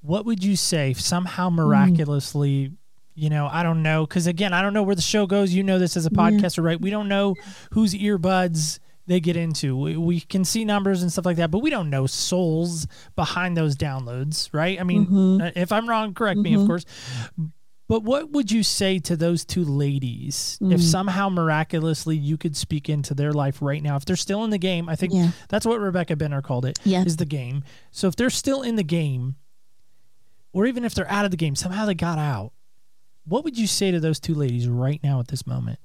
What 0.00 0.24
would 0.24 0.42
you 0.42 0.56
say 0.56 0.92
somehow 0.94 1.50
miraculously? 1.50 2.68
Mm. 2.68 2.76
You 3.14 3.30
know, 3.30 3.48
I 3.50 3.64
don't 3.64 3.82
know 3.82 4.06
because 4.06 4.28
again, 4.28 4.52
I 4.52 4.62
don't 4.62 4.72
know 4.72 4.84
where 4.84 4.94
the 4.94 5.02
show 5.02 5.26
goes. 5.26 5.52
You 5.52 5.64
know 5.64 5.80
this 5.80 5.96
as 5.96 6.06
a 6.06 6.10
podcaster, 6.10 6.58
yeah. 6.58 6.64
right? 6.64 6.80
We 6.80 6.90
don't 6.90 7.08
know 7.08 7.34
whose 7.72 7.92
earbuds 7.92 8.78
they 9.08 9.18
get 9.18 9.36
into. 9.36 9.76
We, 9.76 9.96
we, 9.96 10.20
can 10.20 10.44
see 10.44 10.64
numbers 10.64 11.02
and 11.02 11.10
stuff 11.10 11.24
like 11.24 11.38
that, 11.38 11.50
but 11.50 11.60
we 11.60 11.70
don't 11.70 11.90
know 11.90 12.06
souls 12.06 12.86
behind 13.16 13.56
those 13.56 13.74
downloads, 13.74 14.50
right? 14.52 14.78
I 14.78 14.84
mean, 14.84 15.06
mm-hmm. 15.06 15.40
Uh, 15.40 15.50
if 15.56 15.72
I'm 15.72 15.88
wrong, 15.88 16.14
correct 16.14 16.36
mm-hmm. 16.36 16.42
me, 16.42 16.54
of 16.54 16.60
mm-hmm. 16.60 16.68
course. 16.68 16.84
But 17.88 18.02
what 18.02 18.30
would 18.30 18.52
you 18.52 18.62
say 18.62 18.98
to 19.00 19.16
those 19.16 19.46
two 19.46 19.64
ladies 19.64 20.58
mm. 20.62 20.74
if 20.74 20.82
somehow 20.82 21.30
miraculously 21.30 22.16
you 22.16 22.36
could 22.36 22.54
speak 22.54 22.90
into 22.90 23.14
their 23.14 23.32
life 23.32 23.62
right 23.62 23.82
now? 23.82 23.96
If 23.96 24.04
they're 24.04 24.14
still 24.14 24.44
in 24.44 24.50
the 24.50 24.58
game, 24.58 24.90
I 24.90 24.94
think 24.94 25.14
yeah. 25.14 25.30
that's 25.48 25.64
what 25.64 25.80
Rebecca 25.80 26.14
Bender 26.14 26.42
called 26.42 26.66
it. 26.66 26.78
Yeah. 26.84 27.02
Is 27.02 27.16
the 27.16 27.24
game. 27.24 27.64
So 27.90 28.06
if 28.06 28.14
they're 28.14 28.28
still 28.28 28.60
in 28.60 28.76
the 28.76 28.82
game, 28.82 29.36
or 30.52 30.66
even 30.66 30.84
if 30.84 30.94
they're 30.94 31.10
out 31.10 31.24
of 31.24 31.30
the 31.30 31.36
game, 31.38 31.54
somehow 31.54 31.86
they 31.86 31.94
got 31.94 32.18
out. 32.18 32.52
What 33.24 33.44
would 33.44 33.58
you 33.58 33.66
say 33.66 33.90
to 33.90 34.00
those 34.00 34.20
two 34.20 34.34
ladies 34.34 34.68
right 34.68 35.00
now 35.02 35.20
at 35.20 35.28
this 35.28 35.46
moment? 35.46 35.78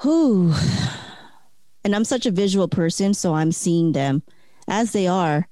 Who? 0.00 0.54
And 1.84 1.96
I'm 1.96 2.04
such 2.04 2.26
a 2.26 2.30
visual 2.30 2.68
person, 2.68 3.14
so 3.14 3.34
I'm 3.34 3.52
seeing 3.52 3.92
them 3.92 4.22
as 4.68 4.92
they 4.92 5.06
are 5.06 5.48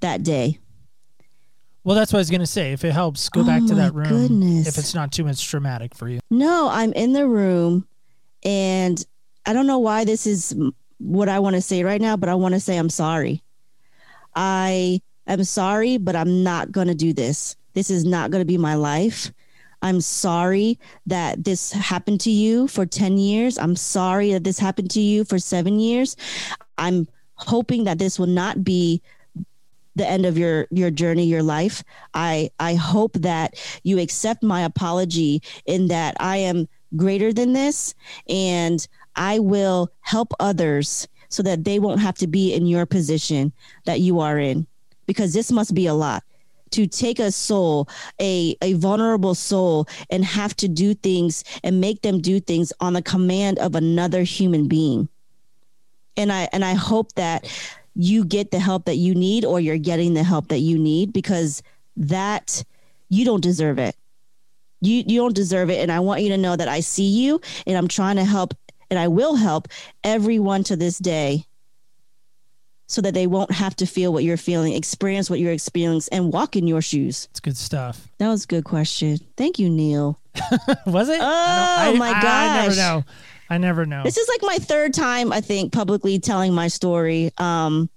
that 0.00 0.22
day. 0.22 0.58
Well, 1.84 1.94
that's 1.94 2.12
what 2.12 2.18
I 2.18 2.20
was 2.22 2.30
gonna 2.30 2.46
say. 2.46 2.72
If 2.72 2.84
it 2.84 2.92
helps, 2.92 3.28
go 3.28 3.44
back 3.44 3.62
Oh 3.64 3.68
to 3.68 3.74
that 3.76 3.94
room. 3.94 4.08
goodness. 4.08 4.66
If 4.66 4.78
it's 4.78 4.94
not 4.94 5.12
too 5.12 5.24
much 5.24 5.46
traumatic 5.46 5.94
for 5.94 6.08
you. 6.08 6.20
No, 6.30 6.68
I'm 6.70 6.92
in 6.94 7.12
the 7.12 7.26
room 7.26 7.86
and 8.42 9.04
I 9.46 9.52
don't 9.52 9.66
know 9.66 9.78
why 9.78 10.04
this 10.04 10.26
is 10.26 10.54
what 10.98 11.28
I 11.28 11.38
want 11.38 11.56
to 11.56 11.62
say 11.62 11.84
right 11.84 12.00
now, 12.00 12.16
but 12.16 12.28
I 12.30 12.34
want 12.34 12.54
to 12.54 12.60
say 12.60 12.76
I'm 12.78 12.88
sorry. 12.90 13.42
I 14.34 15.00
am 15.26 15.44
sorry, 15.44 15.98
but 15.98 16.16
I'm 16.16 16.42
not 16.42 16.72
going 16.72 16.88
to 16.88 16.94
do 16.94 17.12
this. 17.12 17.56
This 17.74 17.90
is 17.90 18.04
not 18.04 18.30
going 18.30 18.40
to 18.40 18.46
be 18.46 18.58
my 18.58 18.74
life. 18.74 19.30
I'm 19.82 20.00
sorry 20.00 20.78
that 21.06 21.44
this 21.44 21.72
happened 21.72 22.20
to 22.22 22.30
you 22.30 22.68
for 22.68 22.86
10 22.86 23.18
years. 23.18 23.58
I'm 23.58 23.76
sorry 23.76 24.32
that 24.32 24.44
this 24.44 24.58
happened 24.58 24.90
to 24.92 25.00
you 25.00 25.24
for 25.24 25.38
seven 25.38 25.78
years. 25.78 26.16
I'm 26.78 27.06
hoping 27.34 27.84
that 27.84 27.98
this 27.98 28.18
will 28.18 28.26
not 28.28 28.64
be 28.64 29.02
the 29.96 30.06
end 30.06 30.26
of 30.26 30.36
your 30.36 30.66
your 30.70 30.90
journey 30.90 31.24
your 31.24 31.42
life. 31.42 31.82
I 32.14 32.50
i 32.58 32.74
hope 32.74 33.14
that 33.14 33.56
you 33.82 33.98
accept 33.98 34.42
my 34.42 34.62
apology 34.62 35.42
in 35.66 35.88
that 35.88 36.16
i 36.20 36.36
am 36.36 36.68
greater 36.96 37.32
than 37.32 37.52
this 37.52 37.94
and 38.28 38.86
i 39.16 39.38
will 39.38 39.90
help 40.00 40.32
others 40.38 41.08
so 41.28 41.42
that 41.42 41.64
they 41.64 41.78
won't 41.78 42.00
have 42.00 42.14
to 42.14 42.26
be 42.26 42.54
in 42.54 42.66
your 42.66 42.86
position 42.86 43.52
that 43.84 44.00
you 44.00 44.20
are 44.20 44.38
in 44.38 44.66
because 45.06 45.32
this 45.32 45.50
must 45.50 45.74
be 45.74 45.86
a 45.86 45.94
lot 45.94 46.22
to 46.70 46.86
take 46.88 47.20
a 47.20 47.30
soul 47.30 47.88
a 48.20 48.56
a 48.60 48.72
vulnerable 48.74 49.34
soul 49.34 49.86
and 50.10 50.24
have 50.24 50.56
to 50.56 50.68
do 50.68 50.92
things 50.94 51.44
and 51.62 51.80
make 51.80 52.02
them 52.02 52.20
do 52.20 52.40
things 52.40 52.72
on 52.80 52.94
the 52.94 53.02
command 53.02 53.58
of 53.60 53.76
another 53.76 54.22
human 54.22 54.66
being. 54.66 55.08
And 56.16 56.32
i 56.32 56.48
and 56.52 56.64
i 56.64 56.74
hope 56.74 57.12
that 57.14 57.46
you 57.94 58.24
get 58.24 58.50
the 58.50 58.58
help 58.58 58.84
that 58.86 58.96
you 58.96 59.14
need 59.14 59.44
or 59.44 59.60
you're 59.60 59.78
getting 59.78 60.14
the 60.14 60.22
help 60.24 60.48
that 60.48 60.58
you 60.58 60.78
need 60.78 61.12
because 61.12 61.62
that 61.96 62.64
you 63.08 63.24
don't 63.24 63.40
deserve 63.42 63.78
it 63.78 63.94
you 64.80 65.04
you 65.06 65.20
don't 65.20 65.34
deserve 65.34 65.70
it 65.70 65.80
and 65.80 65.92
i 65.92 66.00
want 66.00 66.20
you 66.22 66.28
to 66.30 66.36
know 66.36 66.56
that 66.56 66.68
i 66.68 66.80
see 66.80 67.04
you 67.08 67.40
and 67.66 67.76
i'm 67.76 67.86
trying 67.88 68.16
to 68.16 68.24
help 68.24 68.52
and 68.90 68.98
i 68.98 69.06
will 69.08 69.36
help 69.36 69.68
everyone 70.02 70.64
to 70.64 70.74
this 70.76 70.98
day 70.98 71.44
so 72.86 73.00
that 73.00 73.14
they 73.14 73.26
won't 73.26 73.50
have 73.50 73.74
to 73.76 73.86
feel 73.86 74.12
what 74.12 74.24
you're 74.24 74.36
feeling 74.36 74.72
experience 74.74 75.30
what 75.30 75.38
you're 75.38 75.52
experiencing 75.52 76.12
and 76.16 76.32
walk 76.32 76.56
in 76.56 76.66
your 76.66 76.82
shoes 76.82 77.28
It's 77.30 77.40
good 77.40 77.56
stuff. 77.56 78.08
that 78.18 78.28
was 78.28 78.44
a 78.44 78.46
good 78.48 78.64
question 78.64 79.18
thank 79.36 79.58
you 79.58 79.70
neil 79.70 80.18
Was 80.86 81.08
it? 81.08 81.20
Oh, 81.22 81.80
don't- 81.90 81.98
my 81.98 82.08
I, 82.08 82.12
I 82.12 82.56
never 82.62 82.68
gosh. 82.74 82.76
know. 82.76 83.04
I 83.54 83.58
never 83.58 83.86
know. 83.86 84.02
This 84.02 84.16
is 84.16 84.28
like 84.28 84.40
my 84.42 84.58
third 84.58 84.92
time, 84.92 85.32
I 85.32 85.40
think, 85.40 85.72
publicly 85.72 86.18
telling 86.18 86.52
my 86.52 86.66
story. 86.66 87.30
Um, 87.38 87.88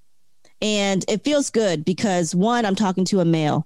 and 0.61 1.03
it 1.07 1.23
feels 1.23 1.49
good 1.49 1.83
because 1.83 2.35
one, 2.35 2.63
I'm 2.63 2.75
talking 2.75 3.05
to 3.05 3.21
a 3.21 3.25
male. 3.25 3.65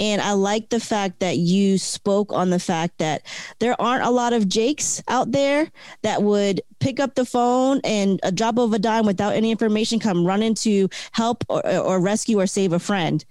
And 0.00 0.20
I 0.20 0.32
like 0.32 0.70
the 0.70 0.80
fact 0.80 1.20
that 1.20 1.36
you 1.36 1.78
spoke 1.78 2.32
on 2.32 2.50
the 2.50 2.58
fact 2.58 2.98
that 2.98 3.22
there 3.60 3.80
aren't 3.80 4.02
a 4.02 4.10
lot 4.10 4.32
of 4.32 4.48
Jakes 4.48 5.00
out 5.06 5.30
there 5.30 5.70
that 6.02 6.24
would 6.24 6.60
pick 6.80 6.98
up 6.98 7.14
the 7.14 7.24
phone 7.24 7.80
and 7.84 8.18
a 8.24 8.32
drop 8.32 8.58
of 8.58 8.72
a 8.72 8.80
dime 8.80 9.06
without 9.06 9.34
any 9.34 9.52
information 9.52 10.00
come 10.00 10.26
running 10.26 10.54
to 10.54 10.88
help 11.12 11.44
or, 11.48 11.64
or 11.64 12.00
rescue 12.00 12.40
or 12.40 12.48
save 12.48 12.72
a 12.72 12.80
friend 12.80 13.24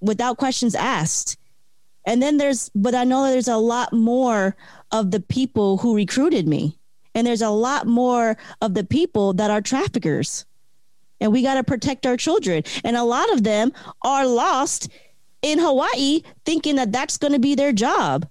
without 0.00 0.36
questions 0.36 0.76
asked. 0.76 1.36
And 2.06 2.22
then 2.22 2.36
there's, 2.36 2.70
but 2.72 2.94
I 2.94 3.02
know 3.02 3.24
there's 3.24 3.48
a 3.48 3.56
lot 3.56 3.92
more 3.92 4.54
of 4.92 5.10
the 5.10 5.18
people 5.18 5.78
who 5.78 5.96
recruited 5.96 6.46
me. 6.46 6.78
And 7.14 7.26
there's 7.26 7.42
a 7.42 7.50
lot 7.50 7.86
more 7.86 8.36
of 8.60 8.74
the 8.74 8.84
people 8.84 9.32
that 9.34 9.50
are 9.50 9.60
traffickers. 9.60 10.44
And 11.20 11.32
we 11.32 11.42
got 11.42 11.54
to 11.54 11.64
protect 11.64 12.06
our 12.06 12.16
children. 12.16 12.64
And 12.82 12.96
a 12.96 13.04
lot 13.04 13.32
of 13.32 13.44
them 13.44 13.72
are 14.02 14.26
lost 14.26 14.88
in 15.42 15.58
Hawaii 15.58 16.22
thinking 16.44 16.76
that 16.76 16.92
that's 16.92 17.18
going 17.18 17.32
to 17.32 17.38
be 17.38 17.54
their 17.54 17.72
job. 17.72 18.28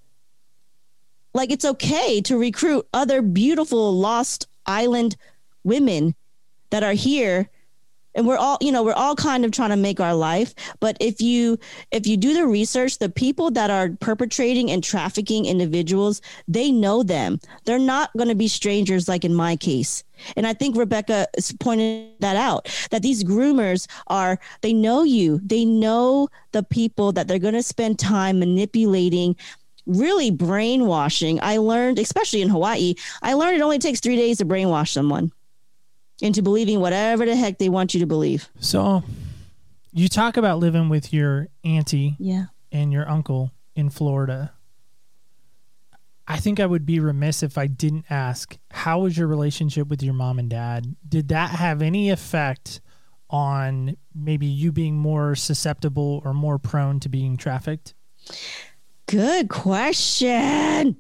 Like 1.34 1.52
it's 1.52 1.66
okay 1.66 2.22
to 2.22 2.38
recruit 2.38 2.88
other 2.94 3.22
beautiful 3.22 3.98
lost 3.98 4.48
island 4.66 5.16
women 5.64 6.16
that 6.70 6.84
are 6.84 6.94
here 6.94 7.50
and 8.16 8.28
we're 8.28 8.38
all 8.38 8.58
you 8.62 8.72
know 8.72 8.84
we're 8.84 8.94
all 8.94 9.16
kind 9.16 9.46
of 9.46 9.52
trying 9.52 9.70
to 9.70 9.76
make 9.76 10.00
our 10.00 10.16
life. 10.16 10.54
But 10.80 10.98
if 11.00 11.22
you 11.22 11.58
if 11.92 12.08
you 12.08 12.18
do 12.18 12.34
the 12.34 12.48
research 12.48 13.00
the 13.00 13.10
people 13.10 13.52
that 13.52 13.70
are 13.70 13.90
perpetrating 14.00 14.72
and 14.72 14.84
trafficking 14.84 15.46
individuals 15.46 16.22
they 16.48 16.72
know 16.72 17.04
them. 17.04 17.40
They're 17.66 17.80
not 17.80 18.12
going 18.18 18.30
to 18.30 18.36
be 18.36 18.48
strangers 18.48 19.08
like 19.08 19.26
in 19.26 19.34
my 19.34 19.56
case. 19.56 20.04
And 20.36 20.48
i 20.48 20.54
think 20.54 20.76
rebecca 20.76 21.28
pointed 21.60 22.12
that 22.20 22.36
out 22.36 22.70
that 22.92 23.02
these 23.02 23.24
groomers 23.24 23.88
are 24.08 24.40
they 24.62 24.74
know 24.74 25.04
you. 25.04 25.40
They 25.44 25.66
know 25.66 26.30
the 26.52 26.64
people 26.64 27.12
that 27.14 27.28
they're 27.28 27.40
going 27.40 27.54
to 27.54 27.64
spend 27.64 28.00
time 28.00 28.40
manipulating 28.40 29.36
really 29.86 30.32
brainwashing. 30.32 31.40
I 31.42 31.58
learned 31.58 32.00
especially 32.00 32.42
in 32.42 32.50
hawaii 32.50 32.96
i 33.22 33.34
learned 33.34 33.58
it 33.58 33.62
only 33.62 33.80
takes 33.80 34.00
three 34.00 34.16
days 34.16 34.38
to 34.38 34.46
brainwash 34.46 34.90
someone 34.90 35.32
into 36.24 36.42
believing 36.42 36.80
whatever 36.80 37.26
the 37.26 37.36
heck 37.36 37.58
they 37.60 37.70
want 37.70 37.94
you 37.94 38.00
to 38.00 38.06
believe. 38.08 38.50
so, 38.60 39.04
you 39.92 40.08
talk 40.08 40.38
about 40.38 40.58
living 40.58 40.90
with 40.90 41.14
your 41.14 41.50
auntie 41.64 42.16
Yeah. 42.18 42.46
and 42.72 42.92
your 42.92 43.08
uncle 43.08 43.52
in 43.76 43.92
Florida. 43.92 44.54
I 46.28 46.38
think 46.38 46.60
I 46.60 46.66
would 46.66 46.86
be 46.86 47.00
remiss 47.00 47.44
if 47.44 47.58
I 47.58 47.68
didn't 47.68 48.06
ask 48.10 48.58
how 48.72 49.02
was 49.02 49.18
your 49.18 49.28
relationship 49.28 49.90
with 49.90 50.02
your 50.02 50.14
mom 50.14 50.40
and 50.40 50.50
dad? 50.50 50.96
Did 51.08 51.28
that 51.28 51.52
have 51.52 51.82
any 51.82 52.10
effect 52.10 52.80
on 53.30 53.98
maybe 54.16 54.46
you 54.46 54.72
being 54.72 54.96
more 54.98 55.36
susceptible 55.36 56.22
or 56.24 56.34
more 56.34 56.58
prone 56.58 57.00
to 57.02 57.10
being 57.10 57.36
trafficked? 57.36 57.94
Good 59.08 59.50
question. 59.50 60.96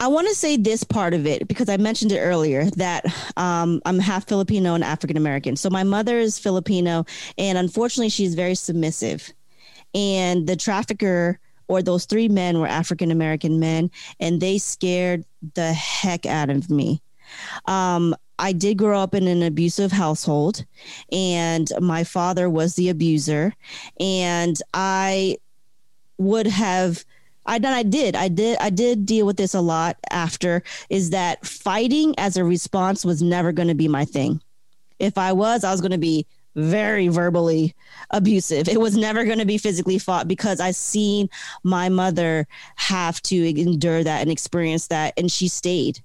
I 0.00 0.06
want 0.06 0.28
to 0.28 0.34
say 0.34 0.56
this 0.56 0.84
part 0.84 1.12
of 1.12 1.26
it 1.26 1.48
because 1.48 1.68
I 1.68 1.76
mentioned 1.76 2.12
it 2.12 2.20
earlier 2.20 2.64
that 2.76 3.04
um, 3.36 3.82
I'm 3.84 3.98
half 3.98 4.28
Filipino 4.28 4.74
and 4.74 4.84
African 4.84 5.16
American. 5.16 5.56
So 5.56 5.70
my 5.70 5.82
mother 5.82 6.18
is 6.18 6.38
Filipino, 6.38 7.04
and 7.36 7.58
unfortunately, 7.58 8.08
she's 8.08 8.34
very 8.34 8.54
submissive. 8.54 9.32
And 9.94 10.46
the 10.46 10.54
trafficker 10.54 11.40
or 11.66 11.82
those 11.82 12.04
three 12.04 12.28
men 12.28 12.60
were 12.60 12.66
African 12.68 13.10
American 13.10 13.58
men, 13.58 13.90
and 14.20 14.40
they 14.40 14.58
scared 14.58 15.24
the 15.54 15.72
heck 15.72 16.26
out 16.26 16.48
of 16.48 16.70
me. 16.70 17.02
Um, 17.66 18.14
I 18.38 18.52
did 18.52 18.78
grow 18.78 19.00
up 19.00 19.14
in 19.14 19.26
an 19.26 19.42
abusive 19.42 19.90
household, 19.90 20.64
and 21.10 21.68
my 21.80 22.04
father 22.04 22.48
was 22.48 22.76
the 22.76 22.88
abuser, 22.88 23.52
and 23.98 24.56
I 24.72 25.38
would 26.18 26.46
have 26.46 27.04
I 27.48 27.58
done 27.58 27.72
I 27.72 27.82
did 27.82 28.14
I 28.14 28.28
did 28.28 28.58
I 28.60 28.70
did 28.70 29.06
deal 29.06 29.26
with 29.26 29.38
this 29.38 29.54
a 29.54 29.60
lot 29.60 29.96
after 30.10 30.62
is 30.90 31.10
that 31.10 31.44
fighting 31.44 32.14
as 32.18 32.36
a 32.36 32.44
response 32.44 33.04
was 33.04 33.22
never 33.22 33.52
going 33.52 33.68
to 33.68 33.74
be 33.74 33.88
my 33.88 34.04
thing. 34.04 34.40
If 34.98 35.16
I 35.16 35.32
was, 35.32 35.64
I 35.64 35.72
was 35.72 35.80
going 35.80 35.92
to 35.92 35.98
be 35.98 36.26
very 36.54 37.08
verbally 37.08 37.74
abusive. 38.10 38.68
It 38.68 38.80
was 38.80 38.96
never 38.96 39.24
going 39.24 39.38
to 39.38 39.46
be 39.46 39.58
physically 39.58 39.98
fought 39.98 40.28
because 40.28 40.60
I 40.60 40.72
seen 40.72 41.30
my 41.62 41.88
mother 41.88 42.46
have 42.76 43.22
to 43.22 43.60
endure 43.60 44.04
that 44.04 44.20
and 44.20 44.30
experience 44.30 44.88
that 44.88 45.14
and 45.16 45.30
she 45.30 45.48
stayed. 45.48 46.02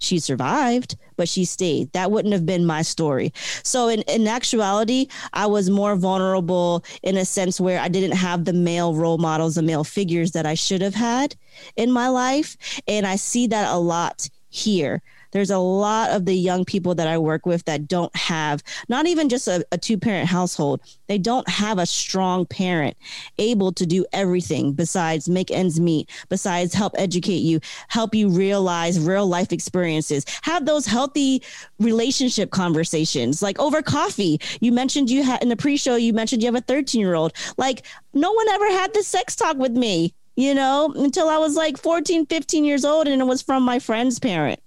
She 0.00 0.18
survived, 0.18 0.96
but 1.16 1.28
she 1.28 1.44
stayed. 1.44 1.92
That 1.92 2.10
wouldn't 2.10 2.32
have 2.32 2.46
been 2.46 2.64
my 2.64 2.82
story. 2.82 3.32
So 3.62 3.88
in, 3.88 4.00
in 4.02 4.26
actuality, 4.26 5.08
I 5.34 5.46
was 5.46 5.68
more 5.68 5.94
vulnerable 5.94 6.84
in 7.02 7.16
a 7.16 7.24
sense 7.24 7.60
where 7.60 7.78
I 7.78 7.88
didn't 7.88 8.16
have 8.16 8.44
the 8.44 8.54
male 8.54 8.94
role 8.94 9.18
models, 9.18 9.54
the 9.56 9.62
male 9.62 9.84
figures 9.84 10.32
that 10.32 10.46
I 10.46 10.54
should 10.54 10.80
have 10.80 10.94
had 10.94 11.36
in 11.76 11.92
my 11.92 12.08
life. 12.08 12.56
And 12.88 13.06
I 13.06 13.16
see 13.16 13.46
that 13.48 13.72
a 13.72 13.78
lot 13.78 14.28
here. 14.48 15.02
There's 15.32 15.50
a 15.50 15.58
lot 15.58 16.10
of 16.10 16.24
the 16.24 16.34
young 16.34 16.64
people 16.64 16.94
that 16.96 17.08
I 17.08 17.18
work 17.18 17.46
with 17.46 17.64
that 17.64 17.88
don't 17.88 18.14
have 18.16 18.62
not 18.88 19.06
even 19.06 19.28
just 19.28 19.48
a, 19.48 19.64
a 19.72 19.78
two 19.78 19.98
parent 19.98 20.28
household. 20.28 20.80
They 21.06 21.18
don't 21.18 21.48
have 21.48 21.78
a 21.78 21.86
strong 21.86 22.46
parent 22.46 22.96
able 23.38 23.72
to 23.72 23.86
do 23.86 24.04
everything 24.12 24.72
besides 24.72 25.28
make 25.28 25.50
ends 25.50 25.80
meet, 25.80 26.10
besides 26.28 26.74
help 26.74 26.94
educate 26.96 27.38
you, 27.38 27.60
help 27.88 28.14
you 28.14 28.28
realize 28.28 28.98
real 28.98 29.26
life 29.26 29.52
experiences, 29.52 30.24
have 30.42 30.66
those 30.66 30.86
healthy 30.86 31.42
relationship 31.78 32.50
conversations 32.50 33.42
like 33.42 33.58
over 33.58 33.82
coffee. 33.82 34.40
You 34.60 34.72
mentioned 34.72 35.10
you 35.10 35.22
had 35.22 35.42
in 35.42 35.48
the 35.48 35.56
pre 35.56 35.76
show, 35.76 35.96
you 35.96 36.12
mentioned 36.12 36.42
you 36.42 36.46
have 36.46 36.54
a 36.54 36.60
13 36.60 37.00
year 37.00 37.14
old. 37.14 37.32
Like, 37.56 37.86
no 38.12 38.32
one 38.32 38.48
ever 38.48 38.70
had 38.70 38.92
the 38.94 39.02
sex 39.02 39.36
talk 39.36 39.56
with 39.56 39.72
me, 39.72 40.14
you 40.36 40.54
know, 40.54 40.92
until 40.96 41.28
I 41.28 41.38
was 41.38 41.56
like 41.56 41.78
14, 41.78 42.26
15 42.26 42.64
years 42.64 42.84
old, 42.84 43.06
and 43.06 43.20
it 43.20 43.24
was 43.24 43.42
from 43.42 43.62
my 43.62 43.78
friend's 43.78 44.18
parent 44.18 44.60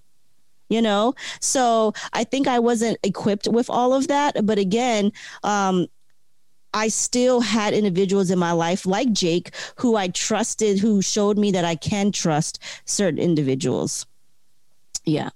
you 0.74 0.82
know 0.82 1.14
so 1.40 1.94
i 2.14 2.24
think 2.24 2.48
i 2.48 2.60
wasn't 2.60 2.98
equipped 3.04 3.48
with 3.48 3.70
all 3.70 3.94
of 3.94 4.08
that 4.08 4.46
but 4.46 4.58
again 4.58 5.12
um 5.44 5.88
I 6.76 6.88
still 6.88 7.40
had 7.42 7.76
individuals 7.76 8.32
in 8.32 8.40
my 8.40 8.52
life 8.52 8.88
like 8.88 9.12
Jake 9.14 9.52
who 9.78 9.96
I 9.96 10.08
trusted, 10.08 10.80
who 10.80 11.04
showed 11.04 11.38
me 11.38 11.52
that 11.52 11.64
I 11.64 11.76
can 11.76 12.12
trust 12.12 12.58
certain 12.86 13.20
individuals. 13.20 14.08
Yeah. 15.06 15.30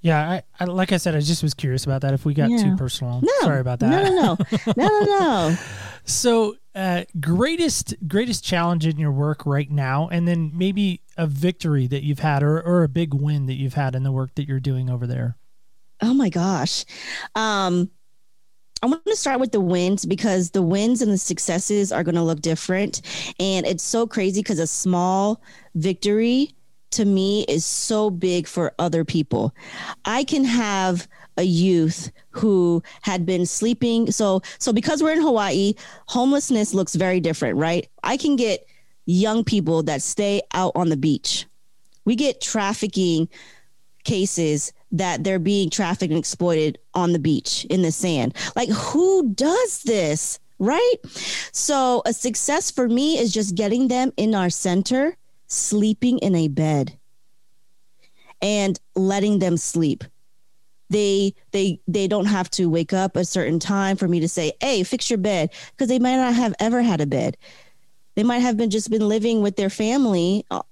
Yeah, 0.00 0.18
I, 0.30 0.42
I 0.58 0.64
like 0.64 0.92
I 0.92 0.96
said, 0.96 1.14
I 1.14 1.20
just 1.20 1.42
was 1.42 1.52
curious 1.52 1.84
about 1.84 2.00
that. 2.02 2.14
If 2.14 2.24
we 2.24 2.32
got 2.32 2.48
Yeah. 2.50 2.70
too 2.70 2.76
personal, 2.76 3.20
No, 3.20 3.32
sorry 3.42 3.60
about 3.60 3.80
that. 3.80 3.90
No, 3.90 4.02
no, 4.02 4.10
no, 4.10 4.36
no, 4.78 4.88
no, 4.88 5.04
no. 5.50 5.56
So, 6.06 6.56
uh, 6.74 7.04
greatest 7.18 7.94
greatest 8.06 8.44
challenge 8.44 8.86
in 8.86 8.98
your 8.98 9.12
work 9.12 9.44
right 9.46 9.70
now, 9.70 10.08
and 10.10 10.26
then 10.28 10.52
maybe 10.54 11.02
a 11.16 11.26
victory 11.26 11.86
that 11.86 12.02
you've 12.02 12.20
had, 12.20 12.42
or 12.42 12.60
or 12.60 12.84
a 12.84 12.88
big 12.88 13.14
win 13.14 13.46
that 13.46 13.54
you've 13.54 13.74
had 13.74 13.94
in 13.94 14.02
the 14.02 14.12
work 14.12 14.34
that 14.36 14.46
you're 14.46 14.60
doing 14.60 14.88
over 14.88 15.06
there. 15.06 15.36
Oh 16.02 16.14
my 16.14 16.28
gosh. 16.28 16.84
Um, 17.34 17.90
I 18.82 18.86
want 18.86 19.04
to 19.04 19.16
start 19.16 19.40
with 19.40 19.52
the 19.52 19.60
wins 19.60 20.06
because 20.06 20.52
the 20.52 20.62
wins 20.62 21.02
and 21.02 21.12
the 21.12 21.18
successes 21.18 21.92
are 21.92 22.02
going 22.02 22.14
to 22.14 22.22
look 22.22 22.40
different. 22.40 23.02
And 23.38 23.66
it's 23.66 23.82
so 23.82 24.06
crazy 24.06 24.40
because 24.40 24.58
a 24.58 24.66
small 24.66 25.42
victory 25.74 26.54
to 26.92 27.04
me 27.04 27.44
is 27.44 27.64
so 27.64 28.10
big 28.10 28.46
for 28.46 28.74
other 28.78 29.04
people. 29.04 29.54
I 30.06 30.24
can 30.24 30.44
have 30.44 31.06
a 31.36 31.42
youth 31.42 32.10
who 32.30 32.82
had 33.02 33.26
been 33.26 33.46
sleeping. 33.46 34.10
So, 34.10 34.42
so 34.58 34.72
because 34.72 35.02
we're 35.02 35.12
in 35.12 35.22
Hawaii, 35.22 35.74
homelessness 36.06 36.74
looks 36.74 36.94
very 36.94 37.20
different, 37.20 37.56
right? 37.56 37.88
I 38.02 38.16
can 38.16 38.36
get 38.36 38.66
young 39.06 39.44
people 39.44 39.82
that 39.84 40.02
stay 40.02 40.42
out 40.54 40.72
on 40.74 40.88
the 40.88 40.96
beach. 40.96 41.46
We 42.04 42.16
get 42.16 42.40
trafficking 42.40 43.28
cases 44.04 44.72
that 44.92 45.22
they're 45.24 45.38
being 45.38 45.70
trafficked 45.70 46.10
and 46.10 46.18
exploited 46.18 46.78
on 46.94 47.12
the 47.12 47.18
beach 47.18 47.64
in 47.70 47.82
the 47.82 47.92
sand. 47.92 48.34
Like, 48.56 48.68
who 48.70 49.32
does 49.34 49.82
this? 49.82 50.38
Right. 50.58 50.96
So, 51.52 52.02
a 52.04 52.12
success 52.12 52.70
for 52.70 52.88
me 52.88 53.18
is 53.18 53.32
just 53.32 53.54
getting 53.54 53.88
them 53.88 54.12
in 54.16 54.34
our 54.34 54.50
center, 54.50 55.16
sleeping 55.46 56.18
in 56.18 56.34
a 56.34 56.48
bed 56.48 56.98
and 58.42 58.78
letting 58.94 59.38
them 59.38 59.56
sleep. 59.56 60.04
They 60.90 61.34
they 61.52 61.80
they 61.88 62.08
don't 62.08 62.26
have 62.26 62.50
to 62.52 62.68
wake 62.68 62.92
up 62.92 63.16
a 63.16 63.24
certain 63.24 63.58
time 63.58 63.96
for 63.96 64.08
me 64.08 64.20
to 64.20 64.28
say, 64.28 64.52
"Hey, 64.60 64.82
fix 64.82 65.08
your 65.08 65.18
bed," 65.18 65.50
because 65.70 65.88
they 65.88 65.98
might 65.98 66.16
not 66.16 66.34
have 66.34 66.54
ever 66.60 66.82
had 66.82 67.00
a 67.00 67.06
bed. 67.06 67.36
They 68.16 68.24
might 68.24 68.40
have 68.40 68.56
been 68.56 68.70
just 68.70 68.90
been 68.90 69.08
living 69.08 69.40
with 69.40 69.56
their 69.56 69.70
family 69.70 70.44
uh, 70.50 70.62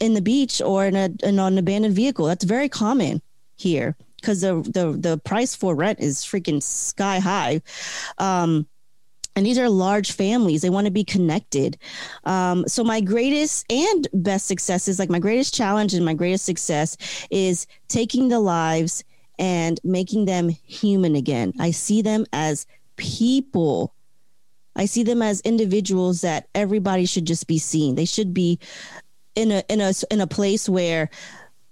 in 0.00 0.14
the 0.14 0.22
beach 0.22 0.62
or 0.62 0.86
in, 0.86 0.96
a, 0.96 1.10
in 1.22 1.38
an 1.38 1.58
abandoned 1.58 1.94
vehicle. 1.94 2.26
That's 2.26 2.44
very 2.44 2.68
common 2.68 3.20
here 3.56 3.96
because 4.16 4.40
the, 4.40 4.62
the 4.62 4.96
the 4.96 5.18
price 5.18 5.54
for 5.54 5.74
rent 5.74 6.00
is 6.00 6.20
freaking 6.20 6.62
sky 6.62 7.18
high. 7.18 7.60
Um, 8.18 8.66
and 9.36 9.44
these 9.44 9.58
are 9.58 9.68
large 9.68 10.12
families. 10.12 10.62
They 10.62 10.70
want 10.70 10.84
to 10.84 10.92
be 10.92 11.02
connected. 11.02 11.76
Um, 12.24 12.68
so 12.68 12.84
my 12.84 13.00
greatest 13.00 13.70
and 13.70 14.06
best 14.14 14.46
successes, 14.46 15.00
like 15.00 15.10
my 15.10 15.18
greatest 15.18 15.52
challenge 15.52 15.92
and 15.92 16.04
my 16.04 16.14
greatest 16.14 16.44
success, 16.44 16.96
is 17.30 17.66
taking 17.88 18.28
the 18.28 18.38
lives 18.38 19.02
and 19.38 19.80
making 19.84 20.24
them 20.26 20.48
human 20.48 21.16
again. 21.16 21.52
I 21.58 21.70
see 21.70 22.02
them 22.02 22.26
as 22.32 22.66
people. 22.96 23.94
I 24.76 24.86
see 24.86 25.02
them 25.02 25.22
as 25.22 25.40
individuals 25.42 26.22
that 26.22 26.48
everybody 26.54 27.06
should 27.06 27.26
just 27.26 27.46
be 27.46 27.58
seen. 27.58 27.94
They 27.94 28.04
should 28.04 28.34
be 28.34 28.58
in 29.34 29.50
a 29.50 29.62
in 29.68 29.80
a 29.80 29.92
in 30.10 30.20
a 30.20 30.26
place 30.26 30.68
where 30.68 31.10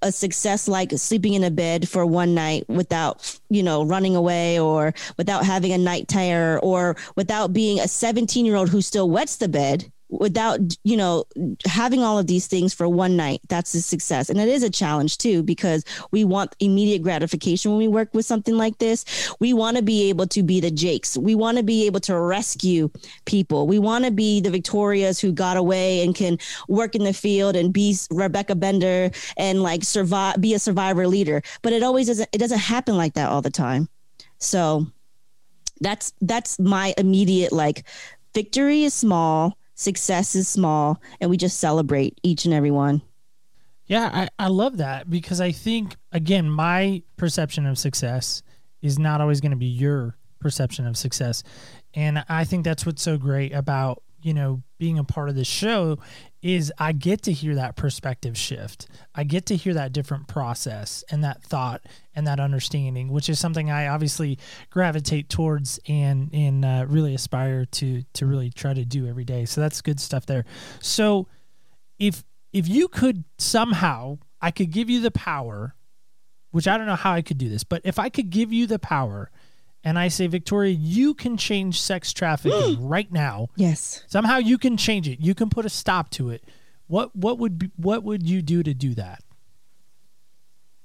a 0.02 0.10
success 0.10 0.66
like 0.66 0.90
sleeping 0.92 1.34
in 1.34 1.44
a 1.44 1.50
bed 1.50 1.88
for 1.88 2.04
one 2.04 2.34
night 2.34 2.68
without 2.68 3.38
you 3.48 3.62
know 3.62 3.84
running 3.84 4.16
away 4.16 4.58
or 4.58 4.92
without 5.16 5.44
having 5.44 5.72
a 5.72 5.78
night 5.78 6.08
terror 6.08 6.58
or 6.60 6.96
without 7.16 7.52
being 7.52 7.78
a 7.78 7.88
17 7.88 8.44
year 8.44 8.56
old 8.56 8.68
who 8.68 8.82
still 8.82 9.08
wets 9.08 9.36
the 9.36 9.48
bed 9.48 9.90
without 10.12 10.60
you 10.84 10.96
know 10.96 11.24
having 11.64 12.02
all 12.02 12.18
of 12.18 12.26
these 12.26 12.46
things 12.46 12.74
for 12.74 12.88
one 12.88 13.16
night 13.16 13.40
that's 13.48 13.74
a 13.74 13.82
success. 13.82 14.28
And 14.28 14.38
it 14.38 14.48
is 14.48 14.62
a 14.62 14.70
challenge 14.70 15.18
too 15.18 15.42
because 15.42 15.84
we 16.10 16.24
want 16.24 16.54
immediate 16.60 17.02
gratification 17.02 17.70
when 17.70 17.78
we 17.78 17.88
work 17.88 18.12
with 18.12 18.26
something 18.26 18.56
like 18.56 18.78
this. 18.78 19.04
We 19.40 19.52
want 19.52 19.76
to 19.78 19.82
be 19.82 20.08
able 20.10 20.26
to 20.28 20.42
be 20.42 20.60
the 20.60 20.70
jakes. 20.70 21.16
We 21.16 21.34
want 21.34 21.56
to 21.56 21.62
be 21.62 21.86
able 21.86 22.00
to 22.00 22.18
rescue 22.18 22.90
people. 23.24 23.66
We 23.66 23.78
want 23.78 24.04
to 24.04 24.10
be 24.10 24.40
the 24.40 24.50
victorias 24.50 25.18
who 25.18 25.32
got 25.32 25.56
away 25.56 26.04
and 26.04 26.14
can 26.14 26.38
work 26.68 26.94
in 26.94 27.04
the 27.04 27.12
field 27.12 27.56
and 27.56 27.72
be 27.72 27.96
rebecca 28.10 28.54
bender 28.54 29.10
and 29.36 29.62
like 29.62 29.82
survive 29.82 30.40
be 30.40 30.54
a 30.54 30.58
survivor 30.58 31.06
leader. 31.06 31.42
But 31.62 31.72
it 31.72 31.82
always 31.82 32.08
doesn't 32.08 32.28
it 32.32 32.38
doesn't 32.38 32.58
happen 32.58 32.96
like 32.96 33.14
that 33.14 33.30
all 33.30 33.42
the 33.42 33.50
time. 33.50 33.88
So 34.38 34.86
that's 35.80 36.12
that's 36.20 36.58
my 36.58 36.94
immediate 36.98 37.52
like 37.52 37.84
victory 38.34 38.84
is 38.84 38.94
small 38.94 39.58
success 39.82 40.34
is 40.34 40.48
small 40.48 41.00
and 41.20 41.28
we 41.30 41.36
just 41.36 41.58
celebrate 41.58 42.18
each 42.22 42.44
and 42.44 42.54
every 42.54 42.70
one 42.70 43.02
Yeah, 43.86 44.10
I, 44.12 44.28
I 44.38 44.48
love 44.48 44.78
that 44.78 45.10
because 45.10 45.40
I 45.40 45.52
think 45.52 45.96
again, 46.12 46.48
my 46.48 47.02
perception 47.16 47.66
of 47.66 47.78
success 47.78 48.42
is 48.80 48.98
not 48.98 49.20
always 49.20 49.40
going 49.40 49.50
to 49.50 49.56
be 49.56 49.66
your 49.66 50.16
perception 50.40 50.86
of 50.86 50.96
success. 50.96 51.42
And 51.94 52.24
I 52.28 52.44
think 52.44 52.64
that's 52.64 52.84
what's 52.86 53.02
so 53.02 53.16
great 53.16 53.52
about, 53.52 54.02
you 54.22 54.34
know, 54.34 54.62
being 54.82 54.98
a 54.98 55.04
part 55.04 55.28
of 55.28 55.36
this 55.36 55.46
show 55.46 55.96
is 56.42 56.72
I 56.76 56.90
get 56.90 57.22
to 57.22 57.32
hear 57.32 57.54
that 57.54 57.76
perspective 57.76 58.36
shift. 58.36 58.88
I 59.14 59.22
get 59.22 59.46
to 59.46 59.54
hear 59.54 59.74
that 59.74 59.92
different 59.92 60.26
process 60.26 61.04
and 61.08 61.22
that 61.22 61.40
thought 61.40 61.82
and 62.16 62.26
that 62.26 62.40
understanding, 62.40 63.08
which 63.08 63.28
is 63.28 63.38
something 63.38 63.70
I 63.70 63.86
obviously 63.86 64.40
gravitate 64.70 65.28
towards 65.28 65.78
and 65.86 66.30
and 66.34 66.64
uh, 66.64 66.86
really 66.88 67.14
aspire 67.14 67.64
to 67.64 68.02
to 68.14 68.26
really 68.26 68.50
try 68.50 68.74
to 68.74 68.84
do 68.84 69.06
every 69.06 69.22
day. 69.22 69.44
So 69.44 69.60
that's 69.60 69.80
good 69.82 70.00
stuff 70.00 70.26
there. 70.26 70.44
So 70.80 71.28
if 72.00 72.24
if 72.52 72.66
you 72.66 72.88
could 72.88 73.22
somehow 73.38 74.18
I 74.40 74.50
could 74.50 74.72
give 74.72 74.90
you 74.90 75.00
the 75.00 75.12
power, 75.12 75.76
which 76.50 76.66
I 76.66 76.76
don't 76.76 76.88
know 76.88 76.96
how 76.96 77.12
I 77.12 77.22
could 77.22 77.38
do 77.38 77.48
this, 77.48 77.62
but 77.62 77.82
if 77.84 78.00
I 78.00 78.08
could 78.08 78.30
give 78.30 78.52
you 78.52 78.66
the 78.66 78.80
power 78.80 79.30
and 79.84 79.98
I 79.98 80.08
say, 80.08 80.26
Victoria, 80.26 80.72
you 80.72 81.14
can 81.14 81.36
change 81.36 81.80
sex 81.80 82.12
trafficking 82.12 82.86
right 82.86 83.10
now. 83.10 83.48
yes 83.56 84.04
Somehow 84.06 84.38
you 84.38 84.58
can 84.58 84.76
change 84.76 85.08
it. 85.08 85.20
You 85.20 85.34
can 85.34 85.50
put 85.50 85.64
a 85.66 85.68
stop 85.70 86.10
to 86.10 86.30
it. 86.30 86.44
What 86.86 87.14
what 87.16 87.38
would 87.38 87.58
be, 87.58 87.70
what 87.76 88.02
would 88.04 88.28
you 88.28 88.42
do 88.42 88.62
to 88.62 88.74
do 88.74 88.94
that? 88.94 89.22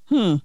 hmm 0.07 0.35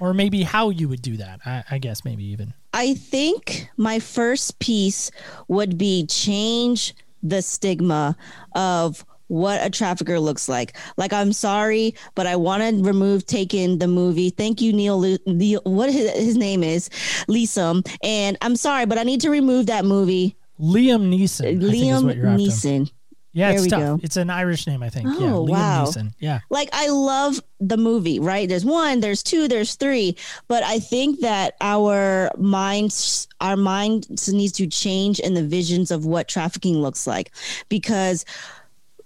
Or 0.00 0.14
maybe 0.14 0.42
how 0.44 0.70
you 0.70 0.88
would 0.88 1.02
do 1.02 1.16
that. 1.16 1.40
I, 1.44 1.64
I 1.72 1.78
guess 1.78 2.04
maybe 2.04 2.24
even. 2.24 2.54
I 2.72 2.94
think 2.94 3.68
my 3.76 3.98
first 3.98 4.58
piece 4.60 5.10
would 5.48 5.76
be 5.76 6.06
change 6.06 6.94
the 7.22 7.42
stigma 7.42 8.16
of 8.54 9.04
what 9.28 9.64
a 9.64 9.70
trafficker 9.70 10.18
looks 10.20 10.48
like. 10.48 10.76
Like, 10.96 11.12
I'm 11.12 11.32
sorry, 11.32 11.94
but 12.14 12.26
I 12.26 12.36
want 12.36 12.62
to 12.62 12.82
remove 12.82 13.24
Taken 13.26 13.78
the 13.78 13.86
movie. 13.88 14.30
Thank 14.30 14.60
you, 14.60 14.72
Neil. 14.72 15.00
Neil 15.26 15.60
what 15.64 15.92
his, 15.92 16.10
his 16.12 16.36
name 16.36 16.62
is, 16.62 16.90
Lisa. 17.28 17.82
And 18.02 18.36
I'm 18.42 18.56
sorry, 18.56 18.86
but 18.86 18.98
I 18.98 19.02
need 19.04 19.20
to 19.22 19.30
remove 19.30 19.66
that 19.66 19.84
movie. 19.84 20.36
Liam 20.60 21.08
Neeson. 21.14 21.40
I 21.46 21.50
think 21.58 21.62
is 21.62 21.70
Liam 21.70 22.04
what 22.04 22.16
you're 22.16 22.26
after. 22.26 22.38
Neeson. 22.42 22.90
Yeah, 23.34 23.50
it's 23.50 23.66
There 23.68 23.78
we 23.78 23.84
tough. 23.86 24.00
go. 24.00 24.04
It's 24.04 24.16
an 24.16 24.30
Irish 24.30 24.66
name, 24.66 24.82
I 24.82 24.88
think. 24.88 25.06
yeah, 25.20 25.34
Oh, 25.34 25.44
Liam 25.46 25.50
wow. 25.50 25.84
Neeson. 25.86 26.12
Yeah. 26.18 26.40
like 26.50 26.70
I 26.72 26.88
love 26.88 27.38
the 27.60 27.76
movie, 27.76 28.18
right? 28.18 28.48
There's 28.48 28.64
one, 28.64 28.98
there's 29.00 29.22
two, 29.22 29.46
there's 29.46 29.74
three, 29.76 30.16
but 30.48 30.64
I 30.64 30.78
think 30.80 31.20
that 31.20 31.54
our 31.60 32.30
minds, 32.38 33.28
our 33.40 33.56
minds 33.56 34.32
needs 34.32 34.52
to 34.54 34.66
change 34.66 35.20
in 35.20 35.34
the 35.34 35.44
visions 35.44 35.90
of 35.90 36.06
what 36.06 36.26
trafficking 36.26 36.78
looks 36.80 37.06
like, 37.06 37.30
because 37.68 38.24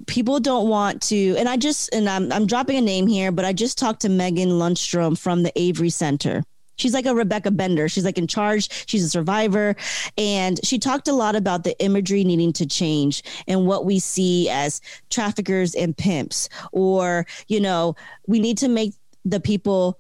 people 0.07 0.41
don't 0.41 0.69
want 0.69 1.03
to. 1.03 1.37
And 1.37 1.49
I 1.49 1.57
just, 1.57 1.93
and 1.95 2.09
I'm 2.09 2.33
I'm 2.33 2.47
dropping 2.47 2.77
a 2.77 2.81
name 2.81 3.07
here, 3.07 3.33
but 3.33 3.45
I 3.45 3.53
just 3.53 3.79
talked 3.79 4.03
to 4.03 4.09
Megan 4.09 4.51
Lundstrom 4.51 5.19
from 5.19 5.43
the 5.43 5.53
Avery 5.59 5.91
Center. 5.91 6.43
She's 6.77 6.95
like 6.95 7.07
a 7.07 7.15
Rebecca 7.15 7.51
Bender. 7.51 7.89
She's 7.89 8.05
like 8.05 8.19
in 8.19 8.27
charge. 8.27 8.69
She's 8.89 9.05
a 9.05 9.09
survivor. 9.09 9.77
And 10.17 10.59
she 10.65 10.79
talked 10.79 11.07
a 11.07 11.13
lot 11.13 11.37
about 11.37 11.65
the 11.65 11.79
imagery 11.81 12.25
needing 12.25 12.53
to 12.55 12.67
change 12.67 13.23
and 13.47 13.67
what 13.67 13.85
we 13.85 13.99
see 13.99 14.49
as 14.49 14.81
traffickers 15.11 15.75
and 15.75 15.97
pimps. 15.97 16.49
Or, 16.73 17.27
you 17.47 17.61
know, 17.61 17.95
we 18.27 18.41
need 18.41 18.59
to 18.59 18.69
make 18.69 18.95
the 19.25 19.39
people 19.39 19.99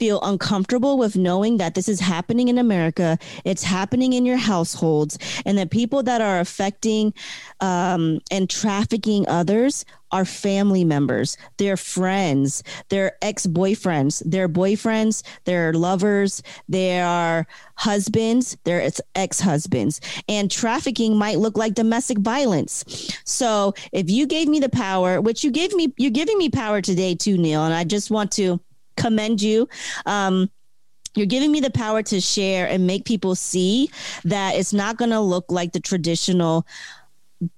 feel 0.00 0.18
uncomfortable 0.22 0.96
with 0.96 1.14
knowing 1.14 1.58
that 1.58 1.74
this 1.74 1.86
is 1.86 2.00
happening 2.00 2.48
in 2.48 2.56
America. 2.56 3.18
It's 3.44 3.62
happening 3.62 4.14
in 4.14 4.24
your 4.24 4.38
households. 4.38 5.18
And 5.44 5.58
the 5.58 5.66
people 5.66 6.02
that 6.04 6.22
are 6.22 6.40
affecting 6.40 7.12
um, 7.60 8.20
and 8.30 8.48
trafficking 8.48 9.28
others 9.28 9.84
are 10.10 10.24
family 10.24 10.84
members, 10.84 11.36
their 11.58 11.76
friends, 11.76 12.64
their 12.88 13.12
ex 13.22 13.46
boyfriends, 13.46 14.22
their 14.24 14.48
boyfriends, 14.48 15.22
their 15.44 15.74
lovers, 15.74 16.42
their 16.68 17.46
husbands, 17.76 18.56
their 18.64 18.90
ex 19.14 19.38
husbands. 19.38 20.00
And 20.28 20.50
trafficking 20.50 21.14
might 21.16 21.38
look 21.38 21.58
like 21.58 21.74
domestic 21.74 22.18
violence. 22.18 23.12
So 23.24 23.74
if 23.92 24.10
you 24.10 24.26
gave 24.26 24.48
me 24.48 24.60
the 24.60 24.70
power, 24.70 25.20
which 25.20 25.44
you 25.44 25.50
gave 25.50 25.74
me, 25.74 25.92
you're 25.98 26.10
giving 26.10 26.38
me 26.38 26.48
power 26.48 26.80
today 26.80 27.14
too, 27.14 27.36
Neil, 27.36 27.64
and 27.64 27.74
I 27.74 27.84
just 27.84 28.10
want 28.10 28.32
to 28.32 28.58
commend 29.00 29.42
you. 29.42 29.68
Um, 30.06 30.50
you're 31.14 31.26
giving 31.26 31.50
me 31.50 31.60
the 31.60 31.70
power 31.70 32.02
to 32.04 32.20
share 32.20 32.68
and 32.68 32.86
make 32.86 33.04
people 33.04 33.34
see 33.34 33.90
that 34.24 34.54
it's 34.54 34.72
not 34.72 34.96
going 34.96 35.10
to 35.10 35.20
look 35.20 35.50
like 35.50 35.72
the 35.72 35.80
traditional 35.80 36.66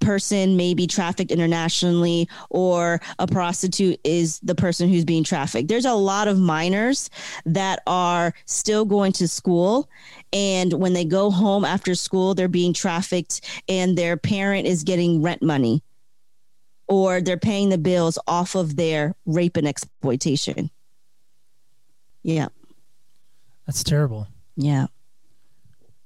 person 0.01 0.57
may 0.57 0.75
be 0.75 0.87
trafficked 0.87 1.33
internationally 1.33 2.29
or 2.51 3.01
a 3.19 3.27
prostitute 3.27 3.99
is 4.05 4.39
the 4.41 4.55
person 4.55 4.89
who's 4.89 5.05
being 5.05 5.25
trafficked. 5.25 5.69
There's 5.69 5.85
a 5.85 5.93
lot 5.93 6.29
of 6.29 6.39
minors 6.39 7.11
that 7.47 7.83
are 7.87 8.33
still 8.47 8.85
going 8.85 9.13
to 9.15 9.27
school 9.27 9.91
and 10.33 10.73
when 10.75 10.93
they 10.93 11.05
go 11.05 11.31
home 11.31 11.65
after 11.65 11.97
school 11.97 12.35
they're 12.35 12.47
being 12.47 12.73
trafficked 12.73 13.41
and 13.69 13.99
their 13.99 14.17
parent 14.17 14.69
is 14.69 14.85
getting 14.85 15.21
rent 15.21 15.43
money 15.43 15.83
or 16.87 17.21
they're 17.21 17.37
paying 17.37 17.69
the 17.69 17.79
bills 17.79 18.19
off 18.29 18.55
of 18.55 18.77
their 18.77 19.15
rape 19.27 19.57
and 19.57 19.67
exploitation. 19.67 20.71
Yeah. 22.23 22.49
That's 23.67 23.83
terrible. 23.85 24.27
Yeah. 24.57 24.87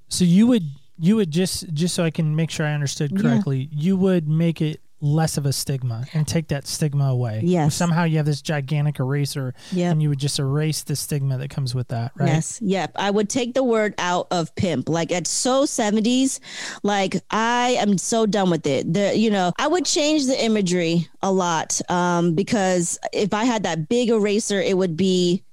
So 0.09 0.23
you 0.25 0.47
would 0.47 0.63
you 0.99 1.15
would 1.15 1.31
just 1.31 1.71
just 1.73 1.93
so 1.95 2.03
I 2.03 2.09
can 2.11 2.35
make 2.35 2.49
sure 2.49 2.65
I 2.65 2.73
understood 2.73 3.11
Yeah. 3.11 3.21
correctly, 3.21 3.69
you 3.71 3.97
would 3.97 4.27
make 4.27 4.61
it 4.61 4.81
less 4.99 5.37
of 5.37 5.45
a 5.45 5.53
stigma 5.53 6.07
and 6.15 6.27
take 6.27 6.47
that 6.47 6.65
stigma 6.65 7.03
away. 7.05 7.39
Yes. 7.43 7.75
Somehow 7.75 8.05
you 8.05 8.17
have 8.17 8.25
this 8.25 8.41
gigantic 8.41 8.99
eraser 8.99 9.53
Yep. 9.71 9.91
and 9.91 10.01
you 10.01 10.09
would 10.09 10.17
just 10.17 10.39
erase 10.39 10.81
the 10.81 10.95
stigma 10.95 11.37
that 11.37 11.51
comes 11.51 11.75
with 11.75 11.89
that, 11.89 12.13
right? 12.15 12.29
Yes. 12.29 12.59
Yep. 12.63 12.93
I 12.95 13.11
would 13.11 13.29
take 13.29 13.53
the 13.53 13.63
word 13.63 13.93
out 13.99 14.25
of 14.31 14.55
pimp. 14.55 14.89
Like 14.89 15.11
it's 15.11 15.29
so 15.29 15.65
70s. 15.65 16.39
Like 16.81 17.21
I 17.29 17.75
am 17.79 17.99
so 17.99 18.25
done 18.25 18.49
with 18.49 18.65
it. 18.65 18.91
The 18.91 19.15
you 19.15 19.29
know, 19.29 19.51
I 19.59 19.67
would 19.67 19.85
change 19.85 20.25
the 20.25 20.43
imagery 20.43 21.07
a 21.21 21.31
lot. 21.31 21.79
Um, 21.91 22.33
because 22.33 22.97
if 23.13 23.35
I 23.35 23.43
had 23.43 23.63
that 23.63 23.89
big 23.89 24.09
eraser, 24.09 24.59
it 24.59 24.77
would 24.77 24.97
be 24.97 25.43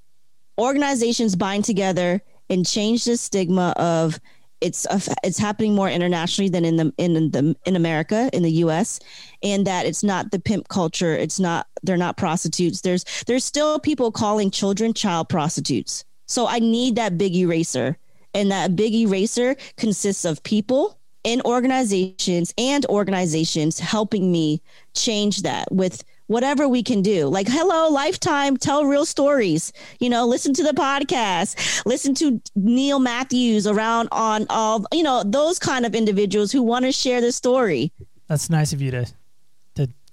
organizations 0.58 1.36
bind 1.36 1.64
together 1.64 2.22
and 2.50 2.66
change 2.66 3.04
the 3.04 3.16
stigma 3.16 3.74
of 3.76 4.20
it's 4.60 4.86
a, 4.86 5.00
it's 5.22 5.38
happening 5.38 5.74
more 5.74 5.90
internationally 5.90 6.48
than 6.48 6.64
in 6.64 6.76
the 6.76 6.92
in 6.96 7.30
the 7.30 7.56
in 7.66 7.76
America 7.76 8.30
in 8.32 8.42
the 8.42 8.52
US 8.52 8.98
and 9.42 9.66
that 9.66 9.84
it's 9.84 10.02
not 10.02 10.30
the 10.30 10.38
pimp 10.38 10.68
culture 10.68 11.14
it's 11.14 11.38
not 11.38 11.66
they're 11.82 11.96
not 11.96 12.16
prostitutes. 12.16 12.80
There's 12.80 13.04
there's 13.26 13.44
still 13.44 13.78
people 13.78 14.10
calling 14.10 14.50
children 14.50 14.94
child 14.94 15.28
prostitutes. 15.28 16.04
So 16.26 16.46
I 16.46 16.58
need 16.58 16.96
that 16.96 17.18
big 17.18 17.36
eraser 17.36 17.98
and 18.32 18.50
that 18.50 18.74
big 18.74 18.94
eraser 18.94 19.56
consists 19.76 20.24
of 20.24 20.42
people 20.42 20.98
in 21.24 21.40
organizations 21.44 22.52
and 22.58 22.84
organizations 22.86 23.78
helping 23.78 24.32
me 24.32 24.62
change 24.94 25.42
that 25.42 25.70
with 25.70 26.04
whatever 26.26 26.68
we 26.68 26.82
can 26.82 27.02
do. 27.02 27.26
Like, 27.26 27.48
hello, 27.48 27.88
Lifetime, 27.90 28.56
tell 28.56 28.84
real 28.84 29.04
stories. 29.04 29.72
You 30.00 30.08
know, 30.08 30.26
listen 30.26 30.52
to 30.54 30.62
the 30.62 30.72
podcast, 30.72 31.84
listen 31.86 32.14
to 32.16 32.40
Neil 32.54 32.98
Matthews 32.98 33.66
around 33.66 34.08
on 34.12 34.46
all, 34.50 34.84
you 34.92 35.02
know, 35.02 35.22
those 35.24 35.58
kind 35.58 35.86
of 35.86 35.94
individuals 35.94 36.52
who 36.52 36.62
want 36.62 36.84
to 36.84 36.92
share 36.92 37.20
the 37.20 37.32
story. 37.32 37.92
That's 38.28 38.48
nice 38.48 38.72
of 38.72 38.80
you 38.80 38.90
to 38.90 39.06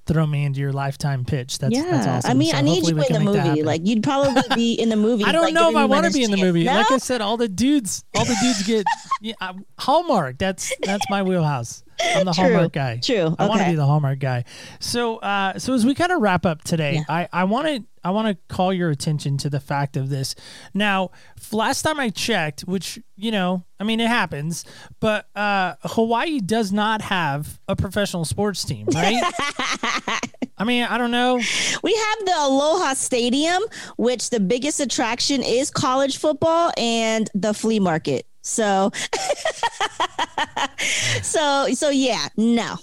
throw 0.08 0.26
me 0.26 0.46
into 0.46 0.60
your 0.60 0.74
lifetime 0.74 1.26
pitch. 1.26 1.60
That's 1.60 1.74
yeah. 1.76 1.84
that's 1.90 2.08
awesome. 2.08 2.32
I 2.32 2.34
mean, 2.34 2.52
So 2.52 2.58
I 2.58 2.62
need 2.62 2.84
you 2.84 2.90
in 2.90 2.98
the 2.98 3.06
can 3.06 3.24
make 3.26 3.34
that 3.34 3.46
movie. 3.48 3.64
Like, 3.64 3.82
you'd 3.86 4.04
probably 4.04 4.42
be 4.56 4.74
in 4.74 4.90
the 4.90 4.96
movie. 5.08 5.24
I 5.24 5.32
don't 5.32 5.44
like, 5.44 5.54
know 5.54 5.70
if 5.70 5.76
I 5.76 5.86
want 5.86 6.06
to 6.06 6.12
be 6.12 6.24
in 6.24 6.32
the 6.32 6.38
movie. 6.38 6.64
No? 6.64 6.74
Like 6.74 6.92
I 6.92 6.98
said, 6.98 7.22
all 7.22 7.38
the 7.38 7.48
dudes, 7.48 8.04
all 8.16 8.26
the 8.26 8.36
dudes 8.42 8.64
get 8.64 8.86
yeah, 9.22 9.34
I- 9.40 9.54
Hallmark. 9.80 10.38
That's 10.38 10.74
that's 10.82 11.06
my 11.10 11.22
wheelhouse. 11.24 11.84
I'm 12.04 12.26
the 12.26 12.32
True, 12.34 12.44
Hallmark 12.46 12.74
guy. 12.74 12.98
true. 13.04 13.36
I 13.38 13.48
want 13.48 13.62
to 13.62 13.68
be 13.70 13.76
the 13.76 13.86
Hallmark 13.86 14.18
guy. 14.20 14.46
So, 14.80 15.18
uh, 15.18 15.60
so 15.60 15.74
as 15.74 15.86
we 15.86 15.94
kind 15.94 16.12
of 16.12 16.20
wrap 16.22 16.46
up 16.48 16.64
today, 16.64 16.96
Yeah. 16.96 17.04
I 17.08 17.30
I 17.32 17.44
want 17.44 17.68
to 17.68 17.84
I 18.04 18.12
want 18.12 18.28
to 18.28 18.54
call 18.54 18.74
your 18.74 18.90
attention 18.90 19.38
to 19.38 19.50
the 19.50 19.60
fact 19.60 19.98
of 19.98 20.10
this. 20.10 20.36
Now, 20.74 21.12
last 21.52 21.84
time 21.84 22.00
I 22.00 22.10
checked, 22.10 22.62
which 22.62 23.00
you 23.16 23.32
know, 23.32 23.64
I 23.80 23.84
mean, 23.84 24.00
it 24.00 24.08
happens, 24.08 24.66
but 25.00 25.28
uh, 25.36 25.76
Hawaii 25.84 26.40
does 26.40 26.72
not 26.72 27.04
have 27.04 27.60
a 27.68 27.76
professional 27.76 28.26
sports 28.26 28.64
team, 28.64 28.88
right? 28.94 29.22
I 30.58 30.64
mean, 30.64 30.84
I 30.84 30.98
don't 30.98 31.12
know. 31.12 31.36
We 31.84 31.96
have 31.96 32.26
the 32.26 32.34
Aloha 32.38 32.94
Stadium, 32.94 33.62
which 33.98 34.32
the 34.32 34.40
biggest 34.40 34.80
attraction 34.80 35.44
is 35.44 35.70
college 35.70 36.18
football 36.18 36.72
and 36.78 37.30
the 37.34 37.54
flea 37.54 37.80
market. 37.80 38.26
So, 38.42 38.92
so, 41.22 41.68
so 41.74 41.90
yeah, 41.90 42.28
no, 42.38 42.78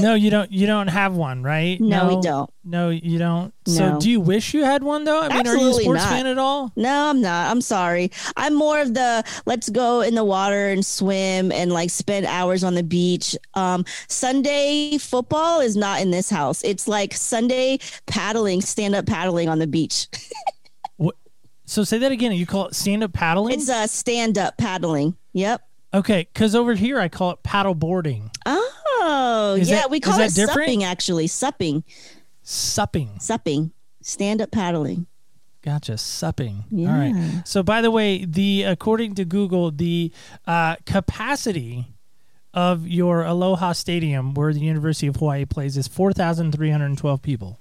No, 0.00 0.14
you 0.14 0.30
don't. 0.30 0.50
You 0.52 0.66
don't 0.66 0.88
have 0.88 1.14
one, 1.16 1.42
right? 1.42 1.80
No, 1.80 2.08
we 2.16 2.20
don't. 2.20 2.50
No, 2.64 2.90
you 2.90 3.18
don't. 3.18 3.52
So, 3.66 3.92
No. 3.92 4.00
do 4.00 4.10
you 4.10 4.20
wish 4.20 4.52
you 4.54 4.64
had 4.64 4.82
one 4.82 5.04
though? 5.04 5.22
I 5.22 5.28
mean, 5.28 5.46
are 5.46 5.56
you 5.56 5.68
a 5.70 5.74
sports 5.74 6.02
not. 6.02 6.08
fan 6.10 6.26
at 6.26 6.38
all? 6.38 6.72
no, 6.76 7.10
I'm 7.10 7.20
not. 7.20 7.50
I'm 7.50 7.60
sorry. 7.60 8.10
I'm 8.36 8.54
more 8.54 8.80
of 8.80 8.94
the 8.94 9.24
let's 9.46 9.68
go 9.70 10.00
in 10.00 10.14
the 10.14 10.24
water 10.24 10.68
and 10.68 10.84
swim 10.84 11.52
and 11.52 11.72
like 11.72 11.90
spend 11.90 12.26
hours 12.26 12.64
on 12.64 12.74
the 12.74 12.82
beach. 12.82 13.36
Um, 13.54 13.84
Sunday 14.08 14.98
football 14.98 15.60
is 15.60 15.76
not 15.76 16.00
in 16.00 16.10
this 16.10 16.28
house. 16.30 16.62
It's 16.64 16.88
like 16.88 17.14
Sunday 17.14 17.78
paddling, 18.06 18.60
stand 18.62 18.94
up 18.94 19.06
paddling 19.06 19.48
on 19.48 19.58
the 19.58 19.66
beach. 19.66 20.08
What? 20.96 21.16
So, 21.66 21.82
say 21.82 21.98
that 21.98 22.12
again. 22.12 22.30
You 22.32 22.46
call 22.46 22.66
it 22.68 22.74
stand-up 22.76 23.12
paddling? 23.12 23.54
It's 23.54 23.68
a 23.68 23.88
stand 23.88 24.38
up 24.38 24.56
paddling. 24.58 25.16
Yep. 25.32 25.60
okay, 25.92 26.28
because 26.32 26.54
over 26.54 26.74
here 26.74 27.00
I 27.00 27.08
call 27.08 27.32
it 27.32 27.42
paddle 27.42 27.74
boarding, 27.74 28.30
Oh, 28.46 28.70
Is 29.60 29.68
yeah. 29.70 29.76
that- 29.76 29.90
we 29.90 30.00
call 30.00 30.18
it 30.20 30.34
different? 30.34 30.50
supping, 30.68 30.84
actually. 30.84 31.26
Supping. 31.26 31.84
supping. 32.42 33.10
Supping. 33.20 33.72
Stand 34.02 34.40
up 34.42 34.50
paddling. 34.50 35.06
Gotcha, 35.62 35.96
supping. 35.96 36.64
All 36.72 36.78
Yeah. 36.78 36.98
right. 36.98 37.42
So, 37.48 37.62
by 37.62 37.80
the 37.80 37.90
way, 37.90 38.24
the 38.26 38.64
according 38.64 39.14
to 39.14 39.24
Google, 39.24 39.70
the 39.70 40.12
uh, 40.46 40.76
capacity 40.84 41.86
of 42.52 42.86
your 42.86 43.24
Aloha 43.24 43.72
Stadium, 43.72 44.34
where 44.34 44.52
the 44.52 44.60
University 44.60 45.06
of 45.06 45.16
Hawaii 45.16 45.44
plays, 45.46 45.76
is 45.78 45.88
four 45.88 46.12
thousand 46.12 46.52
three 46.52 46.70
hundred 46.70 46.96
twelve 46.98 47.22
people. 47.22 47.60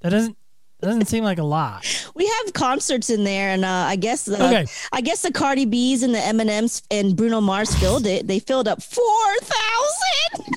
that 0.00 0.10
doesn't 0.10 0.36
that 0.80 0.86
doesn't 0.88 1.06
seem 1.06 1.24
like 1.24 1.38
a 1.38 1.44
lot. 1.44 2.10
We 2.14 2.26
have 2.26 2.52
concerts 2.52 3.10
in 3.10 3.24
there, 3.24 3.50
and 3.50 3.64
uh, 3.64 3.68
I 3.68 3.96
guess 3.96 4.24
the 4.24 4.34
Okay. 4.36 4.66
I 4.92 5.00
guess 5.00 5.22
the 5.22 5.32
Cardi 5.32 5.64
B's 5.64 6.02
and 6.02 6.14
the 6.14 6.18
Eminems 6.18 6.82
and 6.90 7.16
Bruno 7.16 7.40
Mars 7.40 7.74
filled 7.76 8.06
it. 8.06 8.26
They 8.26 8.38
filled 8.38 8.68
up 8.68 8.82
four 8.82 9.34
thousand. 9.40 10.56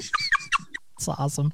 It's 0.98 1.08
awesome. 1.08 1.54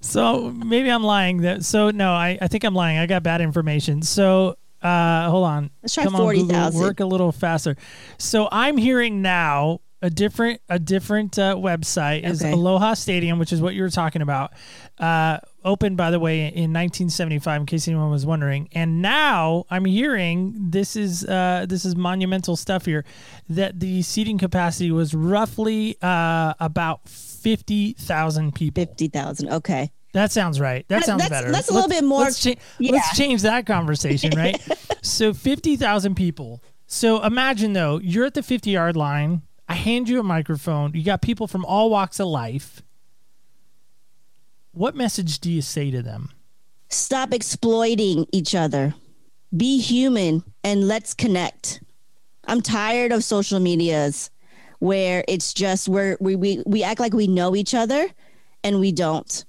So 0.00 0.50
maybe 0.50 0.90
I'm 0.90 1.04
lying. 1.04 1.42
That 1.42 1.64
so 1.64 1.90
no, 1.90 2.12
I, 2.12 2.36
I 2.40 2.48
think 2.48 2.64
I'm 2.64 2.74
lying. 2.74 2.98
I 2.98 3.06
got 3.06 3.22
bad 3.22 3.40
information. 3.40 4.02
So 4.02 4.56
uh, 4.82 5.30
hold 5.30 5.44
on. 5.44 5.70
Let's 5.82 5.94
try 5.94 6.02
Come 6.04 6.14
40,000. 6.14 6.80
Work 6.80 7.00
a 7.00 7.06
little 7.06 7.30
faster. 7.30 7.76
So 8.18 8.48
I'm 8.50 8.76
hearing 8.76 9.22
now 9.22 9.80
a 10.02 10.10
different 10.10 10.60
a 10.68 10.80
different 10.80 11.38
uh, 11.38 11.54
website 11.54 12.24
is 12.24 12.42
Aloha 12.42 12.94
Stadium, 12.94 13.38
which 13.38 13.52
is 13.52 13.60
what 13.62 13.74
you 13.74 13.82
were 13.82 13.90
talking 13.90 14.20
about. 14.20 14.52
Uh, 14.98 15.38
opened 15.64 15.96
by 15.96 16.10
the 16.10 16.18
way 16.20 16.40
in 16.46 16.72
1975, 16.72 17.60
in 17.60 17.66
case 17.66 17.86
anyone 17.88 18.10
was 18.10 18.24
wondering. 18.26 18.68
And 18.72 19.00
now 19.02 19.64
I'm 19.70 19.84
hearing 19.84 20.54
this 20.70 20.96
is 20.96 21.24
uh, 21.24 21.66
this 21.68 21.84
is 21.84 21.96
monumental 21.96 22.56
stuff 22.56 22.84
here 22.86 23.04
that 23.48 23.80
the 23.80 24.02
seating 24.02 24.38
capacity 24.38 24.90
was 24.90 25.14
roughly 25.14 25.96
uh, 26.02 26.54
about 26.60 27.08
fifty 27.08 27.92
thousand 27.94 28.54
people. 28.54 28.84
Fifty 28.84 29.08
thousand. 29.08 29.50
Okay. 29.50 29.90
That 30.12 30.30
sounds 30.30 30.60
right. 30.60 30.86
That 30.88 31.00
That- 31.00 31.06
sounds 31.06 31.22
that's- 31.22 31.40
better. 31.40 31.52
that's 31.52 31.70
a 31.70 31.72
little 31.72 31.88
bit 31.88 32.04
more- 32.04 32.20
Let's, 32.20 32.42
cha- 32.42 32.54
yeah. 32.78 32.92
let's 32.92 33.16
change 33.16 33.40
that 33.42 33.64
conversation, 33.64 34.32
right? 34.36 34.60
so 35.02 35.32
fifty 35.32 35.76
thousand 35.76 36.16
people. 36.16 36.62
So 36.86 37.22
imagine 37.24 37.72
though, 37.72 37.98
you're 38.02 38.26
at 38.26 38.34
the 38.34 38.42
fifty 38.42 38.70
yard 38.72 38.94
line. 38.96 39.42
I 39.68 39.74
hand 39.74 40.10
you 40.10 40.20
a 40.20 40.22
microphone. 40.22 40.92
You 40.94 41.02
got 41.02 41.22
people 41.22 41.46
from 41.46 41.64
all 41.64 41.88
walks 41.88 42.20
of 42.20 42.26
life. 42.26 42.81
What 44.74 44.96
message 44.96 45.40
do 45.40 45.50
you 45.50 45.60
say 45.60 45.90
to 45.90 46.00
them? 46.00 46.30
Stop 46.88 47.34
exploiting 47.34 48.26
each 48.32 48.54
other. 48.54 48.94
Be 49.54 49.78
human 49.78 50.44
and 50.64 50.88
let's 50.88 51.12
connect. 51.12 51.82
I'm 52.46 52.62
tired 52.62 53.12
of 53.12 53.22
social 53.22 53.60
medias 53.60 54.30
where 54.78 55.24
it's 55.28 55.52
just 55.52 55.90
where 55.90 56.16
we, 56.20 56.36
we, 56.36 56.62
we 56.64 56.82
act 56.82 57.00
like 57.00 57.12
we 57.12 57.26
know 57.26 57.54
each 57.54 57.74
other 57.74 58.08
and 58.64 58.80
we 58.80 58.92
don't. 58.92 59.44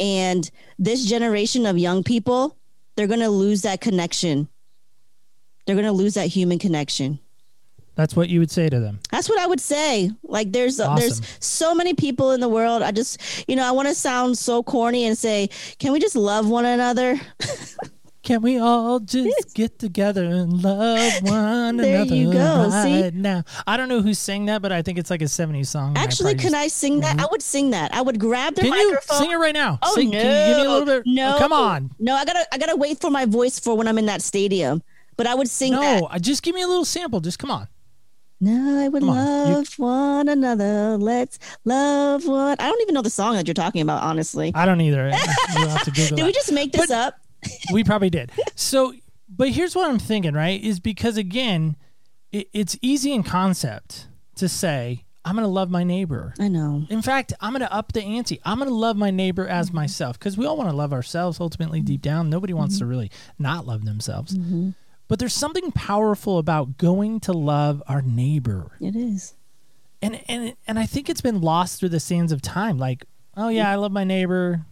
And 0.00 0.50
this 0.76 1.06
generation 1.06 1.66
of 1.66 1.78
young 1.78 2.02
people, 2.02 2.56
they're 2.96 3.06
going 3.06 3.20
to 3.20 3.30
lose 3.30 3.62
that 3.62 3.80
connection. 3.80 4.48
They're 5.66 5.76
going 5.76 5.86
to 5.86 5.92
lose 5.92 6.14
that 6.14 6.26
human 6.26 6.58
connection. 6.58 7.20
That's 7.96 8.16
what 8.16 8.28
you 8.28 8.40
would 8.40 8.50
say 8.50 8.68
to 8.68 8.80
them. 8.80 8.98
That's 9.10 9.28
what 9.28 9.38
I 9.38 9.46
would 9.46 9.60
say. 9.60 10.10
Like 10.24 10.52
there's 10.52 10.78
there's 10.78 11.20
so 11.38 11.74
many 11.74 11.94
people 11.94 12.32
in 12.32 12.40
the 12.40 12.48
world. 12.48 12.82
I 12.82 12.90
just 12.90 13.20
you 13.48 13.56
know 13.56 13.64
I 13.64 13.70
want 13.70 13.88
to 13.88 13.94
sound 13.94 14.36
so 14.38 14.62
corny 14.62 15.04
and 15.04 15.16
say, 15.16 15.48
can 15.78 15.92
we 15.92 16.00
just 16.00 16.16
love 16.16 16.48
one 16.48 16.64
another? 16.66 17.20
Can 18.22 18.40
we 18.40 18.58
all 18.58 19.00
just 19.00 19.54
get 19.54 19.78
together 19.78 20.24
and 20.24 20.62
love 20.62 21.12
one 21.24 21.76
There 21.76 21.96
another 21.96 22.14
you 22.14 22.32
go, 22.32 22.70
see? 22.82 23.10
now? 23.10 23.44
I 23.66 23.76
don't 23.76 23.90
know 23.90 24.00
who 24.00 24.14
sang 24.14 24.46
that, 24.46 24.62
but 24.62 24.72
I 24.72 24.80
think 24.80 24.96
it's 24.96 25.10
like 25.10 25.20
a 25.20 25.26
70s 25.26 25.66
song. 25.66 25.94
Actually, 25.98 26.34
can 26.36 26.54
I 26.54 26.68
sing 26.68 27.00
that? 27.00 27.20
I 27.20 27.26
would 27.30 27.42
sing 27.42 27.72
that. 27.72 27.92
I 27.92 28.00
would 28.00 28.18
grab 28.18 28.54
the 28.54 28.62
Can 28.62 28.72
you 28.72 28.92
microphone. 28.92 29.18
sing 29.18 29.30
it 29.30 29.34
right 29.36 29.52
now? 29.52 29.78
Oh 29.82 29.94
Sing- 29.94 30.08
no! 30.08 30.18
Can 30.22 30.48
you 30.48 30.54
give 30.54 30.56
me 30.56 30.64
a 30.64 30.70
little 30.70 30.86
bit? 30.86 31.02
No, 31.04 31.34
oh, 31.36 31.38
come 31.38 31.52
on. 31.52 31.90
No, 31.98 32.14
I 32.14 32.24
gotta 32.24 32.46
I 32.50 32.56
gotta 32.56 32.76
wait 32.76 32.98
for 32.98 33.10
my 33.10 33.26
voice 33.26 33.58
for 33.60 33.76
when 33.76 33.86
I'm 33.86 33.98
in 33.98 34.06
that 34.06 34.22
stadium. 34.22 34.82
But 35.18 35.26
I 35.26 35.34
would 35.34 35.50
sing 35.50 35.72
that. 35.72 36.00
No, 36.00 36.06
uh, 36.06 36.18
just 36.18 36.42
give 36.42 36.54
me 36.54 36.62
a 36.62 36.66
little 36.66 36.86
sample. 36.86 37.20
Just 37.20 37.38
come 37.38 37.50
on. 37.50 37.68
No, 38.40 38.80
I 38.84 38.88
would 38.88 39.00
Come 39.00 39.10
on, 39.10 39.16
you- 39.48 39.54
love 39.54 39.68
one 39.78 40.28
another. 40.28 40.96
Let's 40.98 41.38
love 41.64 42.26
one. 42.26 42.56
I 42.58 42.68
don't 42.68 42.80
even 42.82 42.94
know 42.94 43.02
the 43.02 43.10
song 43.10 43.34
that 43.36 43.46
you're 43.46 43.54
talking 43.54 43.80
about, 43.80 44.02
honestly. 44.02 44.52
I 44.54 44.66
don't 44.66 44.80
either. 44.80 45.08
You'll 45.58 45.68
have 45.68 45.84
to 45.84 45.90
Google 45.90 46.16
Did 46.16 46.24
we 46.26 46.32
just 46.32 46.52
make 46.52 46.72
this 46.72 46.88
But- 46.88 46.90
up? 46.90 47.14
we 47.72 47.84
probably 47.90 48.10
did. 48.10 48.30
So, 48.54 48.92
but 49.28 49.50
here's 49.50 49.74
what 49.74 49.88
I'm 49.88 49.98
thinking, 49.98 50.34
right? 50.34 50.62
Is 50.62 50.80
because 50.80 51.16
again, 51.16 51.76
it, 52.32 52.48
it's 52.52 52.76
easy 52.82 53.12
in 53.12 53.22
concept 53.22 54.08
to 54.36 54.48
say, 54.48 55.04
I'm 55.26 55.34
going 55.36 55.44
to 55.44 55.50
love 55.50 55.70
my 55.70 55.84
neighbor. 55.84 56.34
I 56.38 56.48
know. 56.48 56.84
In 56.90 57.00
fact, 57.00 57.32
I'm 57.40 57.52
going 57.52 57.60
to 57.62 57.72
up 57.72 57.92
the 57.92 58.02
ante. 58.02 58.40
I'm 58.44 58.58
going 58.58 58.68
to 58.68 58.74
love 58.74 58.96
my 58.96 59.10
neighbor 59.10 59.46
as 59.48 59.68
Mm-hmm. 59.68 59.76
myself 59.76 60.18
because 60.18 60.36
we 60.36 60.44
all 60.44 60.56
want 60.58 60.68
to 60.68 60.76
love 60.76 60.92
ourselves 60.92 61.40
ultimately 61.40 61.80
deep 61.80 62.02
down. 62.02 62.28
Nobody 62.28 62.52
wants 62.52 62.78
to 62.80 62.84
really 62.86 63.10
not 63.38 63.66
love 63.66 63.86
themselves. 63.86 64.36
Mm-hmm. 64.36 64.70
But 65.14 65.20
there's 65.20 65.32
something 65.32 65.70
powerful 65.70 66.38
about 66.38 66.76
going 66.76 67.20
to 67.20 67.32
love 67.32 67.84
our 67.86 68.02
neighbor. 68.02 68.72
It 68.80 68.96
is. 68.96 69.34
And 70.02 70.20
and 70.26 70.56
and 70.66 70.76
I 70.76 70.86
think 70.86 71.08
it's 71.08 71.20
been 71.20 71.40
lost 71.40 71.78
through 71.78 71.90
the 71.90 72.00
sands 72.00 72.32
of 72.32 72.42
time. 72.42 72.78
Like, 72.78 73.04
oh 73.36 73.48
yeah, 73.48 73.70
I 73.70 73.76
love 73.76 73.92
my 73.92 74.02
neighbor. 74.02 74.66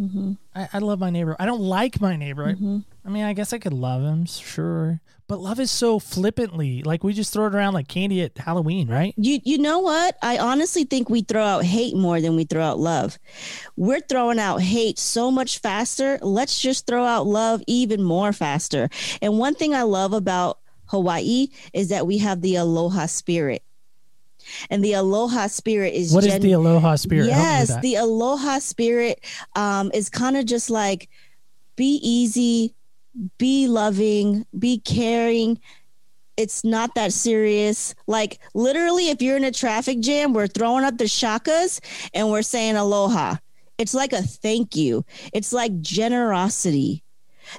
Mm-hmm. 0.00 0.32
I, 0.54 0.68
I 0.74 0.78
love 0.78 0.98
my 0.98 1.10
neighbor. 1.10 1.36
I 1.38 1.46
don't 1.46 1.60
like 1.62 2.00
my 2.00 2.16
neighbor. 2.16 2.44
I- 2.46 2.82
I, 3.06 3.08
mean, 3.08 3.24
I 3.24 3.32
guess 3.32 3.52
I 3.52 3.58
could 3.58 3.72
love 3.72 4.02
him, 4.02 4.26
sure. 4.26 5.00
But 5.28 5.40
love 5.40 5.58
is 5.58 5.70
so 5.70 5.98
flippantly. 5.98 6.82
Like 6.82 7.02
we 7.02 7.12
just 7.12 7.32
throw 7.32 7.46
it 7.46 7.54
around 7.54 7.74
like 7.74 7.88
candy 7.88 8.22
at 8.22 8.36
Halloween, 8.38 8.88
right? 8.88 9.12
You 9.16 9.40
you 9.44 9.58
know 9.58 9.80
what? 9.80 10.16
I 10.22 10.38
honestly 10.38 10.84
think 10.84 11.08
we 11.10 11.22
throw 11.22 11.42
out 11.42 11.64
hate 11.64 11.96
more 11.96 12.20
than 12.20 12.36
we 12.36 12.44
throw 12.44 12.62
out 12.62 12.78
love. 12.78 13.18
We're 13.76 14.00
throwing 14.00 14.38
out 14.38 14.60
hate 14.60 14.98
so 15.00 15.30
much 15.32 15.58
faster. 15.58 16.18
Let's 16.22 16.60
just 16.60 16.86
throw 16.86 17.04
out 17.04 17.26
love 17.26 17.60
even 17.66 18.02
more 18.04 18.32
faster. 18.32 18.88
And 19.20 19.38
one 19.38 19.54
thing 19.56 19.74
I 19.74 19.82
love 19.82 20.12
about 20.12 20.58
Hawaii 20.86 21.48
is 21.72 21.88
that 21.88 22.06
we 22.06 22.18
have 22.18 22.40
the 22.40 22.54
aloha 22.56 23.06
spirit. 23.06 23.62
And 24.70 24.84
the 24.84 24.94
aloha 24.94 25.46
spirit 25.48 25.94
is 25.94 26.12
What 26.12 26.24
is 26.24 26.32
gen- 26.32 26.42
the 26.42 26.52
aloha 26.52 26.96
spirit? 26.96 27.30
Help 27.30 27.46
me 27.46 27.60
with 27.60 27.68
Yes, 27.70 27.80
the 27.82 27.94
aloha 27.96 28.58
spirit 28.58 29.24
um, 29.54 29.90
is 29.94 30.08
kind 30.08 30.36
of 30.36 30.46
just 30.46 30.70
like 30.70 31.08
be 31.76 32.00
easy, 32.02 32.74
be 33.38 33.68
loving, 33.68 34.46
be 34.58 34.78
caring. 34.78 35.60
It's 36.36 36.64
not 36.64 36.94
that 36.96 37.12
serious. 37.12 37.94
Like 38.06 38.40
literally, 38.54 39.08
if 39.08 39.22
you're 39.22 39.36
in 39.36 39.44
a 39.44 39.50
traffic 39.50 40.00
jam, 40.00 40.32
we're 40.32 40.46
throwing 40.46 40.84
up 40.84 40.98
the 40.98 41.04
shakas 41.04 41.80
and 42.12 42.30
we're 42.30 42.42
saying 42.42 42.76
aloha. 42.76 43.36
It's 43.78 43.94
like 43.94 44.12
a 44.12 44.22
thank 44.22 44.76
you. 44.76 45.04
It's 45.32 45.52
like 45.52 45.80
generosity. 45.80 47.02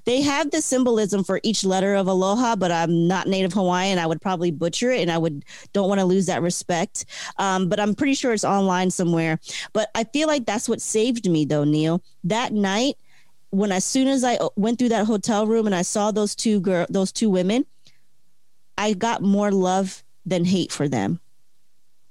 They 0.05 0.21
have 0.21 0.51
the 0.51 0.61
symbolism 0.61 1.23
for 1.23 1.39
each 1.43 1.63
letter 1.63 1.95
of 1.95 2.07
aloha, 2.07 2.55
but 2.55 2.71
I'm 2.71 3.07
not 3.07 3.27
native 3.27 3.53
Hawaiian. 3.53 3.99
I 3.99 4.05
would 4.05 4.21
probably 4.21 4.51
butcher 4.51 4.91
it, 4.91 5.01
and 5.01 5.11
I 5.11 5.17
would 5.17 5.45
don't 5.73 5.89
want 5.89 5.99
to 5.99 6.05
lose 6.05 6.25
that 6.27 6.41
respect. 6.41 7.05
Um, 7.37 7.69
but 7.69 7.79
I'm 7.79 7.95
pretty 7.95 8.13
sure 8.13 8.33
it's 8.33 8.43
online 8.43 8.91
somewhere. 8.91 9.39
But 9.73 9.89
I 9.95 10.03
feel 10.05 10.27
like 10.27 10.45
that's 10.45 10.69
what 10.69 10.81
saved 10.81 11.29
me, 11.29 11.45
though, 11.45 11.63
Neil. 11.63 12.01
That 12.23 12.53
night, 12.53 12.95
when 13.49 13.71
as 13.71 13.85
soon 13.85 14.07
as 14.07 14.23
I 14.23 14.35
uh, 14.35 14.49
went 14.55 14.79
through 14.79 14.89
that 14.89 15.05
hotel 15.05 15.47
room 15.47 15.65
and 15.65 15.75
I 15.75 15.81
saw 15.81 16.11
those 16.11 16.35
two 16.35 16.59
girl, 16.59 16.85
those 16.89 17.11
two 17.11 17.29
women, 17.29 17.65
I 18.77 18.93
got 18.93 19.21
more 19.21 19.51
love 19.51 20.03
than 20.25 20.45
hate 20.45 20.71
for 20.71 20.87
them. 20.87 21.19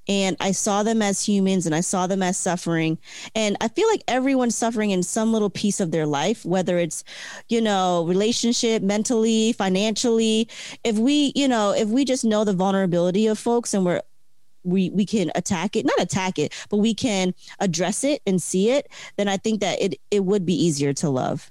And 0.08 0.36
I 0.40 0.52
saw 0.52 0.82
them 0.82 1.02
as 1.02 1.26
humans 1.26 1.66
and 1.66 1.74
I 1.74 1.80
saw 1.80 2.06
them 2.06 2.22
as 2.22 2.36
suffering. 2.36 2.98
And 3.34 3.56
I 3.60 3.68
feel 3.68 3.88
like 3.88 4.02
everyone's 4.08 4.56
suffering 4.56 4.90
in 4.90 5.02
some 5.02 5.32
little 5.32 5.50
piece 5.50 5.80
of 5.80 5.90
their 5.90 6.06
life, 6.06 6.44
whether 6.44 6.78
it's, 6.78 7.04
you 7.48 7.60
know, 7.60 8.04
relationship, 8.06 8.82
mentally, 8.82 9.52
financially. 9.52 10.48
If 10.84 10.98
we, 10.98 11.32
you 11.34 11.48
know, 11.48 11.72
if 11.72 11.88
we 11.88 12.04
just 12.04 12.24
know 12.24 12.44
the 12.44 12.52
vulnerability 12.52 13.26
of 13.26 13.38
folks 13.38 13.74
and 13.74 13.84
we're 13.84 14.02
we 14.66 14.90
we 14.90 15.06
can 15.06 15.30
attack 15.34 15.76
it, 15.76 15.86
not 15.86 16.00
attack 16.00 16.38
it, 16.38 16.52
but 16.68 16.78
we 16.78 16.92
can 16.92 17.34
address 17.60 18.04
it 18.04 18.20
and 18.26 18.42
see 18.42 18.70
it, 18.70 18.90
then 19.16 19.28
I 19.28 19.36
think 19.36 19.60
that 19.60 19.80
it 19.80 20.00
it 20.10 20.24
would 20.24 20.44
be 20.44 20.54
easier 20.54 20.92
to 20.94 21.08
love. 21.08 21.50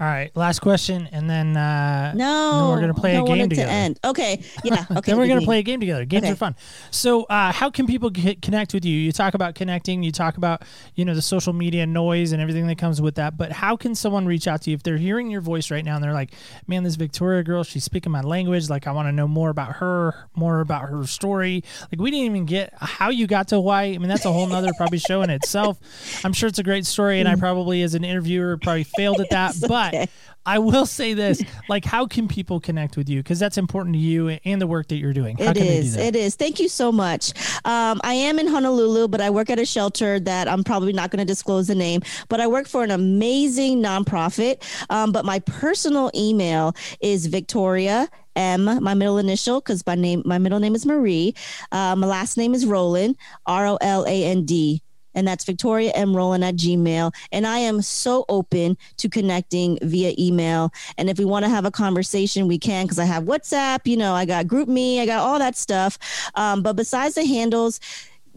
All 0.00 0.06
right, 0.06 0.34
last 0.34 0.60
question, 0.60 1.10
and 1.12 1.28
then 1.28 1.58
uh, 1.58 2.14
No, 2.16 2.60
then 2.60 2.68
we're 2.70 2.80
gonna 2.80 2.94
play 2.94 3.16
a 3.16 3.22
game 3.22 3.50
together. 3.50 3.68
To 3.68 3.72
end. 3.72 4.00
Okay, 4.02 4.42
yeah, 4.64 4.86
okay. 4.90 5.10
then 5.12 5.18
we're 5.18 5.26
gonna 5.28 5.42
play 5.42 5.58
a 5.58 5.62
game 5.62 5.78
together. 5.78 6.06
Games 6.06 6.24
Okay. 6.24 6.32
are 6.32 6.36
fun. 6.36 6.56
So, 6.90 7.24
uh, 7.24 7.52
how 7.52 7.68
can 7.68 7.86
people 7.86 8.10
connect 8.10 8.72
with 8.72 8.86
you? 8.86 8.96
You 8.96 9.12
talk 9.12 9.34
about 9.34 9.54
connecting. 9.56 10.02
You 10.02 10.10
talk 10.10 10.38
about 10.38 10.62
you 10.94 11.04
know 11.04 11.14
the 11.14 11.20
social 11.20 11.52
media 11.52 11.86
noise 11.86 12.32
and 12.32 12.40
everything 12.40 12.66
that 12.68 12.78
comes 12.78 13.02
with 13.02 13.16
that. 13.16 13.36
But 13.36 13.52
how 13.52 13.76
can 13.76 13.94
someone 13.94 14.24
reach 14.24 14.48
out 14.48 14.62
to 14.62 14.70
you 14.70 14.74
if 14.74 14.82
they're 14.82 14.96
hearing 14.96 15.30
your 15.30 15.42
voice 15.42 15.70
right 15.70 15.84
now 15.84 15.96
and 15.96 16.02
they're 16.02 16.14
like, 16.14 16.32
"Man, 16.66 16.82
this 16.82 16.94
Victoria 16.96 17.42
girl, 17.42 17.62
she's 17.62 17.84
speaking 17.84 18.10
my 18.10 18.22
language. 18.22 18.70
Like, 18.70 18.86
I 18.86 18.92
want 18.92 19.06
to 19.08 19.12
know 19.12 19.28
more 19.28 19.50
about 19.50 19.72
her, 19.76 20.14
more 20.34 20.60
about 20.60 20.88
her 20.88 21.06
story. 21.06 21.62
Like, 21.92 22.00
we 22.00 22.10
didn't 22.10 22.24
even 22.24 22.46
get 22.46 22.72
how 22.80 23.10
you 23.10 23.26
got 23.26 23.48
to 23.48 23.56
Hawaii. 23.56 23.96
I 23.96 23.98
mean, 23.98 24.08
that's 24.08 24.24
a 24.24 24.32
whole 24.32 24.46
nother 24.46 24.72
probably 24.78 24.98
show 24.98 25.20
in 25.20 25.28
itself. 25.28 25.78
I'm 26.24 26.32
sure 26.32 26.48
it's 26.48 26.58
a 26.58 26.62
great 26.62 26.86
story, 26.86 27.20
and 27.20 27.28
I 27.28 27.34
probably 27.36 27.82
as 27.82 27.94
an 27.94 28.02
interviewer 28.02 28.56
probably 28.56 28.84
failed 28.84 29.20
at 29.20 29.28
that. 29.28 29.54
But 29.68 29.89
okay. 29.94 30.08
I 30.46 30.58
will 30.58 30.86
say 30.86 31.12
this: 31.12 31.42
like, 31.68 31.84
how 31.84 32.06
can 32.06 32.26
people 32.26 32.60
connect 32.60 32.96
with 32.96 33.08
you? 33.08 33.20
Because 33.20 33.38
that's 33.38 33.58
important 33.58 33.94
to 33.94 33.98
you 34.00 34.28
and 34.44 34.60
the 34.60 34.66
work 34.66 34.88
that 34.88 34.96
you're 34.96 35.12
doing. 35.12 35.36
How 35.36 35.50
It 35.50 35.56
can 35.56 35.66
is. 35.66 35.94
they 35.94 36.02
do 36.02 36.10
that? 36.12 36.16
It 36.16 36.24
is. 36.24 36.34
Thank 36.34 36.58
you 36.60 36.68
so 36.68 36.90
much. 36.90 37.32
Um, 37.66 38.00
I 38.02 38.14
am 38.14 38.38
in 38.38 38.46
Honolulu, 38.46 39.08
but 39.08 39.20
I 39.20 39.28
work 39.28 39.50
at 39.50 39.58
a 39.58 39.66
shelter 39.66 40.18
that 40.20 40.48
I'm 40.48 40.64
probably 40.64 40.94
not 40.94 41.10
going 41.10 41.18
to 41.18 41.24
disclose 41.26 41.66
the 41.66 41.74
name. 41.74 42.00
But 42.28 42.40
I 42.40 42.46
work 42.46 42.68
for 42.68 42.82
an 42.82 42.90
amazing 42.90 43.82
nonprofit. 43.82 44.62
Um, 44.88 45.12
but 45.12 45.24
my 45.26 45.40
personal 45.40 46.10
email 46.14 46.74
is 47.00 47.26
Victoria 47.26 48.08
M, 48.36 48.64
my 48.82 48.94
middle 48.94 49.18
initial, 49.18 49.60
because 49.60 49.84
my 49.86 49.94
name, 49.94 50.22
my 50.24 50.38
middle 50.38 50.58
name 50.60 50.74
is 50.74 50.86
Marie. 50.86 51.34
Uh, 51.70 51.94
my 51.96 52.06
last 52.06 52.36
name 52.38 52.54
is 52.54 52.64
Roland, 52.64 53.16
R 53.46 53.66
O 53.66 53.76
L 53.80 54.04
A 54.06 54.24
N 54.24 54.44
D. 54.46 54.82
And 55.14 55.26
that's 55.26 55.44
Victoria 55.44 55.92
M. 55.94 56.16
Roland 56.16 56.44
at 56.44 56.56
Gmail. 56.56 57.12
And 57.32 57.46
I 57.46 57.58
am 57.58 57.82
so 57.82 58.24
open 58.28 58.76
to 58.98 59.08
connecting 59.08 59.78
via 59.82 60.14
email. 60.18 60.72
And 60.98 61.10
if 61.10 61.18
we 61.18 61.24
want 61.24 61.44
to 61.44 61.48
have 61.48 61.64
a 61.64 61.70
conversation, 61.70 62.48
we 62.48 62.58
can 62.58 62.84
because 62.84 62.98
I 62.98 63.04
have 63.04 63.24
WhatsApp, 63.24 63.86
you 63.86 63.96
know, 63.96 64.14
I 64.14 64.24
got 64.24 64.46
GroupMe, 64.46 65.00
I 65.00 65.06
got 65.06 65.20
all 65.20 65.38
that 65.38 65.56
stuff. 65.56 65.98
Um, 66.34 66.62
but 66.62 66.76
besides 66.76 67.14
the 67.14 67.24
handles, 67.24 67.80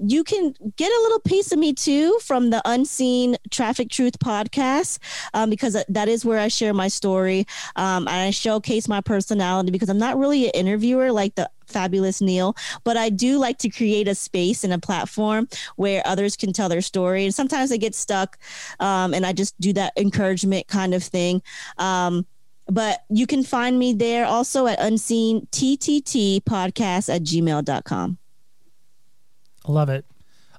you 0.01 0.23
can 0.23 0.53
get 0.75 0.91
a 0.91 1.01
little 1.01 1.19
piece 1.19 1.51
of 1.51 1.59
me 1.59 1.73
too 1.73 2.17
from 2.21 2.49
the 2.49 2.61
Unseen 2.65 3.37
Traffic 3.51 3.89
Truth 3.89 4.19
podcast 4.19 4.99
um, 5.33 5.49
because 5.49 5.77
that 5.87 6.07
is 6.07 6.25
where 6.25 6.39
I 6.39 6.47
share 6.47 6.73
my 6.73 6.87
story. 6.87 7.45
Um, 7.75 8.07
and 8.07 8.17
I 8.17 8.31
showcase 8.31 8.87
my 8.87 9.01
personality 9.01 9.71
because 9.71 9.89
I'm 9.89 9.97
not 9.97 10.17
really 10.17 10.45
an 10.45 10.51
interviewer 10.51 11.11
like 11.11 11.35
the 11.35 11.49
fabulous 11.67 12.21
Neil, 12.21 12.55
but 12.83 12.97
I 12.97 13.09
do 13.09 13.37
like 13.37 13.57
to 13.59 13.69
create 13.69 14.07
a 14.07 14.15
space 14.15 14.63
and 14.63 14.73
a 14.73 14.79
platform 14.79 15.47
where 15.75 16.01
others 16.05 16.35
can 16.35 16.53
tell 16.53 16.69
their 16.69 16.81
story. 16.81 17.25
And 17.25 17.33
sometimes 17.33 17.71
I 17.71 17.77
get 17.77 17.95
stuck 17.95 18.37
um, 18.79 19.13
and 19.13 19.25
I 19.25 19.33
just 19.33 19.59
do 19.59 19.73
that 19.73 19.93
encouragement 19.97 20.67
kind 20.67 20.93
of 20.93 21.03
thing. 21.03 21.41
Um, 21.77 22.25
but 22.67 23.03
you 23.09 23.27
can 23.27 23.43
find 23.43 23.77
me 23.77 23.93
there 23.93 24.25
also 24.25 24.67
at 24.67 24.79
unseen 24.79 25.47
ttt 25.51 26.41
podcast 26.43 27.13
at 27.13 27.23
gmail.com. 27.23 28.17
I 29.65 29.71
love 29.71 29.89
it. 29.89 30.05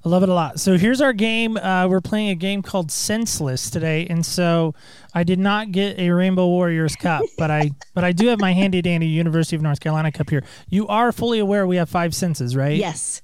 I 0.05 0.09
love 0.09 0.21
it 0.21 0.29
a 0.29 0.33
lot. 0.33 0.59
So 0.59 0.77
here's 0.77 1.01
our 1.01 1.13
game. 1.13 1.57
Uh, 1.57 1.87
we're 1.87 1.99
playing 1.99 2.29
a 2.29 2.35
game 2.35 2.61
called 2.61 2.91
Senseless 2.91 3.71
today, 3.71 4.05
and 4.07 4.23
so 4.23 4.75
I 5.15 5.23
did 5.23 5.39
not 5.39 5.71
get 5.71 5.97
a 5.97 6.11
Rainbow 6.11 6.47
Warriors 6.47 6.95
cup, 6.95 7.23
but 7.39 7.49
I 7.49 7.71
but 7.95 8.03
I 8.03 8.11
do 8.11 8.27
have 8.27 8.39
my 8.39 8.53
handy 8.53 8.83
dandy 8.83 9.07
University 9.07 9.55
of 9.55 9.63
North 9.63 9.79
Carolina 9.79 10.11
cup 10.11 10.29
here. 10.29 10.43
You 10.69 10.87
are 10.87 11.11
fully 11.11 11.39
aware 11.39 11.65
we 11.65 11.77
have 11.77 11.89
five 11.89 12.13
senses, 12.13 12.55
right? 12.55 12.77
Yes. 12.77 13.23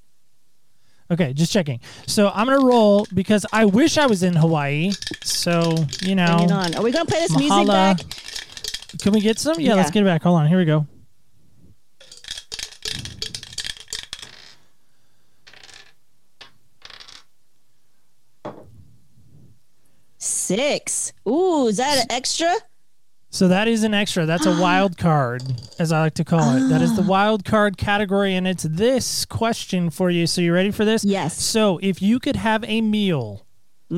Okay, 1.11 1.33
just 1.33 1.51
checking. 1.51 1.81
So 2.07 2.31
I'm 2.33 2.47
gonna 2.47 2.65
roll 2.65 3.05
because 3.13 3.45
I 3.53 3.65
wish 3.65 3.99
I 3.99 4.07
was 4.07 4.23
in 4.23 4.35
Hawaii. 4.35 4.91
So 5.23 5.75
you 6.01 6.15
know, 6.15 6.37
Bring 6.37 6.51
on. 6.51 6.73
Are 6.75 6.81
we 6.81 6.91
going 6.91 7.05
to 7.05 7.11
play 7.11 7.19
this 7.19 7.37
music 7.37 7.67
back? 7.67 7.99
Can 9.01 9.13
we 9.13 9.21
get 9.21 9.37
some? 9.37 9.59
Yeah, 9.59 9.75
let's 9.75 9.91
get 9.91 10.01
it 10.01 10.05
back. 10.05 10.23
Hold 10.23 10.39
on. 10.39 10.47
Here 10.47 10.57
we 10.57 10.65
go. 10.65 10.87
Six. 20.55 21.13
Ooh, 21.27 21.67
is 21.67 21.77
that 21.77 21.97
an 21.97 22.11
extra? 22.11 22.53
So 23.29 23.47
that 23.47 23.69
is 23.69 23.83
an 23.83 23.93
extra. 23.93 24.25
That's 24.25 24.45
a 24.45 24.51
wild 24.61 24.97
card, 24.97 25.43
as 25.79 25.91
I 25.91 26.01
like 26.01 26.15
to 26.15 26.25
call 26.25 26.57
it. 26.57 26.67
That 26.67 26.81
is 26.81 26.95
the 26.95 27.03
ah. 27.03 27.07
wild 27.07 27.45
card 27.45 27.77
category, 27.77 28.35
and 28.35 28.45
it's 28.45 28.63
this 28.63 29.25
question 29.25 29.89
for 29.89 30.09
you. 30.09 30.27
So 30.27 30.41
you 30.41 30.53
ready 30.53 30.71
for 30.71 30.83
this? 30.83 31.05
Yes. 31.05 31.41
So 31.41 31.79
if 31.81 32.01
you 32.01 32.19
could 32.19 32.35
have 32.35 32.65
a 32.65 32.81
meal, 32.81 33.45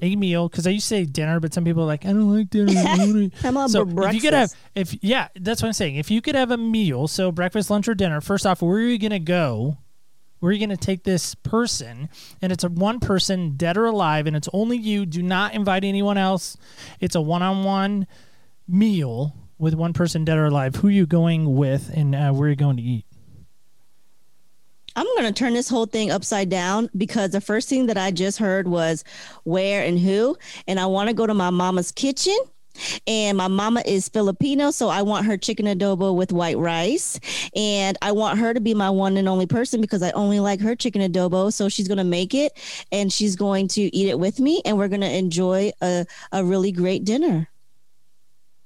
a 0.02 0.16
meal, 0.16 0.48
because 0.50 0.68
I 0.68 0.70
used 0.70 0.86
to 0.90 0.96
say 0.96 1.06
dinner, 1.06 1.40
but 1.40 1.54
some 1.54 1.64
people 1.64 1.84
are 1.84 1.88
like, 1.88 2.06
I 2.06 2.10
don't 2.10 2.32
like 2.32 2.52
dinner. 2.52 2.72
I 2.76 2.98
wanna-" 3.00 3.32
I'm 3.44 3.58
on 3.58 3.70
so 3.70 3.84
breakfast. 3.84 4.10
if 4.10 4.24
you 4.24 4.30
could 4.30 4.38
have, 4.38 4.54
if 4.76 5.04
yeah, 5.04 5.28
that's 5.36 5.64
what 5.64 5.70
I'm 5.70 5.74
saying. 5.74 5.96
If 5.96 6.12
you 6.12 6.22
could 6.22 6.36
have 6.36 6.52
a 6.52 6.58
meal, 6.58 7.08
so 7.08 7.32
breakfast, 7.32 7.72
lunch, 7.72 7.88
or 7.88 7.96
dinner. 7.96 8.22
First 8.22 8.46
off, 8.46 8.62
where 8.62 8.78
are 8.78 8.82
you 8.82 9.00
gonna 9.00 9.18
go? 9.18 9.78
Are 10.48 10.52
you 10.52 10.60
gonna 10.60 10.78
take 10.78 11.04
this 11.04 11.36
person? 11.36 12.10
And 12.42 12.52
it's 12.52 12.64
a 12.64 12.70
one 12.70 13.00
person, 13.00 13.56
dead 13.56 13.78
or 13.78 13.86
alive, 13.86 14.28
and 14.28 14.36
it's 14.36 14.50
only 14.54 14.78
you. 14.78 15.06
Do 15.06 15.24
not 15.24 15.54
invite 15.54 15.84
anyone 15.84 16.18
else. 16.18 16.58
It's 17.00 17.16
a 17.16 17.22
one-on-one 17.22 18.08
meal 18.68 19.36
with 19.58 19.74
one 19.74 19.94
person, 19.94 20.26
dead 20.26 20.38
or 20.38 20.46
alive. 20.46 20.76
Who 20.76 20.88
are 20.90 20.92
you 20.92 21.06
going 21.06 21.56
with, 21.56 21.92
and 21.96 22.14
uh, 22.14 22.32
where 22.32 22.48
are 22.48 22.50
you 22.50 22.56
going 22.56 22.78
to 22.78 22.84
eat? 22.84 23.06
I'm 24.96 25.06
going 25.06 25.24
to 25.24 25.34
turn 25.34 25.54
this 25.54 25.70
whole 25.70 25.88
thing 25.88 26.12
upside 26.12 26.50
down 26.50 26.90
because 26.96 27.32
the 27.32 27.42
first 27.42 27.68
thing 27.68 27.88
that 27.88 27.98
I 27.98 28.12
just 28.12 28.38
heard 28.38 28.68
was 28.68 29.04
where 29.44 29.84
and 29.84 29.98
who. 29.98 30.38
And 30.68 30.80
I 30.80 30.86
want 30.86 31.10
to 31.10 31.16
go 31.16 31.26
to 31.26 31.34
my 31.34 31.50
mama's 31.50 31.92
kitchen. 31.92 32.38
And 33.08 33.38
my 33.38 33.48
mama 33.48 33.84
is 33.86 34.10
Filipino, 34.10 34.72
so 34.72 34.90
I 34.90 35.02
want 35.02 35.26
her 35.26 35.38
chicken 35.38 35.66
adobo 35.66 36.16
with 36.16 36.32
white 36.32 36.58
rice. 36.58 37.20
And 37.56 37.98
I 38.02 38.12
want 38.12 38.40
her 38.40 38.54
to 38.54 38.60
be 38.62 38.74
my 38.74 38.90
one 38.90 39.18
and 39.18 39.28
only 39.30 39.46
person 39.46 39.82
because 39.82 40.02
I 40.02 40.12
only 40.12 40.40
like 40.40 40.60
her 40.62 40.76
chicken 40.76 41.02
adobo. 41.02 41.52
So 41.54 41.70
she's 41.70 41.88
going 41.88 41.98
to 42.00 42.04
make 42.04 42.34
it 42.34 42.54
and 42.92 43.12
she's 43.12 43.36
going 43.36 43.68
to 43.70 43.82
eat 43.96 44.10
it 44.10 44.20
with 44.20 44.40
me. 44.40 44.62
And 44.66 44.78
we're 44.78 44.88
going 44.88 45.02
to 45.02 45.12
enjoy 45.16 45.72
a, 45.82 46.06
a 46.32 46.44
really 46.44 46.72
great 46.72 47.04
dinner. 47.04 47.48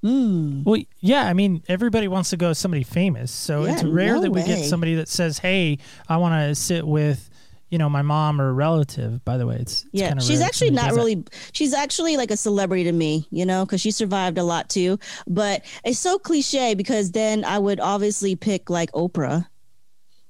Mm. 0.06 0.64
Well, 0.64 0.82
yeah, 1.00 1.26
I 1.26 1.34
mean, 1.34 1.64
everybody 1.68 2.08
wants 2.08 2.30
to 2.30 2.38
go 2.38 2.50
with 2.50 2.58
somebody 2.58 2.84
famous, 2.84 3.32
so 3.32 3.66
Yeah, 3.66 3.74
it's 3.74 3.84
rare 3.84 4.14
no 4.14 4.22
that 4.22 4.32
we 4.32 4.42
way. 4.42 4.46
get 4.48 4.66
somebody 4.66 4.94
that 4.96 5.10
says, 5.10 5.40
"Hey, 5.40 5.80
I 6.08 6.18
want 6.18 6.34
to 6.40 6.54
sit 6.54 6.86
with, 6.88 7.27
you 7.70 7.78
know, 7.78 7.90
my 7.90 8.02
mom 8.02 8.40
or 8.42 8.54
relative." 8.54 9.24
By 9.26 9.38
the 9.38 9.46
way, 9.46 9.56
it's, 9.58 9.84
it's 9.84 9.90
Yeah, 9.94 10.18
she's 10.20 10.42
actually 10.42 10.72
not 10.72 10.88
does 10.88 10.96
that. 10.96 11.00
really. 11.00 11.24
She's 11.52 11.74
actually 11.74 12.18
like 12.18 12.32
a 12.32 12.38
celebrity 12.38 12.84
to 12.86 12.92
me, 12.92 13.28
you 13.32 13.46
know, 13.46 13.66
because 13.66 13.82
she 13.82 13.92
survived 13.92 14.38
a 14.38 14.44
lot 14.44 14.70
too. 14.70 15.00
But 15.28 15.64
it's 15.84 16.00
so 16.00 16.18
cliche 16.20 16.74
because 16.74 17.12
then 17.12 17.44
I 17.46 17.60
would 17.60 17.80
obviously 17.80 18.36
pick 18.36 18.70
like 18.70 18.92
Oprah. 18.92 19.48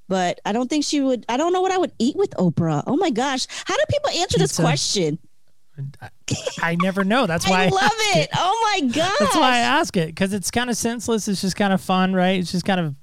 But 0.09 0.39
I 0.45 0.53
don't 0.53 0.69
think 0.69 0.85
she 0.85 1.01
would. 1.01 1.25
I 1.27 1.35
don't 1.35 1.51
know 1.51 1.61
what 1.61 1.71
I 1.71 1.77
would 1.77 1.91
eat 1.99 2.15
with 2.15 2.31
Oprah. 2.31 2.83
Oh 2.87 2.95
my 2.95 3.09
gosh, 3.09 3.45
how 3.65 3.75
do 3.75 3.83
people 3.89 4.09
answer 4.21 4.37
this 4.39 4.55
question? 4.55 5.19
I 6.61 6.75
never 6.81 7.03
know. 7.03 7.27
That's 7.27 7.45
why 7.49 7.65
I 7.65 7.67
love 7.67 7.83
ask 7.83 8.17
it. 8.17 8.29
Oh 8.35 8.71
my 8.81 8.87
god! 8.87 9.15
That's 9.19 9.35
why 9.35 9.55
I 9.55 9.57
ask 9.59 9.95
it 9.97 10.07
because 10.07 10.33
it's 10.33 10.49
kind 10.49 10.69
of 10.69 10.77
senseless. 10.77 11.27
It's 11.27 11.41
just 11.41 11.55
kind 11.55 11.73
of 11.73 11.81
fun, 11.81 12.13
right? 12.13 12.39
It's 12.39 12.51
just 12.51 12.65
kind 12.65 12.79
of, 12.79 12.95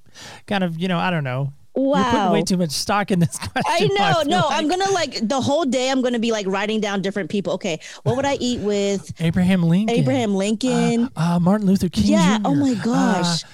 kind 0.46 0.64
of, 0.64 0.80
you 0.80 0.88
know, 0.88 0.98
I 0.98 1.10
don't 1.10 1.24
know. 1.24 1.52
You're 1.76 1.94
putting 1.94 2.14
wow. 2.14 2.32
way 2.32 2.42
too 2.42 2.56
much 2.56 2.70
stock 2.70 3.10
in 3.10 3.18
this 3.18 3.36
question. 3.38 3.62
I 3.66 3.86
know. 3.86 4.22
No, 4.22 4.46
like. 4.46 4.58
I'm 4.58 4.68
gonna 4.68 4.90
like 4.90 5.28
the 5.28 5.40
whole 5.40 5.64
day. 5.64 5.90
I'm 5.90 6.02
gonna 6.02 6.20
be 6.20 6.30
like 6.30 6.46
writing 6.46 6.80
down 6.80 7.02
different 7.02 7.30
people. 7.30 7.54
Okay, 7.54 7.80
what 8.04 8.16
would 8.16 8.24
I 8.24 8.34
eat 8.34 8.60
with 8.60 9.12
Abraham 9.20 9.62
Lincoln. 9.62 9.96
Abraham 9.96 10.34
Lincoln? 10.34 11.10
Uh, 11.16 11.38
Martin 11.40 11.66
Luther 11.66 11.88
King. 11.88 12.06
Yeah, 12.06 12.38
Jr. 12.38 12.42
oh 12.46 12.54
my 12.54 12.74
gosh. 12.74 13.44
Uh, 13.44 13.46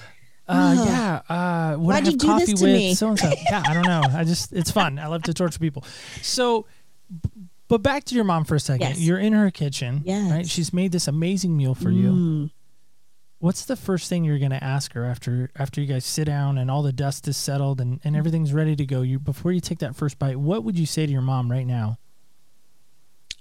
uh, 0.51 0.85
yeah. 0.85 1.21
Uh, 1.29 1.77
would 1.79 1.93
Why'd 1.93 1.95
I 1.95 1.99
you 1.99 2.11
have 2.11 2.19
do 2.19 2.27
coffee 2.27 2.45
this 2.45 2.59
to 2.59 2.65
with 2.65 2.75
me? 2.75 2.93
so 2.93 3.09
and 3.09 3.19
so? 3.19 3.31
Yeah, 3.43 3.63
I 3.65 3.73
don't 3.73 3.87
know. 3.87 4.01
I 4.13 4.23
just 4.23 4.53
it's 4.53 4.69
fun. 4.69 4.99
I 4.99 5.07
love 5.07 5.23
to 5.23 5.33
torture 5.33 5.59
people. 5.59 5.83
So, 6.21 6.67
but 7.69 7.81
back 7.81 8.03
to 8.05 8.15
your 8.15 8.23
mom 8.23 8.43
for 8.43 8.55
a 8.55 8.59
second. 8.59 8.87
Yes. 8.87 8.99
You're 8.99 9.19
in 9.19 9.33
her 9.33 9.49
kitchen. 9.49 10.01
Yes. 10.05 10.31
Right. 10.31 10.47
She's 10.47 10.73
made 10.73 10.91
this 10.91 11.07
amazing 11.07 11.55
meal 11.55 11.73
for 11.73 11.89
you. 11.89 12.49
What's 13.41 13.65
the 13.65 13.75
first 13.75 14.07
thing 14.07 14.23
you're 14.23 14.37
going 14.37 14.51
to 14.51 14.63
ask 14.63 14.93
her 14.93 15.03
after 15.03 15.49
after 15.55 15.81
you 15.81 15.87
guys 15.87 16.05
sit 16.05 16.25
down 16.25 16.59
and 16.59 16.69
all 16.69 16.83
the 16.83 16.93
dust 16.93 17.27
is 17.27 17.35
settled 17.35 17.81
and, 17.81 17.99
and 18.03 18.15
everything's 18.15 18.53
ready 18.53 18.75
to 18.75 18.85
go? 18.85 19.01
You 19.01 19.17
before 19.17 19.51
you 19.51 19.59
take 19.59 19.79
that 19.79 19.95
first 19.95 20.19
bite, 20.19 20.37
what 20.37 20.63
would 20.63 20.77
you 20.77 20.85
say 20.85 21.07
to 21.07 21.11
your 21.11 21.23
mom 21.23 21.49
right 21.49 21.65
now? 21.65 21.97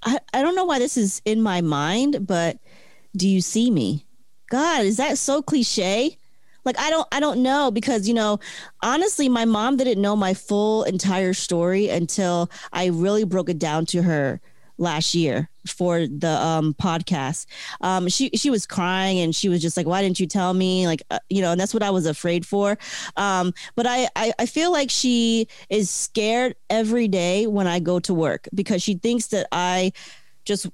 I, 0.02 0.18
I 0.32 0.40
don't 0.40 0.54
know 0.54 0.64
why 0.64 0.78
this 0.78 0.96
is 0.96 1.20
in 1.26 1.42
my 1.42 1.60
mind, 1.60 2.26
but 2.26 2.56
do 3.14 3.28
you 3.28 3.42
see 3.42 3.70
me? 3.70 4.06
God, 4.48 4.86
is 4.86 4.96
that 4.96 5.18
so 5.18 5.42
cliche? 5.42 6.16
Like 6.64 6.78
I 6.78 6.88
don't 6.88 7.06
I 7.12 7.20
don't 7.20 7.42
know 7.42 7.70
because 7.70 8.08
you 8.08 8.14
know, 8.14 8.40
honestly, 8.82 9.28
my 9.28 9.44
mom 9.44 9.76
didn't 9.76 10.00
know 10.00 10.16
my 10.16 10.32
full 10.32 10.82
entire 10.84 11.34
story 11.34 11.90
until 11.90 12.50
I 12.72 12.86
really 12.86 13.24
broke 13.24 13.50
it 13.50 13.58
down 13.58 13.84
to 13.86 14.02
her 14.02 14.40
last 14.78 15.14
year 15.14 15.49
for 15.66 16.06
the 16.06 16.28
um 16.28 16.74
podcast. 16.74 17.46
Um 17.80 18.08
she 18.08 18.30
she 18.34 18.50
was 18.50 18.66
crying 18.66 19.18
and 19.20 19.34
she 19.34 19.48
was 19.48 19.60
just 19.62 19.76
like 19.76 19.86
why 19.86 20.02
didn't 20.02 20.20
you 20.20 20.26
tell 20.26 20.54
me 20.54 20.86
like 20.86 21.02
uh, 21.10 21.18
you 21.28 21.42
know 21.42 21.52
and 21.52 21.60
that's 21.60 21.74
what 21.74 21.82
I 21.82 21.90
was 21.90 22.06
afraid 22.06 22.46
for. 22.46 22.78
Um 23.16 23.52
but 23.76 23.86
I, 23.86 24.08
I 24.16 24.32
I 24.38 24.46
feel 24.46 24.72
like 24.72 24.90
she 24.90 25.48
is 25.68 25.90
scared 25.90 26.54
every 26.68 27.08
day 27.08 27.46
when 27.46 27.66
I 27.66 27.78
go 27.80 28.00
to 28.00 28.14
work 28.14 28.48
because 28.54 28.82
she 28.82 28.94
thinks 28.94 29.28
that 29.28 29.46
I 29.52 29.92
just 30.44 30.68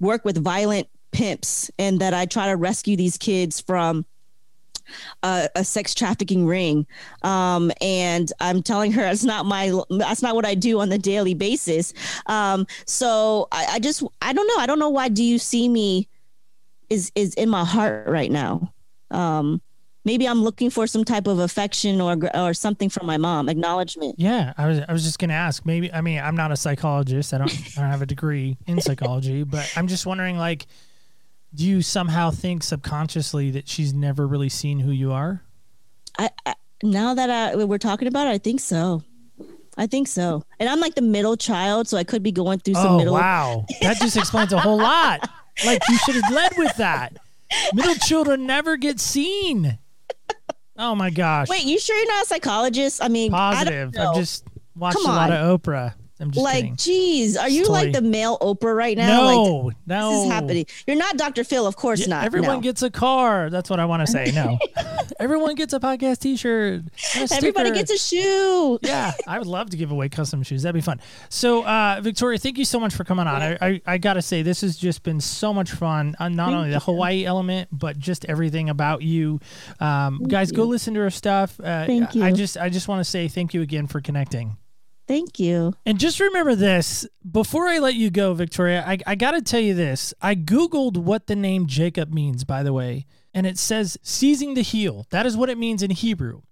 work 0.00 0.24
with 0.24 0.42
violent 0.42 0.88
pimps 1.12 1.70
and 1.78 2.00
that 2.00 2.12
I 2.12 2.26
try 2.26 2.46
to 2.48 2.56
rescue 2.56 2.96
these 2.96 3.16
kids 3.16 3.60
from 3.60 4.04
a, 5.22 5.48
a 5.56 5.64
sex 5.64 5.94
trafficking 5.94 6.46
ring. 6.46 6.86
Um, 7.22 7.72
and 7.80 8.32
I'm 8.40 8.62
telling 8.62 8.92
her 8.92 9.06
it's 9.06 9.24
not 9.24 9.46
my 9.46 9.72
that's 9.90 10.22
not 10.22 10.34
what 10.34 10.46
I 10.46 10.54
do 10.54 10.80
on 10.80 10.88
the 10.88 10.98
daily 10.98 11.34
basis. 11.34 11.92
Um, 12.26 12.66
so 12.86 13.48
I, 13.52 13.66
I 13.72 13.78
just 13.78 14.02
I 14.22 14.32
don't 14.32 14.46
know. 14.46 14.62
I 14.62 14.66
don't 14.66 14.78
know 14.78 14.90
why 14.90 15.08
do 15.08 15.22
you 15.22 15.38
see 15.38 15.68
me 15.68 16.08
is 16.90 17.10
is 17.14 17.34
in 17.34 17.48
my 17.48 17.64
heart 17.64 18.08
right 18.08 18.30
now. 18.30 18.72
Um, 19.10 19.60
maybe 20.04 20.26
I'm 20.26 20.42
looking 20.42 20.70
for 20.70 20.86
some 20.86 21.04
type 21.04 21.26
of 21.26 21.38
affection 21.38 22.00
or 22.00 22.16
or 22.34 22.54
something 22.54 22.88
from 22.88 23.06
my 23.06 23.18
mom, 23.18 23.48
acknowledgement. 23.48 24.14
Yeah, 24.18 24.54
I 24.56 24.66
was 24.66 24.80
I 24.88 24.92
was 24.92 25.04
just 25.04 25.18
gonna 25.18 25.34
ask. 25.34 25.66
Maybe 25.66 25.92
I 25.92 26.00
mean 26.00 26.18
I'm 26.18 26.36
not 26.36 26.52
a 26.52 26.56
psychologist. 26.56 27.34
I 27.34 27.38
don't 27.38 27.52
I 27.76 27.80
don't 27.80 27.90
have 27.90 28.02
a 28.02 28.06
degree 28.06 28.56
in 28.66 28.80
psychology, 28.80 29.42
but 29.42 29.70
I'm 29.76 29.88
just 29.88 30.06
wondering 30.06 30.38
like, 30.38 30.66
do 31.56 31.64
you 31.64 31.82
somehow 31.82 32.30
think 32.30 32.62
subconsciously 32.62 33.50
that 33.52 33.68
she's 33.68 33.92
never 33.92 34.26
really 34.26 34.48
seen 34.48 34.78
who 34.78 34.90
you 34.92 35.10
are? 35.12 35.42
I, 36.18 36.30
I 36.44 36.54
now 36.82 37.14
that 37.14 37.30
I, 37.30 37.56
we're 37.64 37.78
talking 37.78 38.06
about 38.08 38.26
it, 38.26 38.30
I 38.30 38.38
think 38.38 38.60
so. 38.60 39.02
I 39.78 39.86
think 39.86 40.08
so. 40.08 40.42
And 40.60 40.68
I'm 40.68 40.80
like 40.80 40.94
the 40.94 41.02
middle 41.02 41.36
child, 41.36 41.88
so 41.88 41.96
I 41.98 42.04
could 42.04 42.22
be 42.22 42.32
going 42.32 42.58
through 42.60 42.74
some 42.74 42.92
Oh 42.92 42.98
middle. 42.98 43.14
wow, 43.14 43.64
that 43.82 43.98
just 44.00 44.16
explains 44.18 44.52
a 44.52 44.58
whole 44.60 44.78
lot. 44.78 45.28
Like 45.64 45.80
you 45.88 45.96
should 45.98 46.14
have 46.16 46.32
led 46.32 46.52
with 46.56 46.76
that. 46.76 47.16
Middle 47.74 47.94
children 47.94 48.46
never 48.46 48.76
get 48.76 49.00
seen. 49.00 49.78
Oh 50.78 50.94
my 50.94 51.08
gosh. 51.10 51.48
Wait, 51.48 51.64
you 51.64 51.78
sure 51.78 51.96
you're 51.96 52.08
not 52.08 52.24
a 52.24 52.26
psychologist? 52.26 53.02
I 53.02 53.08
mean, 53.08 53.30
positive. 53.30 53.90
I 53.94 53.98
don't 53.98 54.06
I've 54.08 54.16
just 54.16 54.44
watched 54.76 54.98
a 54.98 55.02
lot 55.02 55.30
of 55.32 55.60
Oprah. 55.60 55.94
I'm 56.18 56.30
just 56.30 56.42
like, 56.42 56.56
kidding. 56.62 56.76
geez, 56.76 57.36
are 57.36 57.48
you 57.48 57.66
like 57.66 57.92
the 57.92 58.00
male 58.00 58.38
Oprah 58.38 58.74
right 58.74 58.96
now? 58.96 59.24
Like, 59.24 59.36
No, 59.36 59.72
no. 59.86 60.10
this 60.12 60.24
is 60.26 60.32
happening. 60.32 60.66
You're 60.86 60.96
not 60.96 61.16
Dr. 61.18 61.44
Phil, 61.44 61.66
of 61.66 61.76
course 61.76 62.00
Yeah, 62.00 62.06
not. 62.08 62.24
Everyone 62.24 62.56
no. 62.56 62.60
gets 62.60 62.82
a 62.82 62.90
car. 62.90 63.50
That's 63.50 63.68
what 63.68 63.80
I 63.80 63.84
want 63.84 64.06
to 64.06 64.10
say. 64.10 64.32
No, 64.34 64.58
everyone 65.20 65.54
gets 65.56 65.72
a 65.74 65.80
podcast 65.80 66.20
T-shirt. 66.20 66.82
a 67.16 67.28
Everybody 67.34 67.70
gets 67.72 67.90
a 67.90 67.98
shoe. 67.98 68.78
yeah, 68.82 69.12
I 69.26 69.38
would 69.38 69.46
love 69.46 69.70
to 69.70 69.76
give 69.76 69.90
away 69.90 70.08
custom 70.08 70.42
shoes. 70.42 70.62
That'd 70.62 70.74
be 70.74 70.80
fun. 70.80 71.00
So, 71.28 71.64
uh, 71.66 72.00
Victoria, 72.02 72.38
thank 72.38 72.56
you 72.58 72.64
so 72.64 72.80
much 72.80 72.94
for 72.94 73.04
coming 73.04 73.26
on. 73.26 73.42
I, 73.42 73.58
I, 73.60 73.80
I 73.86 73.98
got 73.98 74.14
to 74.14 74.22
say, 74.22 74.42
this 74.42 74.62
has 74.62 74.76
just 74.76 75.02
been 75.02 75.20
so 75.20 75.52
much 75.52 75.70
fun. 75.72 76.14
Uh, 76.18 76.28
not 76.30 76.46
Thank 76.46 76.56
only 76.56 76.68
the 76.70 76.76
you. 76.76 76.80
Hawaii 76.80 77.24
element, 77.26 77.68
but 77.72 77.98
just 77.98 78.24
everything 78.24 78.70
about 78.70 79.02
you. 79.02 79.38
Um, 79.80 80.22
guys, 80.26 80.50
go 80.52 80.64
listen 80.64 80.94
to 80.94 81.00
her 81.00 81.10
stuff. 81.10 81.58
Uh, 81.60 81.84
Thank 81.86 82.16
I 82.16 82.32
just, 82.32 82.56
I 82.56 82.68
just 82.70 82.88
want 82.88 83.00
to 83.00 83.04
say 83.04 83.28
thank 83.28 83.52
you 83.52 83.60
again 83.62 83.86
for 83.86 84.00
connecting. 84.00 84.56
Thank 85.06 85.38
you. 85.38 85.74
And 85.84 86.00
just 86.00 86.18
remember 86.18 86.54
this 86.54 87.06
before 87.30 87.68
I 87.68 87.78
let 87.78 87.94
you 87.94 88.10
go, 88.10 88.34
Victoria, 88.34 88.84
I, 88.86 88.98
I 89.06 89.14
got 89.14 89.32
to 89.32 89.42
tell 89.42 89.60
you 89.60 89.74
this. 89.74 90.12
I 90.20 90.34
Googled 90.34 90.96
what 90.96 91.26
the 91.28 91.36
name 91.36 91.66
Jacob 91.66 92.12
means, 92.12 92.42
by 92.42 92.62
the 92.62 92.72
way, 92.72 93.06
and 93.32 93.46
it 93.46 93.56
says 93.56 93.96
seizing 94.02 94.54
the 94.54 94.62
heel. 94.62 95.06
That 95.10 95.24
is 95.24 95.36
what 95.36 95.50
it 95.50 95.58
means 95.58 95.82
in 95.82 95.90
Hebrew. 95.90 96.42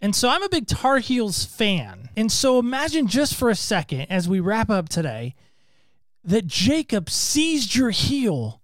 And 0.00 0.14
so 0.14 0.28
I'm 0.28 0.44
a 0.44 0.48
big 0.48 0.68
Tar 0.68 0.98
Heels 0.98 1.44
fan. 1.44 2.10
And 2.16 2.30
so 2.30 2.60
imagine 2.60 3.08
just 3.08 3.34
for 3.34 3.50
a 3.50 3.56
second 3.56 4.02
as 4.02 4.28
we 4.28 4.38
wrap 4.38 4.70
up 4.70 4.88
today 4.88 5.34
that 6.22 6.46
Jacob 6.46 7.10
seized 7.10 7.74
your 7.74 7.90
heel 7.90 8.60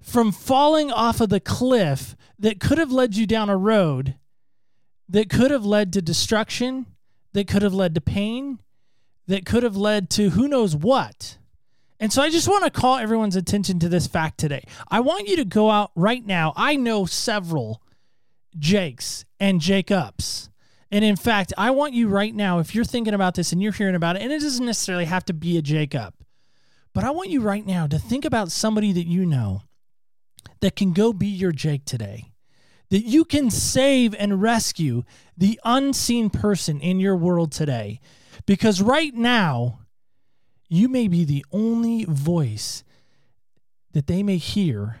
from 0.00 0.32
falling 0.32 0.90
off 0.90 1.20
of 1.20 1.28
the 1.28 1.38
cliff 1.38 2.16
that 2.36 2.58
could 2.58 2.78
have 2.78 2.90
led 2.90 3.14
you 3.14 3.26
down 3.26 3.48
a 3.48 3.56
road 3.56 4.16
that 5.08 5.28
could 5.28 5.50
have 5.50 5.64
led 5.64 5.92
to 5.92 6.02
destruction, 6.02 6.86
that 7.32 7.46
could 7.46 7.62
have 7.62 7.74
led 7.74 7.94
to 7.94 8.00
pain, 8.00 8.58
that 9.26 9.46
could 9.46 9.62
have 9.62 9.76
led 9.76 10.10
to 10.10 10.30
who 10.30 10.48
knows 10.48 10.74
what. 10.74 11.38
And 12.00 12.12
so 12.12 12.20
I 12.20 12.30
just 12.30 12.48
want 12.48 12.64
to 12.64 12.70
call 12.70 12.96
everyone's 12.96 13.36
attention 13.36 13.78
to 13.78 13.88
this 13.88 14.06
fact 14.06 14.38
today. 14.38 14.64
I 14.88 15.00
want 15.00 15.28
you 15.28 15.36
to 15.36 15.44
go 15.44 15.70
out 15.70 15.92
right 15.94 16.24
now. 16.26 16.52
I 16.56 16.74
know 16.74 17.06
several 17.06 17.80
Jakes 18.58 19.24
and 19.38 19.60
Jacobs. 19.60 20.50
And 20.90 21.04
in 21.04 21.16
fact, 21.16 21.52
I 21.56 21.70
want 21.70 21.94
you 21.94 22.08
right 22.08 22.34
now, 22.34 22.58
if 22.58 22.74
you're 22.74 22.84
thinking 22.84 23.14
about 23.14 23.34
this 23.34 23.52
and 23.52 23.62
you're 23.62 23.72
hearing 23.72 23.94
about 23.94 24.16
it, 24.16 24.22
and 24.22 24.32
it 24.32 24.40
doesn't 24.40 24.66
necessarily 24.66 25.06
have 25.06 25.24
to 25.26 25.32
be 25.32 25.56
a 25.56 25.62
Jacob, 25.62 26.14
but 26.92 27.04
I 27.04 27.10
want 27.10 27.30
you 27.30 27.40
right 27.40 27.64
now 27.64 27.86
to 27.86 27.98
think 27.98 28.24
about 28.24 28.52
somebody 28.52 28.92
that 28.92 29.06
you 29.06 29.24
know 29.24 29.62
that 30.60 30.76
can 30.76 30.92
go 30.92 31.12
be 31.12 31.28
your 31.28 31.52
Jake 31.52 31.84
today, 31.84 32.32
that 32.90 33.04
you 33.04 33.24
can 33.24 33.50
save 33.50 34.14
and 34.16 34.42
rescue 34.42 35.04
the 35.36 35.58
unseen 35.64 36.28
person 36.28 36.80
in 36.80 37.00
your 37.00 37.16
world 37.16 37.52
today. 37.52 38.00
Because 38.46 38.82
right 38.82 39.14
now, 39.14 39.80
you 40.68 40.88
may 40.88 41.08
be 41.08 41.24
the 41.24 41.44
only 41.52 42.04
voice 42.04 42.82
that 43.92 44.06
they 44.06 44.22
may 44.22 44.38
hear 44.38 45.00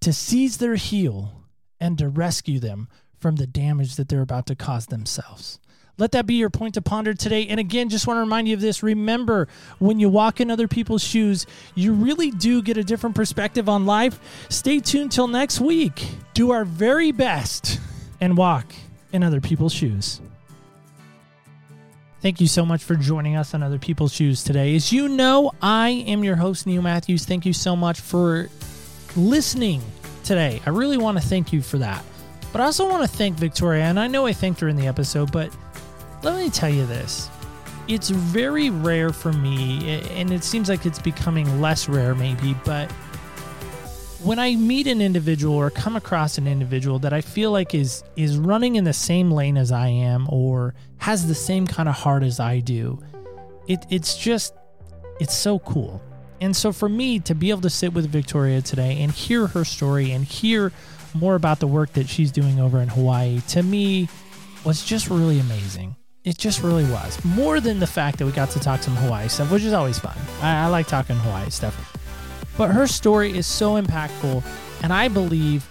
to 0.00 0.12
seize 0.12 0.56
their 0.58 0.74
heel 0.74 1.44
and 1.80 1.96
to 1.98 2.08
rescue 2.08 2.58
them 2.58 2.88
from 3.18 3.36
the 3.36 3.46
damage 3.46 3.94
that 3.94 4.08
they're 4.08 4.20
about 4.20 4.46
to 4.46 4.56
cause 4.56 4.86
themselves. 4.86 5.60
Let 5.98 6.12
that 6.12 6.26
be 6.26 6.34
your 6.34 6.50
point 6.50 6.74
to 6.74 6.82
ponder 6.82 7.14
today. 7.14 7.46
And 7.46 7.60
again, 7.60 7.88
just 7.88 8.06
want 8.06 8.16
to 8.16 8.22
remind 8.22 8.48
you 8.48 8.54
of 8.54 8.60
this. 8.60 8.82
Remember, 8.82 9.46
when 9.78 10.00
you 10.00 10.08
walk 10.08 10.40
in 10.40 10.50
other 10.50 10.66
people's 10.66 11.04
shoes, 11.04 11.46
you 11.74 11.92
really 11.92 12.30
do 12.30 12.62
get 12.62 12.76
a 12.76 12.82
different 12.82 13.14
perspective 13.14 13.68
on 13.68 13.86
life. 13.86 14.18
Stay 14.48 14.80
tuned 14.80 15.12
till 15.12 15.28
next 15.28 15.60
week. 15.60 16.04
Do 16.34 16.50
our 16.50 16.64
very 16.64 17.12
best 17.12 17.78
and 18.20 18.36
walk 18.36 18.72
in 19.12 19.22
other 19.22 19.40
people's 19.40 19.74
shoes. 19.74 20.20
Thank 22.22 22.40
you 22.40 22.46
so 22.46 22.64
much 22.64 22.84
for 22.84 22.94
joining 22.94 23.34
us 23.34 23.52
on 23.52 23.64
Other 23.64 23.80
People's 23.80 24.12
Shoes 24.12 24.44
today. 24.44 24.76
As 24.76 24.92
you 24.92 25.08
know, 25.08 25.50
I 25.60 25.88
am 26.06 26.22
your 26.22 26.36
host, 26.36 26.68
Neil 26.68 26.80
Matthews. 26.80 27.24
Thank 27.24 27.44
you 27.44 27.52
so 27.52 27.74
much 27.74 27.98
for 27.98 28.48
listening 29.16 29.82
today. 30.22 30.62
I 30.64 30.70
really 30.70 30.98
want 30.98 31.20
to 31.20 31.26
thank 31.26 31.52
you 31.52 31.60
for 31.60 31.78
that. 31.78 32.04
But 32.52 32.60
I 32.60 32.66
also 32.66 32.88
want 32.88 33.02
to 33.02 33.08
thank 33.08 33.36
Victoria, 33.36 33.82
and 33.82 33.98
I 33.98 34.06
know 34.06 34.24
I 34.24 34.32
thanked 34.32 34.60
her 34.60 34.68
in 34.68 34.76
the 34.76 34.86
episode, 34.86 35.32
but 35.32 35.52
let 36.22 36.36
me 36.36 36.48
tell 36.48 36.70
you 36.70 36.86
this. 36.86 37.28
It's 37.88 38.10
very 38.10 38.70
rare 38.70 39.10
for 39.12 39.32
me, 39.32 40.00
and 40.10 40.30
it 40.30 40.44
seems 40.44 40.68
like 40.68 40.86
it's 40.86 41.00
becoming 41.00 41.60
less 41.60 41.88
rare 41.88 42.14
maybe, 42.14 42.54
but 42.64 42.88
when 44.24 44.38
I 44.38 44.54
meet 44.54 44.86
an 44.86 45.00
individual 45.00 45.54
or 45.56 45.70
come 45.70 45.96
across 45.96 46.38
an 46.38 46.46
individual 46.46 46.98
that 47.00 47.12
I 47.12 47.20
feel 47.20 47.50
like 47.50 47.74
is 47.74 48.04
is 48.16 48.38
running 48.38 48.76
in 48.76 48.84
the 48.84 48.92
same 48.92 49.30
lane 49.30 49.56
as 49.56 49.72
I 49.72 49.88
am 49.88 50.26
or 50.30 50.74
has 50.98 51.26
the 51.26 51.34
same 51.34 51.66
kind 51.66 51.88
of 51.88 51.94
heart 51.94 52.22
as 52.22 52.38
I 52.38 52.60
do, 52.60 53.00
it 53.66 53.84
it's 53.90 54.16
just 54.16 54.54
it's 55.20 55.36
so 55.36 55.58
cool. 55.60 56.02
And 56.40 56.54
so 56.54 56.72
for 56.72 56.88
me 56.88 57.20
to 57.20 57.34
be 57.34 57.50
able 57.50 57.60
to 57.62 57.70
sit 57.70 57.92
with 57.92 58.06
Victoria 58.06 58.60
today 58.62 59.00
and 59.02 59.12
hear 59.12 59.46
her 59.48 59.64
story 59.64 60.10
and 60.12 60.24
hear 60.24 60.72
more 61.14 61.34
about 61.34 61.60
the 61.60 61.66
work 61.66 61.92
that 61.92 62.08
she's 62.08 62.32
doing 62.32 62.58
over 62.58 62.80
in 62.80 62.88
Hawaii, 62.88 63.40
to 63.48 63.62
me 63.62 64.08
was 64.64 64.84
just 64.84 65.10
really 65.10 65.38
amazing. 65.38 65.96
It 66.24 66.38
just 66.38 66.62
really 66.62 66.84
was. 66.84 67.22
More 67.24 67.60
than 67.60 67.80
the 67.80 67.86
fact 67.86 68.18
that 68.18 68.26
we 68.26 68.32
got 68.32 68.50
to 68.50 68.60
talk 68.60 68.82
some 68.82 68.94
Hawaii 68.94 69.28
stuff, 69.28 69.50
which 69.50 69.64
is 69.64 69.72
always 69.72 69.98
fun. 69.98 70.16
I, 70.40 70.64
I 70.64 70.66
like 70.68 70.86
talking 70.86 71.16
Hawaii 71.16 71.50
stuff. 71.50 71.96
But 72.56 72.70
her 72.70 72.86
story 72.86 73.36
is 73.36 73.46
so 73.46 73.80
impactful, 73.80 74.42
and 74.82 74.92
I 74.92 75.08
believe 75.08 75.66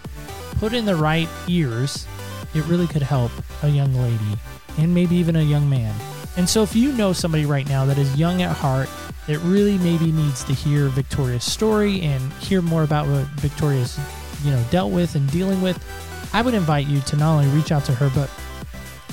put 0.58 0.74
in 0.74 0.86
the 0.86 0.96
right 0.96 1.28
ears, 1.48 2.08
it 2.54 2.66
really 2.66 2.88
could 2.88 3.02
help 3.02 3.32
a 3.64 3.70
young 3.70 3.94
lady 3.94 4.40
and 4.78 4.94
maybe 4.94 5.16
even 5.16 5.36
a 5.36 5.42
young 5.42 5.70
man. 5.70 5.96
And 6.38 6.50
so, 6.50 6.64
if 6.64 6.76
you 6.76 6.92
know 6.94 7.14
somebody 7.14 7.46
right 7.46 7.68
now 7.68 7.86
that 7.86 7.98
is 7.98 8.16
young 8.16 8.42
at 8.42 8.56
heart, 8.56 8.90
that 9.28 9.40
really 9.40 9.78
maybe 9.80 10.12
needs 10.12 10.44
to 10.46 10.54
hear 10.54 10.88
Victoria's 10.88 11.44
story 11.44 12.02
and 12.02 12.32
hear 12.34 12.62
more 12.62 12.84
about 12.84 13.08
what 13.08 13.26
Victoria's, 13.40 14.00
you 14.44 14.52
know, 14.52 14.64
dealt 14.72 14.92
with 14.92 15.16
and 15.16 15.30
dealing 15.32 15.62
with, 15.62 15.84
I 16.34 16.42
would 16.42 16.54
invite 16.54 16.88
you 16.88 17.02
to 17.02 17.18
not 17.18 17.36
only 17.36 17.48
reach 17.50 17.72
out 17.72 17.86
to 17.86 17.94
her, 17.94 18.10
but 18.16 18.30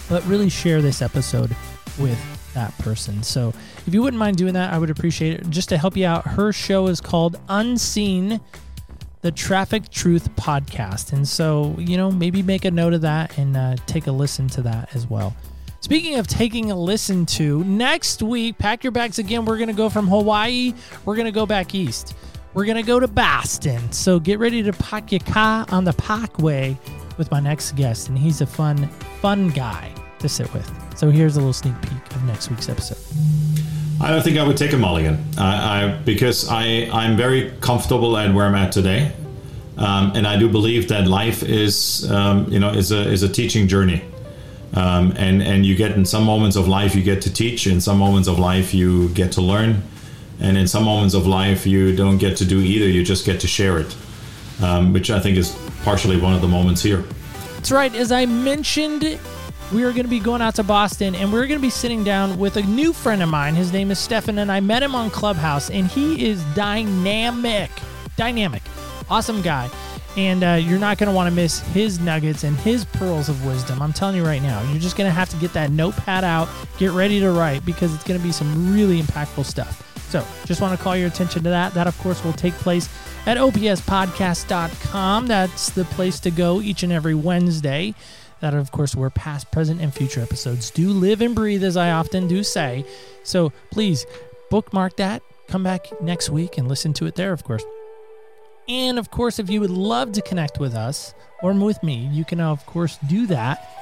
but 0.08 0.24
really 0.26 0.48
share 0.48 0.80
this 0.80 1.02
episode 1.02 1.54
with 1.98 2.18
that 2.54 2.76
person. 2.78 3.22
So 3.22 3.52
if 3.88 3.94
you 3.94 4.02
wouldn't 4.02 4.18
mind 4.18 4.36
doing 4.36 4.52
that, 4.52 4.70
I 4.70 4.78
would 4.78 4.90
appreciate 4.90 5.40
it. 5.40 5.48
Just 5.48 5.70
to 5.70 5.78
help 5.78 5.96
you 5.96 6.04
out, 6.04 6.26
her 6.26 6.52
show 6.52 6.88
is 6.88 7.00
called 7.00 7.40
Unseen, 7.48 8.38
the 9.22 9.32
Traffic 9.32 9.88
Truth 9.88 10.28
Podcast. 10.36 11.14
And 11.14 11.26
so, 11.26 11.74
you 11.78 11.96
know, 11.96 12.12
maybe 12.12 12.42
make 12.42 12.66
a 12.66 12.70
note 12.70 12.92
of 12.92 13.00
that 13.00 13.38
and 13.38 13.56
uh, 13.56 13.76
take 13.86 14.06
a 14.06 14.12
listen 14.12 14.46
to 14.48 14.62
that 14.62 14.94
as 14.94 15.06
well. 15.06 15.34
Speaking 15.80 16.16
of 16.16 16.26
taking 16.26 16.70
a 16.70 16.78
listen 16.78 17.24
to, 17.26 17.64
next 17.64 18.22
week, 18.22 18.58
pack 18.58 18.84
your 18.84 18.90
bags 18.90 19.18
again. 19.18 19.46
We're 19.46 19.56
going 19.56 19.68
to 19.68 19.74
go 19.74 19.88
from 19.88 20.06
Hawaii, 20.06 20.74
we're 21.06 21.16
going 21.16 21.24
to 21.24 21.32
go 21.32 21.46
back 21.46 21.74
east. 21.74 22.14
We're 22.52 22.66
going 22.66 22.76
to 22.76 22.82
go 22.82 23.00
to 23.00 23.08
Boston. 23.08 23.90
So 23.90 24.20
get 24.20 24.38
ready 24.38 24.62
to 24.64 24.72
pack 24.74 25.12
your 25.12 25.20
car 25.20 25.64
on 25.70 25.84
the 25.84 25.94
parkway 25.94 26.76
with 27.16 27.30
my 27.30 27.40
next 27.40 27.72
guest. 27.72 28.10
And 28.10 28.18
he's 28.18 28.42
a 28.42 28.46
fun, 28.46 28.86
fun 29.22 29.48
guy 29.48 29.94
to 30.18 30.28
sit 30.28 30.52
with. 30.52 30.70
So 30.94 31.10
here's 31.10 31.36
a 31.36 31.38
little 31.38 31.52
sneak 31.52 31.80
peek 31.80 32.14
of 32.14 32.24
next 32.24 32.50
week's 32.50 32.68
episode. 32.68 33.57
I 34.00 34.10
don't 34.10 34.22
think 34.22 34.38
I 34.38 34.46
would 34.46 34.56
take 34.56 34.72
a 34.72 34.78
mulligan 34.78 35.24
I, 35.36 35.84
I, 35.84 35.88
because 36.04 36.48
I, 36.48 36.88
I'm 36.92 37.16
very 37.16 37.52
comfortable 37.60 38.16
at 38.16 38.32
where 38.32 38.46
I'm 38.46 38.54
at 38.54 38.70
today. 38.70 39.12
Um, 39.76 40.12
and 40.14 40.26
I 40.26 40.36
do 40.38 40.48
believe 40.48 40.88
that 40.88 41.06
life 41.06 41.42
is, 41.42 42.08
um, 42.10 42.50
you 42.52 42.58
know, 42.58 42.70
is 42.70 42.92
a, 42.92 43.08
is 43.08 43.22
a 43.22 43.28
teaching 43.28 43.66
journey. 43.68 44.02
Um, 44.74 45.12
and, 45.16 45.42
and 45.42 45.64
you 45.64 45.74
get 45.74 45.92
in 45.92 46.04
some 46.04 46.24
moments 46.24 46.56
of 46.56 46.68
life 46.68 46.94
you 46.94 47.02
get 47.02 47.22
to 47.22 47.32
teach, 47.32 47.66
in 47.66 47.80
some 47.80 47.98
moments 47.98 48.28
of 48.28 48.38
life 48.38 48.74
you 48.74 49.08
get 49.10 49.32
to 49.32 49.40
learn, 49.40 49.82
and 50.40 50.56
in 50.56 50.68
some 50.68 50.84
moments 50.84 51.14
of 51.14 51.26
life 51.26 51.66
you 51.66 51.96
don't 51.96 52.18
get 52.18 52.36
to 52.38 52.44
do 52.44 52.60
either, 52.60 52.86
you 52.86 53.04
just 53.04 53.24
get 53.24 53.40
to 53.40 53.46
share 53.46 53.78
it, 53.78 53.96
um, 54.62 54.92
which 54.92 55.10
I 55.10 55.18
think 55.20 55.36
is 55.38 55.56
partially 55.82 56.20
one 56.20 56.34
of 56.34 56.40
the 56.40 56.48
moments 56.48 56.82
here. 56.82 57.02
That's 57.54 57.72
right. 57.72 57.94
As 57.94 58.12
I 58.12 58.26
mentioned 58.26 59.18
we 59.72 59.84
are 59.84 59.92
going 59.92 60.04
to 60.04 60.10
be 60.10 60.20
going 60.20 60.40
out 60.40 60.54
to 60.54 60.62
Boston 60.62 61.14
and 61.14 61.32
we're 61.32 61.46
going 61.46 61.58
to 61.58 61.62
be 61.62 61.70
sitting 61.70 62.02
down 62.02 62.38
with 62.38 62.56
a 62.56 62.62
new 62.62 62.92
friend 62.92 63.22
of 63.22 63.28
mine. 63.28 63.54
His 63.54 63.72
name 63.72 63.90
is 63.90 63.98
Stefan, 63.98 64.38
and 64.38 64.50
I 64.50 64.60
met 64.60 64.82
him 64.82 64.94
on 64.94 65.10
Clubhouse, 65.10 65.68
and 65.70 65.86
he 65.86 66.26
is 66.26 66.42
dynamic. 66.54 67.70
Dynamic. 68.16 68.62
Awesome 69.10 69.42
guy. 69.42 69.68
And 70.16 70.42
uh, 70.42 70.54
you're 70.54 70.78
not 70.78 70.98
going 70.98 71.08
to 71.08 71.14
want 71.14 71.28
to 71.28 71.34
miss 71.34 71.60
his 71.60 72.00
nuggets 72.00 72.44
and 72.44 72.56
his 72.56 72.84
pearls 72.84 73.28
of 73.28 73.44
wisdom. 73.44 73.82
I'm 73.82 73.92
telling 73.92 74.16
you 74.16 74.24
right 74.24 74.42
now, 74.42 74.62
you're 74.70 74.80
just 74.80 74.96
going 74.96 75.08
to 75.08 75.14
have 75.14 75.28
to 75.30 75.36
get 75.36 75.52
that 75.52 75.70
notepad 75.70 76.24
out, 76.24 76.48
get 76.78 76.92
ready 76.92 77.20
to 77.20 77.30
write, 77.30 77.64
because 77.64 77.94
it's 77.94 78.04
going 78.04 78.18
to 78.18 78.26
be 78.26 78.32
some 78.32 78.72
really 78.72 79.00
impactful 79.00 79.44
stuff. 79.44 79.84
So 80.08 80.26
just 80.46 80.62
want 80.62 80.76
to 80.76 80.82
call 80.82 80.96
your 80.96 81.08
attention 81.08 81.42
to 81.44 81.50
that. 81.50 81.74
That, 81.74 81.86
of 81.86 81.96
course, 81.98 82.24
will 82.24 82.32
take 82.32 82.54
place 82.54 82.88
at 83.26 83.36
opspodcast.com. 83.36 85.26
That's 85.26 85.70
the 85.70 85.84
place 85.84 86.18
to 86.20 86.30
go 86.30 86.62
each 86.62 86.82
and 86.82 86.90
every 86.90 87.14
Wednesday. 87.14 87.94
That, 88.40 88.54
of 88.54 88.70
course, 88.70 88.94
where 88.94 89.10
past, 89.10 89.50
present, 89.50 89.80
and 89.80 89.92
future 89.92 90.20
episodes 90.20 90.70
do 90.70 90.90
live 90.90 91.20
and 91.20 91.34
breathe, 91.34 91.64
as 91.64 91.76
I 91.76 91.90
often 91.90 92.28
do 92.28 92.42
say. 92.44 92.84
So 93.24 93.52
please 93.70 94.06
bookmark 94.50 94.96
that. 94.96 95.22
Come 95.48 95.62
back 95.62 95.86
next 96.00 96.30
week 96.30 96.58
and 96.58 96.68
listen 96.68 96.92
to 96.94 97.06
it 97.06 97.14
there, 97.14 97.32
of 97.32 97.42
course. 97.42 97.64
And 98.68 98.98
of 98.98 99.10
course, 99.10 99.38
if 99.38 99.48
you 99.48 99.60
would 99.60 99.70
love 99.70 100.12
to 100.12 100.22
connect 100.22 100.60
with 100.60 100.74
us 100.74 101.14
or 101.42 101.52
with 101.52 101.82
me, 101.82 102.08
you 102.12 102.24
can, 102.24 102.40
of 102.40 102.64
course, 102.66 102.98
do 103.08 103.26
that. 103.28 103.77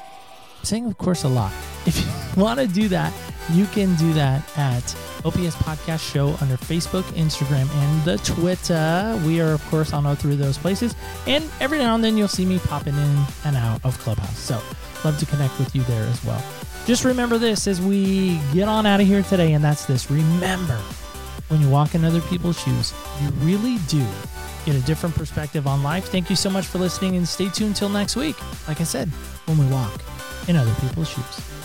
Saying, 0.67 0.87
of 0.87 0.99
course, 0.99 1.23
a 1.23 1.29
lot. 1.29 1.53
If 1.87 1.97
you 1.97 2.11
want 2.43 2.59
to 2.59 2.67
do 2.67 2.89
that, 2.89 3.13
you 3.53 3.67
can 3.67 3.95
do 3.95 4.13
that 4.15 4.43
at 4.59 4.83
OPS 5.25 5.55
Podcast 5.63 6.13
Show 6.13 6.31
under 6.41 6.57
Facebook, 6.57 7.05
Instagram, 7.13 7.71
and 7.73 8.05
the 8.05 8.17
Twitter. 8.19 9.17
We 9.25 9.41
are, 9.41 9.53
of 9.53 9.65
course, 9.67 9.93
on 9.93 10.05
all 10.07 10.17
three 10.17 10.33
of 10.33 10.41
those 10.41 10.59
places. 10.59 10.97
And 11.29 11.49
every 11.61 11.79
now 11.79 11.95
and 11.95 12.03
then 12.03 12.17
you'll 12.17 12.27
see 12.27 12.45
me 12.45 12.59
popping 12.59 12.97
in 12.97 13.25
and 13.45 13.57
out 13.57 13.85
of 13.85 13.97
Clubhouse. 14.01 14.37
So, 14.41 14.61
love 15.05 15.17
to 15.21 15.27
connect 15.27 15.57
with 15.61 15.73
you 15.77 15.85
there 15.85 16.03
as 16.03 16.25
well. 16.25 16.43
Just 16.85 17.05
remember 17.05 17.39
this 17.39 17.69
as 17.69 17.81
we 17.81 18.41
get 18.53 18.67
on 18.67 18.87
out 18.87 19.01
of 19.01 19.07
here 19.07 19.23
today, 19.23 19.53
and 19.53 19.63
that's 19.63 19.87
this. 19.87 20.11
Remember, 20.11 20.79
when 21.47 21.61
you 21.61 21.71
walk 21.71 21.95
in 21.95 22.05
other 22.05 22.23
people's 22.23 22.61
shoes, 22.61 22.93
you 23.23 23.29
really 23.47 23.79
do 23.87 24.05
get 24.65 24.75
a 24.75 24.81
different 24.81 25.15
perspective 25.15 25.69
on 25.69 25.85
life. 25.85 26.07
Thank 26.07 26.29
you 26.29 26.35
so 26.35 26.51
much 26.51 26.67
for 26.67 26.79
listening, 26.79 27.15
and 27.15 27.29
stay 27.29 27.51
tuned 27.51 27.77
till 27.77 27.89
next 27.89 28.17
week. 28.17 28.35
Like 28.67 28.81
I 28.81 28.85
said, 28.85 29.09
when 29.47 29.59
we 29.59 29.67
walk 29.67 30.03
in 30.49 30.57
other 30.57 30.75
people's 30.81 31.09
shoes. 31.09 31.56